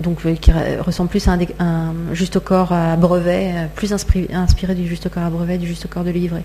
Donc 0.00 0.18
qui 0.40 0.52
ressemble 0.52 1.10
plus 1.10 1.26
à 1.26 1.36
un, 1.58 1.92
juste 2.12 2.38
corps 2.38 2.72
à 2.72 2.96
brevet, 2.96 3.68
plus 3.74 3.92
inspiré, 3.92 4.74
du 4.74 4.86
juste 4.86 5.08
corps 5.08 5.24
à 5.24 5.30
brevet, 5.30 5.58
du 5.58 5.66
juste 5.66 5.88
corps 5.88 6.04
de 6.04 6.10
livret. 6.10 6.44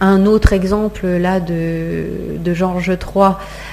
Un 0.00 0.26
autre 0.26 0.52
exemple 0.52 1.06
là 1.06 1.40
de, 1.40 2.54
Georges 2.54 2.88
III 2.90 3.32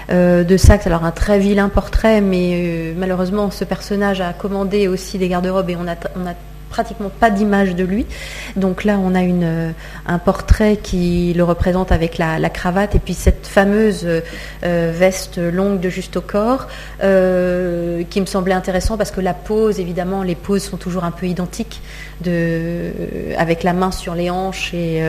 euh, 0.10 0.44
de 0.44 0.58
Saxe, 0.58 0.88
alors 0.88 1.04
un 1.04 1.12
très 1.12 1.40
vilain 1.40 1.70
portrait, 1.70 2.22
mais 2.22 2.52
euh, 2.54 2.94
malheureusement 2.98 3.52
ce 3.52 3.66
personnage 3.66 4.22
a 4.22 4.32
commandé 4.32 4.88
aussi 4.88 5.18
des 5.18 5.28
garde-robes 5.28 5.70
et 5.70 5.76
on 5.76 5.88
a 5.88 6.34
pratiquement 6.74 7.10
pas 7.10 7.30
d'image 7.30 7.76
de 7.76 7.84
lui. 7.84 8.08
Donc 8.56 8.84
là, 8.84 8.98
on 8.98 9.14
a 9.14 9.22
une, 9.22 9.44
euh, 9.44 9.72
un 10.08 10.18
portrait 10.18 10.78
qui 10.78 11.32
le 11.38 11.44
représente 11.44 11.92
avec 11.92 12.18
la, 12.18 12.50
cravate 12.50 12.96
et 12.96 13.00
puis 13.00 13.14
cette 13.14 13.46
fameuse 13.46 14.08
euh, 14.08 14.92
veste 14.94 15.38
longue 15.38 15.80
de 15.80 15.90
juste 15.90 16.18
au 16.18 16.22
corps, 16.22 16.68
euh, 17.04 18.02
qui 18.10 18.20
me 18.22 18.26
semblait 18.26 18.56
intéressant 18.56 18.98
parce 18.98 19.12
que 19.12 19.22
la 19.22 19.36
pose, 19.36 19.80
évidemment, 19.80 20.24
les 20.24 20.34
poses 20.34 20.64
sont 20.64 20.78
toujours 20.78 21.04
un 21.04 21.12
peu 21.12 21.28
identiques, 21.28 21.80
de, 22.22 22.92
avec 23.38 23.62
la 23.62 23.74
main 23.74 23.92
sur 23.92 24.16
les 24.16 24.32
hanches 24.32 24.74
et 24.74 25.04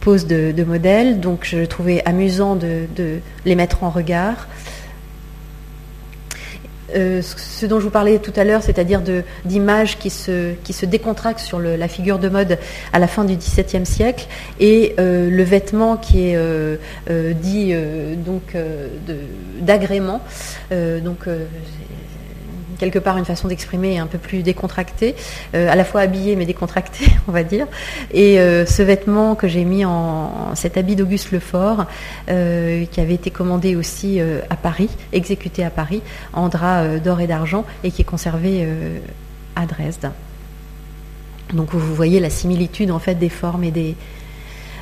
pose 0.00 0.26
de, 0.26 0.64
modèle. 0.64 1.18
Donc 1.18 1.40
je 1.42 1.64
trouvais 1.64 2.00
amusant 2.04 2.54
de 2.54 2.86
les 3.44 3.54
mettre 3.56 3.82
en 3.82 3.90
regard. 3.90 4.46
Euh, 6.94 7.20
ce 7.22 7.66
dont 7.66 7.80
je 7.80 7.84
vous 7.84 7.90
parlais 7.90 8.18
tout 8.18 8.32
à 8.36 8.44
l'heure, 8.44 8.62
c'est-à-dire 8.62 9.02
d'images 9.44 9.98
qui 9.98 10.10
se, 10.10 10.86
décontractent 10.86 11.40
sur 11.40 11.58
la 11.58 11.88
figure 11.88 12.18
de 12.18 12.28
mode 12.28 12.58
à 12.92 12.98
la 12.98 13.06
fin 13.06 13.24
du 13.24 13.36
XVIIe 13.36 13.84
siècle, 13.84 14.26
et 14.60 14.94
euh, 14.98 15.28
le 15.30 15.42
vêtement 15.42 15.96
qui 15.96 16.30
est 16.30 16.36
euh, 16.36 16.76
dit 17.34 17.74
donc 18.24 18.56
d'agrément. 19.60 20.20
donc 20.70 21.26
quelque 22.78 22.98
part 22.98 23.16
une 23.18 23.24
façon 23.24 23.48
d'exprimer 23.48 23.98
un 23.98 24.06
peu 24.06 24.18
plus 24.18 24.42
décontractée, 24.42 25.14
euh, 25.54 25.70
à 25.70 25.76
la 25.76 25.84
fois 25.84 26.00
habillée 26.00 26.36
mais 26.36 26.46
décontractée, 26.46 27.06
on 27.28 27.32
va 27.32 27.42
dire. 27.42 27.66
Et 28.12 28.40
euh, 28.40 28.64
ce 28.64 28.82
vêtement 28.82 29.34
que 29.34 29.48
j'ai 29.48 29.64
mis 29.64 29.84
en, 29.84 30.54
cet 30.54 30.76
habit 30.76 30.96
d'Auguste 30.96 31.32
Lefort, 31.32 31.86
euh, 32.30 32.84
qui 32.86 33.00
avait 33.00 33.14
été 33.14 33.30
commandé 33.30 33.76
aussi 33.76 34.20
à 34.50 34.56
Paris, 34.56 34.88
exécuté 35.12 35.64
à 35.64 35.70
Paris, 35.70 36.02
en 36.32 36.48
drap 36.48 36.98
d'or 36.98 37.20
et 37.20 37.26
d'argent, 37.26 37.64
et 37.84 37.90
qui 37.90 38.02
est 38.02 38.04
conservé 38.04 38.66
à 39.56 39.66
Dresde. 39.66 40.10
Donc 41.52 41.70
vous 41.72 41.94
voyez 41.94 42.20
la 42.20 42.30
similitude 42.30 42.90
en 42.90 42.98
fait 42.98 43.14
des 43.14 43.28
formes 43.28 43.64
et 43.64 43.70
des, 43.70 43.96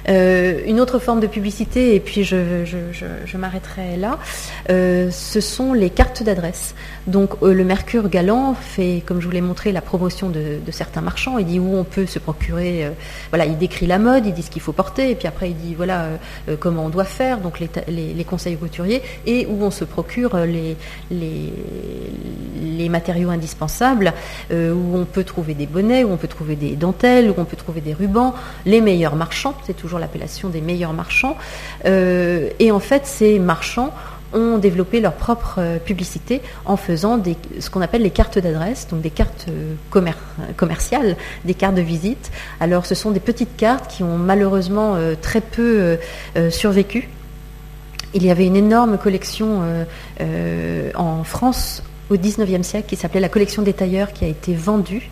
euh, 0.08 0.60
une 0.66 0.80
autre 0.80 0.98
forme 0.98 1.20
de 1.20 1.26
publicité, 1.26 1.94
et 1.94 2.00
puis 2.00 2.24
je, 2.24 3.36
m'arrêterai 3.36 3.96
là, 3.96 4.18
euh, 4.70 5.10
ce 5.10 5.40
sont 5.40 5.72
les 5.72 5.90
cartes 5.90 6.22
d'adresse. 6.22 6.74
Donc 7.06 7.34
euh, 7.42 7.52
le 7.52 7.64
Mercure 7.64 8.08
Galant 8.08 8.54
fait, 8.54 9.02
comme 9.04 9.20
je 9.20 9.26
vous 9.26 9.32
l'ai 9.32 9.40
montré, 9.40 9.72
la 9.72 9.80
promotion 9.80 10.28
de, 10.28 10.60
certains 10.70 11.00
marchands. 11.00 11.38
Il 11.38 11.46
dit 11.46 11.58
où 11.58 11.76
on 11.76 11.84
peut 11.84 12.06
se 12.06 12.18
procurer. 12.18 12.90
voilà, 13.30 13.46
il 13.46 13.56
décrit 13.58 13.86
la 13.86 13.98
mode, 13.98 14.26
il 14.26 14.34
dit 14.34 14.42
ce 14.42 14.50
qu'il 14.50 14.62
faut 14.62 14.72
porter, 14.72 15.10
et 15.10 15.14
puis 15.14 15.26
après 15.26 15.50
il 15.50 15.56
dit 15.56 15.74
voilà 15.74 16.08
comment 16.60 16.84
on 16.84 16.88
doit 16.88 17.04
faire, 17.04 17.38
donc 17.38 17.60
les, 17.60 18.24
conseils 18.24 18.56
couturiers, 18.56 19.02
et 19.26 19.46
où 19.46 19.62
on 19.62 19.70
se 19.70 19.84
procure 19.84 20.36
les, 20.36 20.76
les, 21.10 22.88
matériaux 22.88 23.30
indispensables, 23.30 24.12
où 24.50 24.96
on 24.96 25.04
peut 25.04 25.24
trouver 25.24 25.54
des 25.54 25.66
bonnets, 25.66 26.04
où 26.04 26.12
on 26.12 26.16
peut 26.16 26.28
trouver 26.28 26.56
des 26.56 26.76
dentelles, 26.76 27.30
où 27.30 27.34
on 27.38 27.44
peut 27.44 27.56
trouver 27.56 27.80
des 27.80 27.94
rubans, 27.94 28.34
les 28.64 28.80
meilleurs 28.80 29.16
marchands, 29.16 29.54
c'est 29.66 29.76
toujours 29.76 29.95
l'appellation 29.98 30.48
des 30.48 30.60
meilleurs 30.60 30.92
marchands. 30.92 31.36
Euh, 31.84 32.50
et 32.58 32.70
en 32.72 32.80
fait, 32.80 33.06
ces 33.06 33.38
marchands 33.38 33.92
ont 34.32 34.58
développé 34.58 35.00
leur 35.00 35.14
propre 35.14 35.56
euh, 35.58 35.78
publicité 35.78 36.42
en 36.64 36.76
faisant 36.76 37.22
ce 37.60 37.70
qu'on 37.70 37.80
appelle 37.80 38.02
les 38.02 38.10
cartes 38.10 38.38
d'adresse, 38.38 38.88
donc 38.88 39.00
des 39.00 39.10
cartes 39.10 39.46
euh, 39.48 39.74
commerciales, 40.56 41.16
des 41.44 41.54
cartes 41.54 41.76
de 41.76 41.82
visite. 41.82 42.30
Alors 42.60 42.86
ce 42.86 42.94
sont 42.94 43.12
des 43.12 43.20
petites 43.20 43.56
cartes 43.56 43.90
qui 43.90 44.02
ont 44.02 44.18
malheureusement 44.18 44.96
très 45.22 45.40
peu 45.40 45.98
survécu. 46.50 47.08
Il 48.14 48.24
y 48.24 48.30
avait 48.30 48.46
une 48.46 48.56
énorme 48.56 48.98
collection 48.98 49.62
en 50.94 51.24
France 51.24 51.82
au 52.10 52.16
19e 52.16 52.62
siècle 52.62 52.88
qui 52.88 52.96
s'appelait 52.96 53.20
la 53.20 53.28
collection 53.28 53.62
des 53.62 53.72
tailleurs 53.72 54.12
qui 54.12 54.24
a 54.24 54.28
été 54.28 54.54
vendue. 54.54 55.10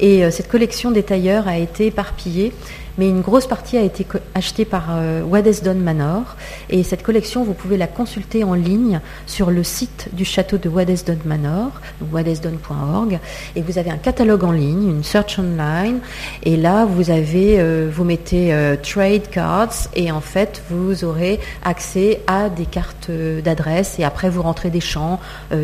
Et 0.00 0.28
cette 0.30 0.48
collection 0.48 0.90
des 0.90 1.02
tailleurs 1.02 1.48
a 1.48 1.58
été 1.58 1.86
éparpillée 1.86 2.52
mais 2.98 3.08
une 3.08 3.20
grosse 3.20 3.46
partie 3.46 3.76
a 3.76 3.82
été 3.82 4.06
achetée 4.34 4.64
par 4.64 4.88
euh, 4.90 5.22
Waddesdon 5.22 5.74
Manor. 5.74 6.36
Et 6.68 6.82
cette 6.82 7.02
collection, 7.02 7.44
vous 7.44 7.54
pouvez 7.54 7.76
la 7.76 7.86
consulter 7.86 8.44
en 8.44 8.54
ligne 8.54 9.00
sur 9.26 9.50
le 9.50 9.62
site 9.62 10.08
du 10.12 10.24
château 10.24 10.58
de 10.58 10.68
Waddesdon 10.68 11.18
Manor, 11.24 11.72
waddesdon.org. 12.12 13.18
Et 13.56 13.62
vous 13.62 13.78
avez 13.78 13.90
un 13.90 13.96
catalogue 13.96 14.44
en 14.44 14.52
ligne, 14.52 14.88
une 14.88 15.04
search 15.04 15.38
online. 15.38 16.00
Et 16.42 16.56
là, 16.56 16.84
vous 16.84 17.10
avez, 17.10 17.60
euh, 17.60 17.90
vous 17.92 18.04
mettez 18.04 18.52
euh, 18.52 18.76
trade 18.76 19.28
cards 19.30 19.88
et 19.94 20.10
en 20.10 20.20
fait, 20.20 20.62
vous 20.70 21.04
aurez 21.04 21.40
accès 21.64 22.20
à 22.26 22.48
des 22.48 22.66
cartes 22.66 23.10
d'adresse. 23.10 23.98
Et 23.98 24.04
après, 24.04 24.30
vous 24.30 24.42
rentrez 24.42 24.70
des 24.70 24.80
champs, 24.80 25.20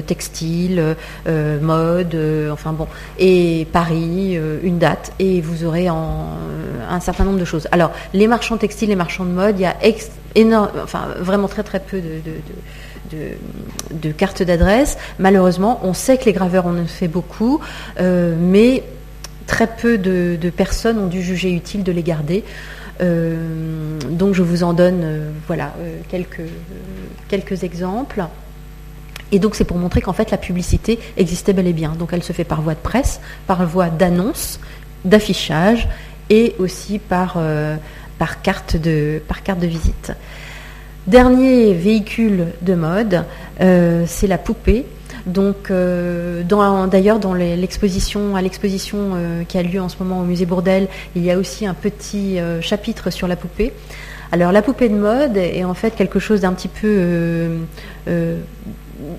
textile, 0.07 0.97
mode, 1.27 2.17
enfin 2.53 2.73
bon, 2.73 2.87
et 3.19 3.67
Paris, 3.73 4.39
une 4.63 4.79
date. 4.79 5.13
Et 5.19 5.41
vous 5.41 5.65
aurez 5.65 5.89
en, 5.91 6.27
un 6.89 7.01
certain 7.01 7.16
nombre 7.25 7.39
de 7.39 7.45
choses. 7.45 7.69
Alors, 7.73 7.93
les 8.15 8.27
marchands 8.27 8.57
textiles, 8.57 8.89
les 8.89 8.97
marchands 8.97 9.25
de 9.25 9.31
mode, 9.31 9.59
il 9.59 9.63
y 9.63 9.67
a 9.67 9.77
énorme, 10.35 10.71
enfin, 10.83 11.09
vraiment 11.19 11.49
très 11.49 11.63
très 11.63 11.81
peu 11.81 12.01
de, 12.01 12.13
cartes 14.13 14.43
d'adresse. 14.43 14.99
Malheureusement, 15.19 15.81
on 15.83 15.95
sait 15.95 16.19
que 16.19 16.27
les 16.27 16.33
graveurs 16.33 16.67
en 16.67 16.77
ont 16.77 16.87
fait 16.87 17.09
beaucoup, 17.09 17.61
euh, 18.01 18.35
mais 18.39 18.83
très 19.47 19.67
peu 19.67 19.99
de, 19.99 20.51
personnes 20.51 20.99
ont 20.99 21.07
dû 21.07 21.23
juger 21.23 21.53
utile 21.53 21.83
de 21.83 21.93
les 21.93 22.03
garder. 22.03 22.45
Euh, 23.03 23.99
donc 24.09 24.35
je 24.35 24.43
vous 24.43 24.63
en 24.63 24.73
donne 24.73 25.01
euh, 25.03 25.31
voilà, 25.47 25.75
quelques, 26.09 26.41
quelques 27.29 27.63
exemples. 27.63 28.25
Et 29.33 29.39
donc 29.39 29.55
c'est 29.55 29.65
pour 29.65 29.77
montrer 29.77 30.01
qu'en 30.01 30.13
fait 30.13 30.31
la 30.31 30.39
publicité 30.39 30.99
existait 31.17 31.53
bel 31.53 31.67
et 31.67 31.73
bien. 31.73 31.95
Donc 31.99 32.11
elle 32.13 32.23
se 32.23 32.33
fait 32.33 32.45
par 32.45 32.63
voie 32.63 32.75
de 32.75 32.81
presse, 32.81 33.21
par 33.47 33.67
voie 33.67 33.89
d'annonce, 33.89 34.61
d'affichage 35.05 35.89
et 36.31 36.55
aussi 36.59 36.99
par, 36.99 37.35
euh, 37.37 37.77
par, 38.19 38.43
carte, 38.43 38.77
de, 38.77 39.21
par 39.27 39.43
carte 39.43 39.61
de 39.61 39.67
visite. 39.67 40.13
Dernier 41.07 41.73
véhicule 41.73 42.47
de 42.63 42.75
mode, 42.75 43.25
euh, 43.61 44.05
c'est 44.07 44.27
la 44.27 44.39
poupée. 44.39 44.87
Donc, 45.27 45.71
euh, 45.71 46.43
d'ailleurs, 46.43 47.19
dans 47.19 47.35
l'exposition, 47.35 48.37
à 48.37 48.43
l'exposition 48.43 49.13
qui 49.49 49.59
a 49.59 49.63
lieu 49.63 49.81
en 49.81 49.89
ce 49.89 49.97
moment 50.01 50.21
au 50.21 50.25
musée 50.25 50.47
Bourdelle, 50.47 50.89
il 51.17 51.25
y 51.25 51.31
a 51.31 51.39
aussi 51.39 51.67
un 51.67 51.75
petit 51.75 52.39
chapitre 52.61 53.11
sur 53.11 53.27
la 53.27 53.35
poupée. 53.35 53.73
Alors, 54.31 54.53
la 54.53 54.63
poupée 54.63 54.89
de 54.89 54.95
mode 54.95 55.37
est 55.37 55.65
en 55.65 55.75
fait 55.75 55.97
quelque 55.97 56.19
chose 56.21 56.43
d'un 56.43 56.53
petit 56.53 56.69
peu 56.69 57.59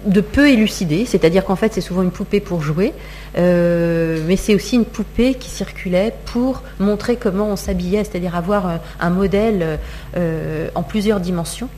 de 0.05 0.21
peu 0.21 0.49
élucidé, 0.49 1.05
c'est-à-dire 1.05 1.45
qu'en 1.45 1.55
fait 1.55 1.73
c'est 1.73 1.81
souvent 1.81 2.01
une 2.01 2.11
poupée 2.11 2.39
pour 2.39 2.61
jouer, 2.61 2.93
euh, 3.37 4.19
mais 4.27 4.35
c'est 4.35 4.55
aussi 4.55 4.75
une 4.75 4.85
poupée 4.85 5.35
qui 5.35 5.49
circulait 5.49 6.13
pour 6.25 6.63
montrer 6.79 7.15
comment 7.17 7.47
on 7.47 7.55
s'habillait, 7.55 8.03
c'est-à-dire 8.03 8.35
avoir 8.35 8.67
euh, 8.67 8.77
un 8.99 9.09
modèle 9.09 9.79
euh, 10.15 10.69
en 10.75 10.83
plusieurs 10.83 11.19
dimensions 11.19 11.69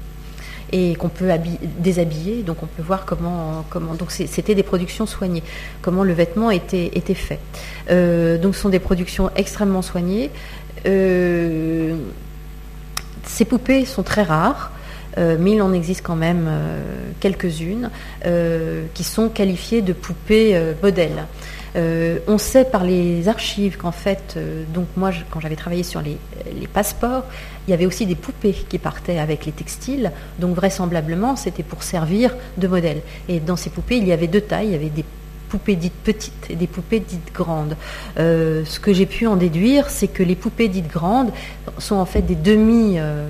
et 0.72 0.96
qu'on 0.96 1.10
peut 1.10 1.32
déshabiller, 1.80 2.44
donc 2.44 2.62
on 2.62 2.68
peut 2.68 2.84
voir 2.84 3.06
comment, 3.06 3.66
donc 3.98 4.12
c'était 4.12 4.54
des 4.54 4.62
productions 4.62 5.08
soignées, 5.08 5.42
comment 5.82 6.04
le 6.04 6.14
vêtement 6.14 6.52
était, 6.52 6.92
était 6.94 7.16
fait. 7.16 7.40
donc 8.40 8.54
ce 8.54 8.62
sont 8.62 8.70
des 8.70 8.78
productions 8.78 9.32
extrêmement 9.36 9.82
soignées. 9.82 10.30
ces 10.86 11.96
poupées 13.46 13.86
sont 13.86 14.04
très 14.04 14.22
rares. 14.22 14.72
Euh, 15.18 15.38
mais 15.40 15.54
il 15.54 15.62
en 15.62 15.74
existe 15.74 16.02
quand 16.04 16.16
même 16.16 16.46
euh, 16.48 16.82
quelques-unes 17.20 17.90
euh, 18.26 18.86
qui 18.94 19.04
sont 19.04 19.30
qualifiées 19.30 19.82
de 19.82 19.94
poupées 19.94 20.60
modèles. 20.82 21.26
on 22.28 22.38
sait 22.38 22.66
par 22.66 22.84
les 22.84 23.28
archives 23.28 23.78
qu'en 23.78 23.92
fait, 23.92 24.38
donc 24.74 24.88
moi, 24.96 25.12
quand 25.30 25.40
j'avais 25.40 25.56
travaillé 25.56 25.84
sur 25.84 26.02
les, 26.02 26.18
passeports, 26.74 27.24
il 27.68 27.72
y 27.72 27.74
avait 27.74 27.86
aussi 27.86 28.06
des 28.06 28.16
poupées 28.16 28.54
qui 28.68 28.78
partaient 28.78 29.20
avec 29.20 29.46
les 29.46 29.52
textiles. 29.52 30.12
Donc 30.40 30.56
vraisemblablement, 30.56 31.36
c'était 31.36 31.64
pour 31.64 31.84
servir 31.84 32.36
de 32.58 32.68
modèle. 32.68 33.02
Et 33.28 33.40
dans 33.40 33.56
ces 33.56 33.70
poupées, 33.70 33.98
il 33.98 34.08
y 34.08 34.12
avait 34.12 34.28
deux 34.28 34.42
tailles. 34.42 34.68
Il 34.68 34.72
y 34.74 34.76
avait 34.76 34.90
des 34.90 35.06
poupées 35.50 35.76
dites 35.76 35.94
petites 35.94 36.50
et 36.50 36.56
des 36.56 36.68
poupées 36.68 37.00
dites 37.00 37.34
grandes. 37.34 37.76
Euh, 38.18 38.64
ce 38.66 38.80
que 38.80 38.94
j'ai 38.94 39.06
pu 39.06 39.28
en 39.28 39.36
déduire, 39.36 39.90
c'est 39.90 40.08
que 40.08 40.24
les 40.24 40.36
poupées 40.36 40.70
dites 40.70 40.88
grandes 40.88 41.32
sont 41.80 41.96
en 41.96 42.06
fait 42.06 42.22
des 42.22 42.36
demi, 42.36 42.96
euh, 42.98 43.30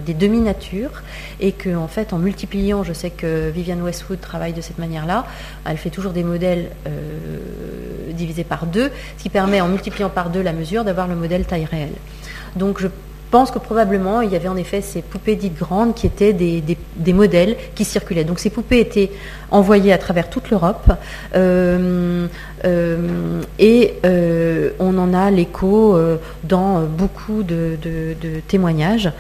et 1.39 1.51
que 1.53 1.75
en 1.75 1.87
fait, 1.87 2.13
en 2.13 2.19
multipliant, 2.19 2.83
je 2.83 2.93
sais 2.93 3.09
que 3.09 3.49
Viviane 3.49 3.81
Westwood 3.81 4.19
travaille 4.19 4.53
de 4.53 4.61
cette 4.61 4.77
manière-là. 4.77 5.25
Elle 5.65 5.77
fait 5.77 5.89
toujours 5.89 6.11
des 6.11 6.23
modèles 6.23 6.69
euh, 6.87 8.11
divisés 8.11 8.43
par 8.43 8.65
deux, 8.65 8.91
ce 9.17 9.23
qui 9.23 9.29
permet, 9.29 9.61
en 9.61 9.69
multipliant 9.69 10.09
par 10.09 10.29
deux 10.29 10.41
la 10.41 10.53
mesure, 10.53 10.83
d'avoir 10.83 11.07
le 11.07 11.15
modèle 11.15 11.45
taille 11.45 11.65
réelle. 11.65 11.93
Donc 12.55 12.79
je 12.79 12.87
pense 13.29 13.51
que 13.51 13.59
probablement 13.59 14.21
il 14.21 14.31
y 14.31 14.35
avait 14.35 14.47
en 14.47 14.57
effet 14.57 14.81
ces 14.81 15.01
poupées 15.01 15.35
dites 15.35 15.57
grandes 15.57 15.95
qui 15.95 16.07
étaient 16.07 16.33
des, 16.33 17.13
modèles 17.13 17.55
qui 17.75 17.85
circulaient. 17.85 18.23
Donc 18.23 18.39
ces 18.39 18.49
poupées 18.49 18.79
étaient 18.79 19.11
envoyées 19.51 19.93
à 19.93 19.97
travers 19.97 20.29
toute 20.29 20.49
l'Europe 20.49 20.91
euh, 21.35 22.27
euh, 22.65 23.41
et 23.57 23.95
euh, 24.05 24.71
on 24.79 24.97
en 24.97 25.13
a 25.13 25.31
l'écho 25.31 25.97
dans 26.43 26.81
beaucoup 26.81 27.43
de 27.43 27.77
témoignages. 28.47 29.11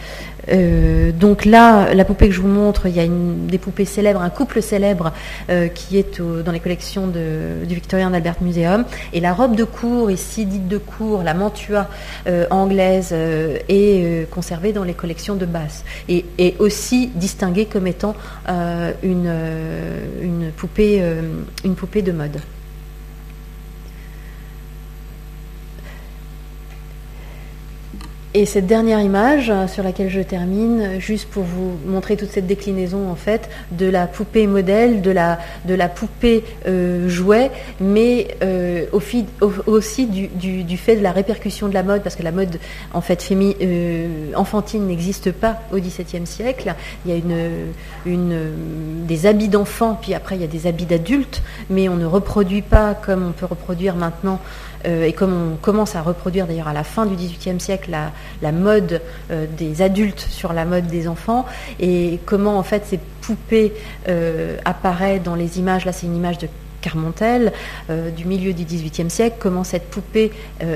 Euh, 0.51 1.11
donc 1.11 1.45
là, 1.45 1.93
la 1.93 2.05
poupée 2.05 2.27
que 2.27 2.33
je 2.33 2.41
vous 2.41 2.47
montre, 2.47 2.87
il 2.87 2.95
y 2.95 2.99
a 2.99 3.07
des 3.07 3.57
poupées 3.57 3.85
célèbres, 3.85 4.21
un 4.21 4.29
couple 4.29 4.61
célèbre 4.61 5.13
euh, 5.49 5.67
qui 5.67 5.97
est 5.97 6.21
dans 6.21 6.51
les 6.51 6.59
collections 6.59 7.07
du 7.07 7.75
Victorian 7.75 8.13
Albert 8.13 8.41
Museum. 8.41 8.85
Et 9.13 9.19
la 9.19 9.33
robe 9.33 9.55
de 9.55 9.63
cour, 9.63 10.11
ici 10.11 10.45
dite 10.45 10.67
de 10.67 10.77
cour, 10.77 11.23
la 11.23 11.33
mantua 11.33 11.87
euh, 12.27 12.45
anglaise, 12.49 13.13
est 13.13 14.29
conservée 14.31 14.73
dans 14.73 14.83
les 14.83 14.93
collections 14.93 15.35
de 15.35 15.45
Basse. 15.45 15.83
Et, 16.07 16.25
aussi 16.59 17.07
distinguée 17.15 17.65
comme 17.65 17.87
étant 17.87 18.15
une, 19.03 19.31
poupée, 20.57 21.01
une 21.63 21.75
poupée 21.75 22.01
de 22.01 22.11
mode. 22.11 22.39
Et 28.35 28.45
cette 28.45 28.67
dernière 28.67 29.01
image 29.01 29.49
euh, 29.49 29.67
sur 29.67 29.81
laquelle 29.81 30.09
je 30.09 30.21
termine, 30.21 30.99
juste 30.99 31.27
pour 31.29 31.41
vous 31.43 31.71
montrer 31.87 32.15
toute 32.15 32.29
cette 32.29 32.45
déclinaison 32.45 33.09
en 33.09 33.15
fait 33.15 33.49
de 33.71 33.87
la 33.87 34.05
poupée 34.05 34.45
modèle, 34.45 35.01
de 35.01 35.09
la, 35.09 35.89
poupée 35.89 36.43
euh, 36.67 37.09
jouet, 37.09 37.49
mais 37.79 38.27
euh, 38.43 38.85
au 38.91 39.01
aussi 39.65 40.05
du, 40.05 40.77
fait 40.77 40.95
de 40.95 41.01
la 41.01 41.11
répercussion 41.11 41.69
de 41.69 41.73
la 41.73 41.81
mode, 41.81 42.03
parce 42.03 42.15
que 42.15 42.21
la 42.21 42.31
mode 42.31 42.59
en 42.93 43.01
fait 43.01 43.33
enfantine 44.35 44.85
n'existe 44.85 45.31
pas 45.31 45.61
au 45.73 45.77
XVIIe 45.77 46.27
siècle. 46.27 46.75
Il 47.07 47.15
y 47.15 47.17
a 47.17 47.21
des 49.07 49.25
habits 49.25 49.49
d'enfants, 49.49 49.97
puis 49.99 50.13
après 50.13 50.35
il 50.35 50.41
y 50.41 50.45
a 50.45 50.47
des 50.47 50.67
habits 50.67 50.85
d'adultes, 50.85 51.41
mais 51.71 51.89
on 51.89 51.95
ne 51.95 52.05
reproduit 52.05 52.61
pas 52.61 52.93
comme 52.93 53.25
on 53.27 53.31
peut 53.31 53.47
reproduire 53.47 53.95
maintenant 53.95 54.39
euh, 54.85 55.05
et 55.05 55.13
comme 55.13 55.33
on 55.33 55.55
commence 55.55 55.95
à 55.95 56.01
reproduire 56.01 56.47
d'ailleurs 56.47 56.67
à 56.67 56.73
la 56.73 56.83
fin 56.83 57.05
du 57.05 57.15
XVIIIe 57.15 57.59
siècle 57.59 57.91
la, 58.41 58.51
mode 58.51 59.01
euh, 59.31 59.45
des 59.57 59.81
adultes 59.81 60.25
sur 60.29 60.53
la 60.53 60.65
mode 60.65 60.87
des 60.87 61.07
enfants, 61.07 61.45
et 61.79 62.19
comment 62.25 62.57
en 62.57 62.63
fait 62.63 62.85
ces 62.85 62.99
poupées 63.21 63.73
euh, 64.07 64.57
apparaissent 64.65 65.23
dans 65.23 65.35
les 65.35 65.59
images, 65.59 65.85
là 65.85 65.91
c'est 65.91 66.07
une 66.07 66.15
image 66.15 66.37
de 66.37 66.47
Carmontel 66.81 67.51
du 68.15 68.23
milieu 68.23 68.53
du 68.53 68.63
XVIIIe 68.63 69.09
siècle, 69.09 69.35
comment 69.37 69.65
cette 69.65 69.89
poupée 69.89 70.31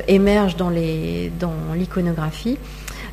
émerge 0.09 0.57
dans 0.57 0.69
l'iconographie. 0.69 2.57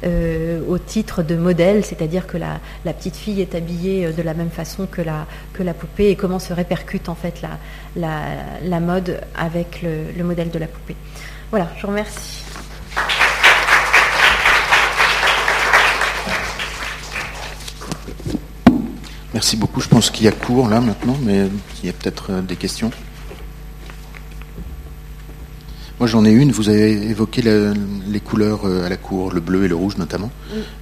Euh, 0.02 0.62
au 0.66 0.78
titre 0.78 1.22
de 1.22 1.36
modèle, 1.36 1.84
c'est-à-dire 1.84 2.26
que 2.26 2.38
la, 2.38 2.58
petite 2.94 3.16
fille 3.16 3.42
est 3.42 3.54
habillée 3.54 4.06
euh, 4.06 4.12
de 4.12 4.22
la 4.22 4.32
même 4.32 4.48
façon 4.48 4.86
que 4.86 5.02
la, 5.02 5.26
que 5.52 5.62
la 5.62 5.74
poupée 5.74 6.08
et 6.08 6.16
comment 6.16 6.38
se 6.38 6.54
répercute 6.54 7.10
en 7.10 7.14
fait 7.14 7.42
la, 7.96 8.10
la, 8.64 8.80
mode 8.80 9.20
avec 9.36 9.82
le, 9.82 10.24
modèle 10.24 10.50
de 10.50 10.58
la 10.58 10.68
poupée. 10.68 10.96
Voilà, 11.50 11.68
je 11.76 11.82
vous 11.82 11.88
remercie. 11.88 12.44
Merci 19.34 19.58
beaucoup. 19.58 19.82
Je 19.82 19.88
pense 19.88 20.10
qu'il 20.10 20.24
y 20.24 20.28
a 20.28 20.32
cours 20.32 20.70
là 20.70 20.80
maintenant, 20.80 21.16
mais 21.22 21.46
il 21.82 21.86
y 21.86 21.90
a 21.90 21.92
peut-être 21.92 22.32
euh, 22.32 22.40
des 22.40 22.56
questions. 22.56 22.90
Moi, 26.00 26.06
j'en 26.06 26.24
ai 26.24 26.30
une. 26.30 26.50
Vous 26.50 26.70
avez 26.70 26.92
évoqué 27.10 27.42
les 27.42 28.20
couleurs 28.20 28.64
euh, 28.64 28.86
à 28.86 28.88
la 28.88 28.96
cour, 28.96 29.34
le 29.34 29.40
bleu 29.40 29.66
et 29.66 29.68
le 29.68 29.74
rouge 29.74 29.98
notamment, 29.98 30.30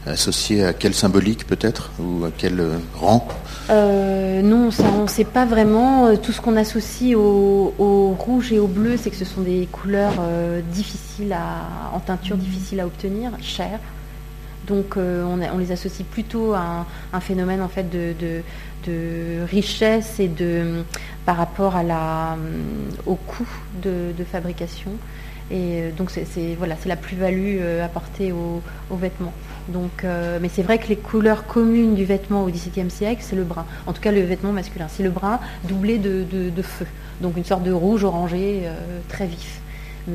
associées 0.06 0.64
à 0.64 0.72
quelle 0.72 0.94
symbolique 0.94 1.44
peut-être 1.44 1.90
ou 1.98 2.24
à 2.24 2.30
quel 2.30 2.60
euh, 2.60 2.78
rang? 2.94 3.26
Euh, 3.68 4.42
Non, 4.42 4.70
on 4.96 5.02
ne 5.02 5.08
sait 5.08 5.24
pas 5.24 5.44
vraiment. 5.44 6.16
Tout 6.18 6.30
ce 6.30 6.40
qu'on 6.40 6.54
associe 6.54 7.16
au, 7.16 8.14
rouge 8.16 8.52
et 8.52 8.60
au 8.60 8.68
bleu, 8.68 8.96
c'est 8.96 9.10
que 9.10 9.16
ce 9.16 9.24
sont 9.24 9.40
des 9.40 9.68
couleurs 9.72 10.22
difficiles 10.72 11.32
à, 11.32 11.92
en 11.92 11.98
teinture, 11.98 12.36
difficiles 12.36 12.78
à 12.78 12.86
obtenir, 12.86 13.32
chères. 13.42 13.80
Donc, 14.68 14.96
on, 14.96 15.58
les 15.58 15.72
associe 15.72 16.06
plutôt 16.08 16.52
à 16.54 16.86
un, 17.12 17.20
phénomène 17.20 17.60
en 17.60 17.68
fait 17.68 17.90
de, 17.90 18.42
richesse 19.50 20.20
et 20.20 20.28
de 20.28 20.84
par 21.28 21.36
rapport 21.36 21.76
à 21.76 21.82
la, 21.82 22.38
au 23.04 23.14
coût 23.14 23.46
de, 23.82 24.24
fabrication. 24.24 24.92
Et 25.50 25.80
euh, 25.80 25.90
donc 25.92 26.10
c'est 26.10 26.54
voilà, 26.56 26.74
c'est 26.80 26.88
la 26.88 26.96
plus-value 26.96 27.58
euh, 27.60 27.84
apportée 27.84 28.32
aux, 28.32 28.62
vêtements. 28.96 29.34
Euh, 30.04 30.38
mais 30.40 30.48
c'est 30.48 30.62
vrai 30.62 30.78
que 30.78 30.88
les 30.88 30.96
couleurs 30.96 31.46
communes 31.46 31.94
du 31.94 32.06
vêtement 32.06 32.44
au 32.44 32.48
XVIIe 32.48 32.90
siècle, 32.90 33.22
c'est 33.22 33.36
le 33.36 33.44
brun. 33.44 33.66
En 33.86 33.92
tout 33.92 34.00
cas, 34.00 34.10
le 34.10 34.22
vêtement 34.22 34.52
masculin, 34.52 34.86
c'est 34.88 35.02
le 35.02 35.10
brun 35.10 35.38
doublé 35.64 35.98
de, 35.98 36.62
feu. 36.62 36.86
Donc 37.20 37.36
une 37.36 37.44
sorte 37.44 37.62
de 37.62 37.72
rouge 37.72 38.04
orangé 38.04 38.62
très 39.08 39.26
vif 39.26 39.60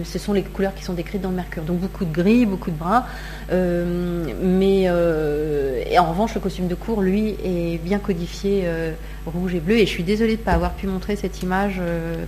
ce 0.03 0.19
sont 0.19 0.33
les 0.33 0.43
couleurs 0.43 0.73
qui 0.73 0.83
sont 0.83 0.93
décrites 0.93 1.21
dans 1.21 1.29
le 1.29 1.35
mercure. 1.35 1.63
Donc 1.63 1.79
beaucoup 1.79 2.05
de 2.05 2.11
gris, 2.11 2.45
beaucoup 2.45 2.71
de 2.71 2.75
brun. 2.75 3.03
Euh, 3.51 4.25
mais 4.41 4.85
euh, 4.87 5.83
en 5.97 6.09
revanche, 6.09 6.33
le 6.35 6.41
costume 6.41 6.67
de 6.67 6.75
cour, 6.75 7.01
lui, 7.01 7.35
est 7.43 7.81
bien 7.83 7.99
codifié 7.99 8.63
euh, 8.65 8.93
rouge 9.25 9.55
et 9.55 9.59
bleu. 9.59 9.77
Et 9.77 9.85
je 9.85 9.91
suis 9.91 10.03
désolée 10.03 10.35
de 10.35 10.41
ne 10.41 10.45
pas 10.45 10.53
avoir 10.53 10.73
pu 10.73 10.87
montrer 10.87 11.15
cette 11.15 11.41
image 11.43 11.81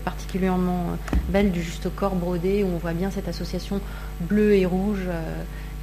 particulièrement 0.04 0.86
belle 1.30 1.52
du 1.52 1.62
juste 1.62 1.88
corps 1.96 2.16
brodé, 2.16 2.64
où 2.64 2.68
on 2.68 2.78
voit 2.78 2.94
bien 2.94 3.10
cette 3.12 3.28
association 3.28 3.80
bleu 4.22 4.56
et 4.56 4.66
rouge 4.66 5.08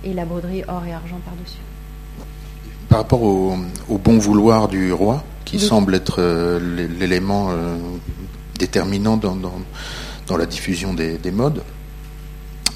et 0.05 0.13
la 0.13 0.25
broderie 0.25 0.63
or 0.69 0.83
et 0.87 0.93
argent 0.93 1.21
par-dessus. 1.25 1.59
Par 2.89 2.99
rapport 2.99 3.23
au, 3.23 3.57
bon 3.89 4.19
vouloir 4.19 4.69
du 4.69 4.93
roi, 4.93 5.25
qui 5.45 5.59
semble 5.59 5.95
être 5.95 6.21
l'élément 6.99 7.51
déterminant 8.59 9.17
dans 9.17 9.35
dans 9.35 9.61
la 10.37 10.47
diffusion 10.47 10.95
des, 10.95 11.19
modes. 11.31 11.63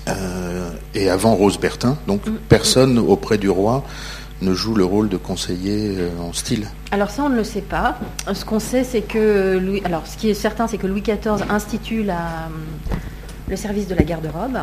Euh, 0.08 0.70
et 0.94 1.10
avant 1.10 1.34
Rose 1.34 1.58
Bertin, 1.58 1.96
donc 2.06 2.26
mm. 2.26 2.34
personne 2.48 2.98
auprès 2.98 3.38
du 3.38 3.50
roi 3.50 3.84
ne 4.42 4.52
joue 4.52 4.74
le 4.74 4.84
rôle 4.84 5.08
de 5.08 5.16
conseiller 5.16 5.96
euh, 5.96 6.10
en 6.20 6.32
style. 6.32 6.68
Alors 6.90 7.10
ça, 7.10 7.24
on 7.24 7.28
ne 7.28 7.36
le 7.36 7.44
sait 7.44 7.62
pas. 7.62 7.98
Ce 8.32 8.44
qu'on 8.44 8.60
sait, 8.60 8.84
c'est 8.84 9.00
que 9.00 9.58
Louis, 9.58 9.82
alors 9.84 10.06
ce 10.06 10.16
qui 10.16 10.28
est 10.28 10.34
certain, 10.34 10.68
c'est 10.68 10.78
que 10.78 10.86
Louis 10.86 11.02
XIV 11.02 11.44
institue 11.48 12.02
la, 12.02 12.48
le 13.48 13.56
service 13.56 13.88
de 13.88 13.94
la 13.94 14.02
garde-robe. 14.02 14.58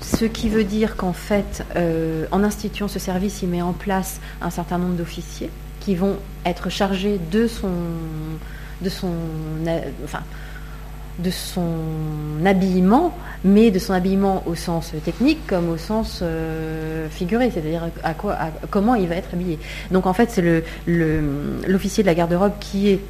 Ce 0.00 0.24
qui 0.24 0.48
veut 0.48 0.64
dire 0.64 0.96
qu'en 0.96 1.12
fait, 1.12 1.64
euh, 1.76 2.26
en 2.30 2.42
instituant 2.42 2.88
ce 2.88 2.98
service, 2.98 3.42
il 3.42 3.48
met 3.48 3.62
en 3.62 3.72
place 3.72 4.20
un 4.40 4.50
certain 4.50 4.78
nombre 4.78 4.94
d'officiers 4.94 5.50
qui 5.80 5.94
vont 5.94 6.16
être 6.44 6.70
chargés 6.70 7.18
de 7.30 7.46
son, 7.46 7.70
de 8.82 8.88
son, 8.88 9.10
enfin, 10.04 10.20
de 11.18 11.30
son 11.30 11.64
habillement, 12.44 13.14
mais 13.44 13.70
de 13.70 13.78
son 13.78 13.92
habillement 13.92 14.42
au 14.46 14.54
sens 14.54 14.92
technique 15.04 15.46
comme 15.46 15.68
au 15.68 15.76
sens 15.76 16.20
euh, 16.22 17.08
figuré, 17.10 17.50
c'est-à-dire 17.50 17.88
à 18.02 18.14
quoi, 18.14 18.38
comment 18.70 18.94
il 18.94 19.08
va 19.08 19.16
être 19.16 19.28
habillé. 19.32 19.58
Donc 19.90 20.06
en 20.06 20.12
fait, 20.12 20.30
c'est 20.30 20.64
l'officier 20.86 22.02
de 22.02 22.08
la 22.08 22.14
garde-robe 22.14 22.52
qui 22.60 22.88
est 22.88 23.00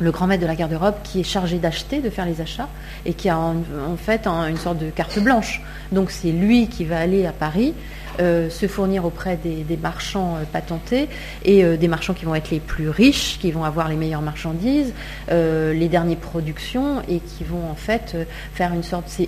le 0.00 0.10
grand 0.10 0.26
maître 0.26 0.42
de 0.42 0.46
la 0.46 0.54
garde-robe 0.54 0.94
qui 1.04 1.20
est 1.20 1.24
chargé 1.24 1.58
d'acheter, 1.58 2.00
de 2.00 2.10
faire 2.10 2.26
les 2.26 2.40
achats, 2.40 2.68
et 3.04 3.14
qui 3.14 3.28
a 3.28 3.38
en, 3.38 3.56
fait 3.96 4.26
une 4.26 4.56
sorte 4.56 4.78
de 4.78 4.90
carte 4.90 5.18
blanche. 5.18 5.62
Donc 5.92 6.10
c'est 6.10 6.32
lui 6.32 6.68
qui 6.68 6.84
va 6.84 6.98
aller 6.98 7.26
à 7.26 7.32
Paris 7.32 7.74
euh, 8.20 8.50
se 8.50 8.66
fournir 8.66 9.04
auprès 9.04 9.36
des, 9.36 9.76
marchands 9.76 10.36
euh, 10.36 10.44
patentés 10.50 11.08
et 11.44 11.64
euh, 11.64 11.76
des 11.76 11.88
marchands 11.88 12.14
qui 12.14 12.24
vont 12.24 12.34
être 12.34 12.50
les 12.50 12.60
plus 12.60 12.88
riches, 12.88 13.38
qui 13.40 13.50
vont 13.50 13.64
avoir 13.64 13.88
les 13.88 13.96
meilleures 13.96 14.22
marchandises, 14.22 14.92
les 15.30 15.88
dernières 15.88 16.18
productions 16.18 17.02
et 17.08 17.20
qui 17.20 17.44
vont 17.44 17.70
en 17.70 17.74
fait 17.74 18.16
faire 18.54 18.72
une 18.72 18.82
sorte. 18.82 19.20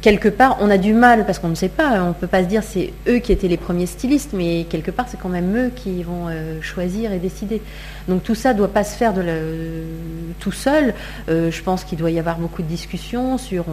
Quelque 0.00 0.28
part, 0.28 0.58
on 0.60 0.70
a 0.70 0.78
du 0.78 0.92
mal 0.92 1.26
parce 1.26 1.38
qu'on 1.38 1.48
ne 1.48 1.54
sait 1.54 1.68
pas, 1.68 2.02
on 2.02 2.08
ne 2.08 2.12
peut 2.12 2.26
pas 2.26 2.42
se 2.42 2.48
dire 2.48 2.62
c'est 2.62 2.92
eux 3.08 3.18
qui 3.18 3.32
étaient 3.32 3.48
les 3.48 3.56
premiers 3.56 3.86
stylistes, 3.86 4.30
mais 4.32 4.64
quelque 4.64 4.90
part, 4.90 5.06
c'est 5.08 5.18
quand 5.18 5.28
même 5.28 5.56
eux 5.56 5.70
qui 5.74 6.02
vont 6.02 6.26
choisir 6.60 7.12
et 7.12 7.18
décider. 7.18 7.60
Donc 8.08 8.22
tout 8.22 8.34
ça 8.34 8.52
ne 8.52 8.58
doit 8.58 8.72
pas 8.72 8.84
se 8.84 8.96
faire 8.96 9.12
de 9.12 9.22
tout 10.38 10.52
seul. 10.52 10.94
je 11.28 11.62
pense 11.62 11.84
qu'il 11.84 11.98
doit 11.98 12.10
y 12.10 12.18
avoir 12.18 12.38
beaucoup 12.38 12.62
de 12.62 12.68
discussions 12.68 13.36
sur 13.38 13.64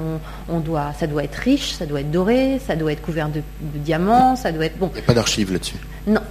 on, 0.50 0.60
doit, 0.60 0.94
ça 1.00 1.08
doit 1.08 1.24
être 1.24 1.36
riche, 1.36 1.74
ça 1.74 1.86
doit 1.86 2.02
être 2.02 2.12
doré, 2.12 2.60
ça 2.66 2.76
doit 2.76 2.92
être 2.92 3.02
couvert 3.02 3.30
de, 3.30 3.42
diamants, 3.76 4.36
ça 4.36 4.52
doit 4.52 4.66
être 4.66 4.78
bon. 4.78 4.90
Il 4.94 4.98
n'y 4.98 5.04
a 5.04 5.06
pas 5.06 5.14
d'archives 5.14 5.52
là-dessus? 5.52 5.78
Non. 6.08 6.22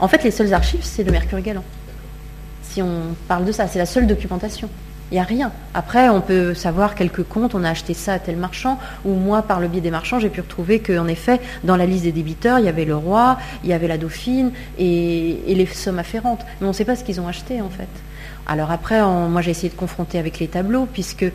En 0.00 0.08
fait, 0.08 0.22
les 0.22 0.30
seules 0.30 0.54
archives, 0.54 0.84
c'est 0.84 1.02
le 1.02 1.10
Mercure 1.10 1.40
Galant. 1.40 1.64
Si 2.62 2.82
on 2.82 3.14
parle 3.26 3.44
de 3.44 3.52
ça, 3.52 3.66
c'est 3.66 3.78
la 3.78 3.86
seule 3.86 4.06
documentation. 4.06 4.68
Il 5.10 5.14
n'y 5.14 5.20
a 5.20 5.24
rien. 5.24 5.52
Après, 5.72 6.08
on 6.10 6.20
peut 6.20 6.52
savoir 6.52 6.94
quelques 6.94 7.22
comptes, 7.22 7.54
on 7.54 7.64
a 7.64 7.70
acheté 7.70 7.94
ça 7.94 8.14
à 8.14 8.18
tel 8.18 8.36
marchand, 8.36 8.78
ou 9.06 9.14
moi, 9.14 9.42
par 9.42 9.58
le 9.58 9.68
biais 9.68 9.80
des 9.80 9.90
marchands, 9.90 10.20
j'ai 10.20 10.28
pu 10.28 10.42
retrouver 10.42 10.80
qu'en 10.80 11.06
effet, 11.06 11.40
dans 11.64 11.76
la 11.76 11.86
liste 11.86 12.04
des 12.04 12.12
débiteurs, 12.12 12.58
il 12.58 12.66
y 12.66 12.68
avait 12.68 12.84
le 12.84 12.96
roi, 12.96 13.38
il 13.64 13.70
y 13.70 13.72
avait 13.72 13.88
la 13.88 13.96
dauphine 13.96 14.52
et, 14.78 15.50
et 15.50 15.54
les 15.54 15.66
sommes 15.66 15.98
afférentes. 15.98 16.44
Mais 16.60 16.66
on 16.66 16.70
ne 16.70 16.74
sait 16.74 16.84
pas 16.84 16.96
ce 16.96 17.04
qu'ils 17.04 17.20
ont 17.20 17.28
acheté, 17.28 17.62
en 17.62 17.70
fait. 17.70 17.88
Alors 18.50 18.70
après, 18.70 19.02
moi 19.02 19.42
j'ai 19.42 19.50
essayé 19.50 19.68
de 19.68 19.74
confronter 19.74 20.18
avec 20.18 20.38
les 20.38 20.48
tableaux, 20.48 20.88
puisque 20.90 21.26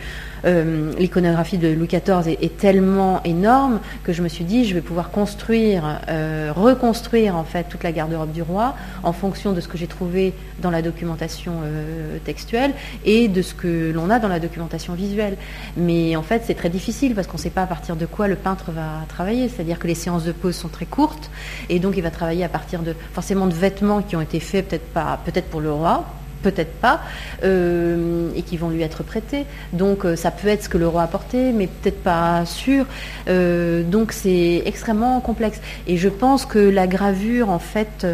euh, 0.46 0.92
l'iconographie 0.98 1.60
de 1.60 1.68
Louis 1.68 1.88
XIV 1.88 2.38
est, 2.42 2.58
tellement 2.58 3.22
énorme 3.24 3.80
que 4.04 4.14
je 4.14 4.24
me 4.24 4.28
suis 4.28 4.44
dit, 4.44 4.66
je 4.66 4.74
vais 4.74 4.82
pouvoir 4.82 5.12
construire, 5.12 6.02
euh, 6.10 6.52
reconstruire 6.56 7.36
en 7.36 7.44
fait 7.44 7.66
toute 7.70 7.84
la 7.84 7.92
garde-robe 7.92 8.32
du 8.32 8.42
roi 8.42 8.76
en 9.04 9.14
fonction 9.14 9.54
de 9.54 9.62
ce 9.62 9.68
que 9.68 9.78
j'ai 9.78 9.86
trouvé 9.86 10.34
dans 10.60 10.72
la 10.72 10.82
documentation 10.82 11.54
euh, 11.64 12.18
textuelle 12.26 12.74
et 13.06 13.28
de 13.28 13.44
ce 13.44 13.54
que 13.54 13.92
l'on 13.94 14.10
a 14.10 14.18
dans 14.18 14.28
la 14.28 14.40
documentation 14.40 14.94
visuelle. 14.94 15.38
Mais 15.78 16.16
en 16.16 16.24
fait, 16.24 16.42
c'est 16.46 16.56
très 16.56 16.70
difficile 16.70 17.14
parce 17.14 17.28
qu'on 17.28 17.38
ne 17.38 17.44
sait 17.44 17.52
pas 17.52 17.64
à 17.64 17.68
partir 17.68 17.96
de 17.96 18.08
quoi 18.08 18.28
le 18.28 18.36
peintre 18.36 18.72
va 18.72 19.06
travailler. 19.08 19.50
C'est-à-dire 19.50 19.78
que 19.78 19.88
les 19.88 19.96
séances 19.96 20.24
de 20.24 20.32
pose 20.32 20.56
sont 20.56 20.70
très 20.70 20.88
courtes 20.88 21.30
et 21.70 21.78
donc 21.78 21.96
il 21.96 22.02
va 22.02 22.10
travailler 22.10 22.44
à 22.44 22.50
partir 22.50 22.82
de 22.82 22.96
forcément 23.14 23.46
de 23.46 23.54
vêtements 23.54 24.02
qui 24.02 24.16
ont 24.16 24.22
été 24.22 24.40
faits 24.40 24.68
peut-être 24.68 24.88
pas, 24.94 25.20
peut-être 25.26 25.50
pour 25.50 25.62
le 25.62 25.72
roi, 25.72 26.06
peut-être 26.44 26.74
pas, 26.74 27.02
euh, 27.44 28.30
et 28.36 28.44
qui 28.44 28.58
vont 28.58 28.70
lui 28.70 28.84
être 28.84 29.02
prêtés. 29.02 29.46
Donc 29.72 30.06
euh, 30.06 30.16
ça 30.16 30.30
peut 30.30 30.50
être 30.50 30.64
ce 30.64 30.70
que 30.70 30.78
le 30.78 30.88
roi 30.88 31.02
a 31.02 31.08
porté, 31.08 31.52
mais 31.52 31.68
peut-être 31.68 32.04
pas 32.04 32.46
sûr. 32.46 32.86
Euh, 33.28 33.82
donc 33.84 34.12
c'est 34.12 34.62
extrêmement 34.66 35.20
complexe. 35.22 35.60
Et 35.88 35.98
je 35.98 36.10
pense 36.10 36.46
que 36.46 36.60
la 36.60 36.86
gravure, 36.86 37.50
en 37.50 37.60
fait, 37.60 38.06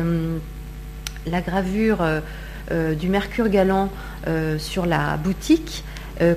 la 1.26 1.42
gravure 1.42 2.00
du 2.72 3.10
Mercure 3.10 3.50
galant 3.50 3.90
sur 4.60 4.86
la 4.86 5.18
boutique, 5.18 5.84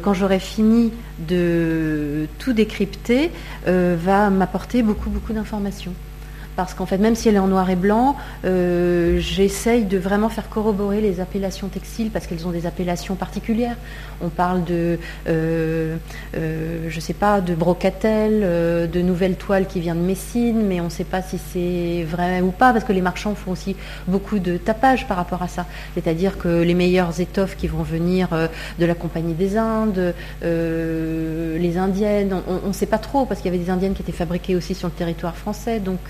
quand 0.02 0.14
j'aurai 0.14 0.38
fini 0.38 0.92
de 1.18 2.26
tout 2.38 2.52
décrypter, 2.52 3.30
va 3.66 4.30
m'apporter 4.30 4.82
beaucoup, 4.82 5.10
beaucoup 5.10 5.32
d'informations 5.32 5.92
parce 6.56 6.74
qu'en 6.74 6.86
fait, 6.86 6.98
même 6.98 7.14
si 7.14 7.28
elle 7.28 7.36
est 7.36 7.40
en 7.40 7.48
noir 7.48 7.70
et 7.70 7.76
blanc, 7.76 8.16
euh, 8.44 9.18
j'essaye 9.18 9.84
de 9.84 9.98
vraiment 9.98 10.28
faire 10.28 10.48
corroborer 10.48 11.00
les 11.00 11.20
appellations 11.20 11.68
textiles 11.68 12.10
parce 12.10 12.26
qu'elles 12.26 12.46
ont 12.46 12.50
des 12.50 12.66
appellations 12.66 13.14
particulières. 13.14 13.76
On 14.20 14.28
parle 14.28 14.64
de, 14.64 14.98
euh, 15.28 15.96
euh, 16.36 16.86
je 16.88 17.00
sais 17.00 17.14
pas, 17.14 17.40
de 17.40 17.54
brocatelle, 17.54 18.40
de 18.90 19.00
nouvelles 19.00 19.36
toiles 19.36 19.66
qui 19.66 19.80
viennent 19.80 20.00
de 20.02 20.06
Messine, 20.06 20.62
mais 20.66 20.80
on 20.80 20.84
ne 20.84 20.90
sait 20.90 21.04
pas 21.04 21.22
si 21.22 21.38
c'est 21.38 22.04
vrai 22.04 22.40
ou 22.40 22.50
pas 22.50 22.72
parce 22.72 22.84
que 22.84 22.92
les 22.92 23.00
marchands 23.00 23.34
font 23.34 23.52
aussi 23.52 23.74
beaucoup 24.06 24.38
de 24.38 24.56
tapage 24.56 25.06
par 25.08 25.16
rapport 25.16 25.42
à 25.42 25.48
ça. 25.48 25.66
C'est-à-dire 25.94 26.38
que 26.38 26.62
les 26.62 26.74
meilleures 26.74 27.20
étoffes 27.20 27.56
qui 27.56 27.66
vont 27.66 27.82
venir 27.82 28.28
de 28.78 28.86
la 28.86 28.94
Compagnie 28.94 29.34
des 29.34 29.56
Indes, 29.56 30.14
les 30.42 31.78
Indiennes, 31.78 32.36
on 32.64 32.68
ne 32.68 32.72
sait 32.72 32.86
pas 32.86 32.98
trop 32.98 33.24
parce 33.24 33.40
qu'il 33.40 33.50
y 33.50 33.54
avait 33.54 33.64
des 33.64 33.70
Indiennes 33.70 33.94
qui 33.94 34.02
étaient 34.02 34.12
fabriquées 34.12 34.54
aussi 34.54 34.74
sur 34.74 34.88
le 34.88 34.94
territoire 34.94 35.36
français, 35.36 35.80
donc 35.80 36.00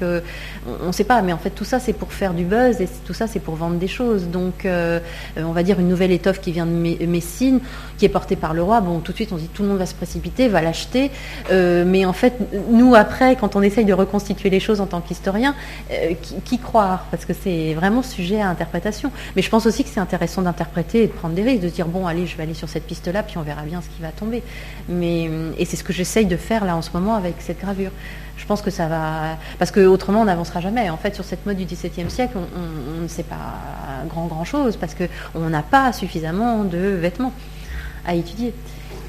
on 0.82 0.88
ne 0.88 0.92
sait 0.92 1.04
pas, 1.04 1.22
mais 1.22 1.32
en 1.32 1.38
fait 1.38 1.50
tout 1.50 1.64
ça 1.64 1.80
c'est 1.80 1.92
pour 1.92 2.12
faire 2.12 2.34
du 2.34 2.44
buzz 2.44 2.80
et 2.80 2.88
tout 3.04 3.14
ça 3.14 3.26
c'est 3.26 3.40
pour 3.40 3.56
vendre 3.56 3.76
des 3.76 3.88
choses. 3.88 4.28
Donc 4.28 4.64
euh, 4.64 5.00
on 5.36 5.52
va 5.52 5.62
dire 5.62 5.80
une 5.80 5.88
nouvelle 5.88 6.12
étoffe 6.12 6.40
qui 6.40 6.52
vient 6.52 6.66
de 6.66 6.72
Messine, 7.06 7.60
qui 7.98 8.04
est 8.04 8.08
portée 8.08 8.36
par 8.36 8.54
le 8.54 8.62
roi, 8.62 8.80
bon 8.80 9.00
tout 9.00 9.12
de 9.12 9.16
suite 9.16 9.32
on 9.32 9.36
dit 9.36 9.48
tout 9.48 9.62
le 9.62 9.68
monde 9.68 9.78
va 9.78 9.86
se 9.86 9.94
précipiter, 9.94 10.48
va 10.48 10.62
l'acheter, 10.62 11.10
euh, 11.50 11.84
mais 11.86 12.04
en 12.04 12.12
fait 12.12 12.34
nous 12.70 12.94
après 12.94 13.36
quand 13.36 13.56
on 13.56 13.62
essaye 13.62 13.84
de 13.84 13.92
reconstituer 13.92 14.50
les 14.50 14.60
choses 14.60 14.80
en 14.80 14.86
tant 14.86 15.00
qu'historien, 15.00 15.54
euh, 15.90 16.14
qui, 16.44 16.58
croire 16.58 17.06
Parce 17.10 17.24
que 17.24 17.32
c'est 17.32 17.74
vraiment 17.74 18.02
sujet 18.02 18.40
à 18.40 18.48
interprétation. 18.48 19.10
Mais 19.34 19.42
je 19.42 19.50
pense 19.50 19.66
aussi 19.66 19.82
que 19.82 19.90
c'est 19.90 20.00
intéressant 20.00 20.42
d'interpréter 20.42 21.02
et 21.02 21.06
de 21.06 21.12
prendre 21.12 21.34
des 21.34 21.42
risques, 21.42 21.62
de 21.62 21.68
dire 21.68 21.86
bon 21.86 22.06
allez 22.06 22.26
je 22.26 22.36
vais 22.36 22.44
aller 22.44 22.54
sur 22.54 22.68
cette 22.68 22.86
piste-là 22.86 23.22
puis 23.22 23.38
on 23.38 23.42
verra 23.42 23.62
bien 23.62 23.80
ce 23.80 23.88
qui 23.88 24.02
va 24.02 24.10
tomber. 24.10 24.42
Mais, 24.88 25.28
et 25.58 25.64
c'est 25.64 25.76
ce 25.76 25.84
que 25.84 25.92
j'essaye 25.92 26.26
de 26.26 26.36
faire 26.36 26.64
là 26.64 26.76
en 26.76 26.82
ce 26.82 26.90
moment 26.92 27.14
avec 27.14 27.36
cette 27.40 27.60
gravure 27.60 27.90
je 28.36 28.46
pense 28.46 28.62
que 28.62 28.70
ça 28.70 28.86
va. 28.88 29.38
Parce 29.58 29.70
qu'autrement, 29.70 30.22
on 30.22 30.24
n'avancera 30.24 30.60
jamais. 30.60 30.90
En 30.90 30.96
fait, 30.96 31.14
sur 31.14 31.24
cette 31.24 31.46
mode 31.46 31.56
du 31.56 31.64
XVIIe 31.64 32.10
siècle, 32.10 32.36
on, 32.36 33.02
ne 33.02 33.08
sait 33.08 33.22
pas 33.22 33.36
grand, 34.08 34.26
grand 34.26 34.44
chose 34.44 34.76
parce 34.76 34.94
qu'on 34.94 35.48
n'a 35.48 35.62
pas 35.62 35.92
suffisamment 35.92 36.64
de 36.64 36.78
vêtements 36.78 37.32
à 38.06 38.14
étudier. 38.14 38.52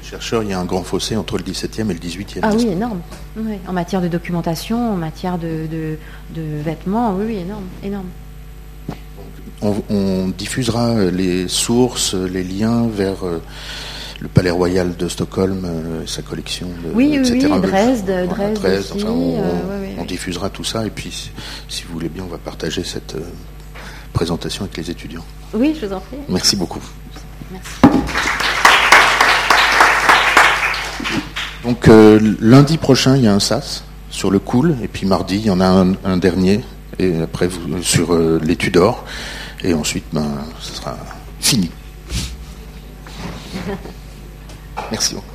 Chercheur, 0.02 0.42
il 0.42 0.50
y 0.50 0.52
a 0.52 0.60
un 0.60 0.64
grand 0.64 0.82
fossé 0.82 1.16
entre 1.16 1.38
le 1.38 1.44
XVIIe 1.44 1.90
et 1.90 1.94
le 1.94 1.98
XVIIIe. 1.98 2.40
Ah 2.42 2.50
oui, 2.54 2.68
énorme. 2.68 3.00
En 3.66 3.72
matière 3.72 4.02
de 4.02 4.08
documentation, 4.08 4.92
en 4.92 4.96
matière 4.96 5.38
de, 5.38 5.98
vêtements, 6.36 7.14
oui, 7.14 7.24
oui, 7.26 7.36
énorme. 7.36 7.64
énorme. 7.82 8.08
On, 9.62 10.28
diffusera 10.28 11.04
les 11.10 11.48
sources, 11.48 12.14
les 12.14 12.44
liens 12.44 12.86
vers. 12.86 13.24
Euh, 13.24 13.40
le 14.24 14.28
Palais 14.28 14.50
Royal 14.50 14.96
de 14.96 15.06
Stockholm, 15.06 15.66
euh, 15.66 16.06
sa 16.06 16.22
collection, 16.22 16.68
de, 16.68 16.94
oui, 16.94 17.14
etc. 17.14 17.46
Oui, 17.52 17.60
Dresde, 17.60 18.26
Dresde, 18.54 19.04
on, 19.06 20.04
diffusera 20.06 20.48
tout 20.48 20.64
ça 20.64 20.86
et 20.86 20.90
puis, 20.90 21.30
si 21.68 21.84
vous 21.84 21.92
voulez 21.92 22.08
bien, 22.08 22.24
on 22.24 22.30
va 22.30 22.38
partager 22.38 22.84
cette 22.84 23.16
euh, 23.16 23.20
présentation 24.14 24.64
avec 24.64 24.78
les 24.78 24.90
étudiants. 24.90 25.24
Oui, 25.52 25.76
je 25.78 25.84
vous 25.84 25.92
en 25.92 26.00
prie. 26.00 26.16
Merci 26.30 26.56
beaucoup. 26.56 26.80
Merci. 27.52 27.70
Donc 31.64 31.88
euh, 31.88 32.34
lundi 32.40 32.78
prochain, 32.78 33.16
il 33.16 33.24
y 33.24 33.26
a 33.26 33.34
un 33.34 33.40
SAS 33.40 33.84
sur 34.08 34.30
le 34.30 34.38
cool, 34.38 34.74
et 34.82 34.88
puis 34.88 35.06
mardi, 35.06 35.36
il 35.36 35.46
y 35.46 35.50
en 35.50 35.60
a 35.60 35.84
un, 36.04 36.16
dernier, 36.16 36.62
et 36.98 37.20
après 37.20 37.46
vous, 37.46 37.82
sur 37.82 38.16
l'étude 38.38 38.74
d'or, 38.74 39.04
et 39.62 39.74
ensuite, 39.74 40.04
ben, 40.14 40.30
ce 40.60 40.76
sera 40.76 40.96
fini. 41.40 41.70
Merci 44.90 45.14
beaucoup. 45.14 45.33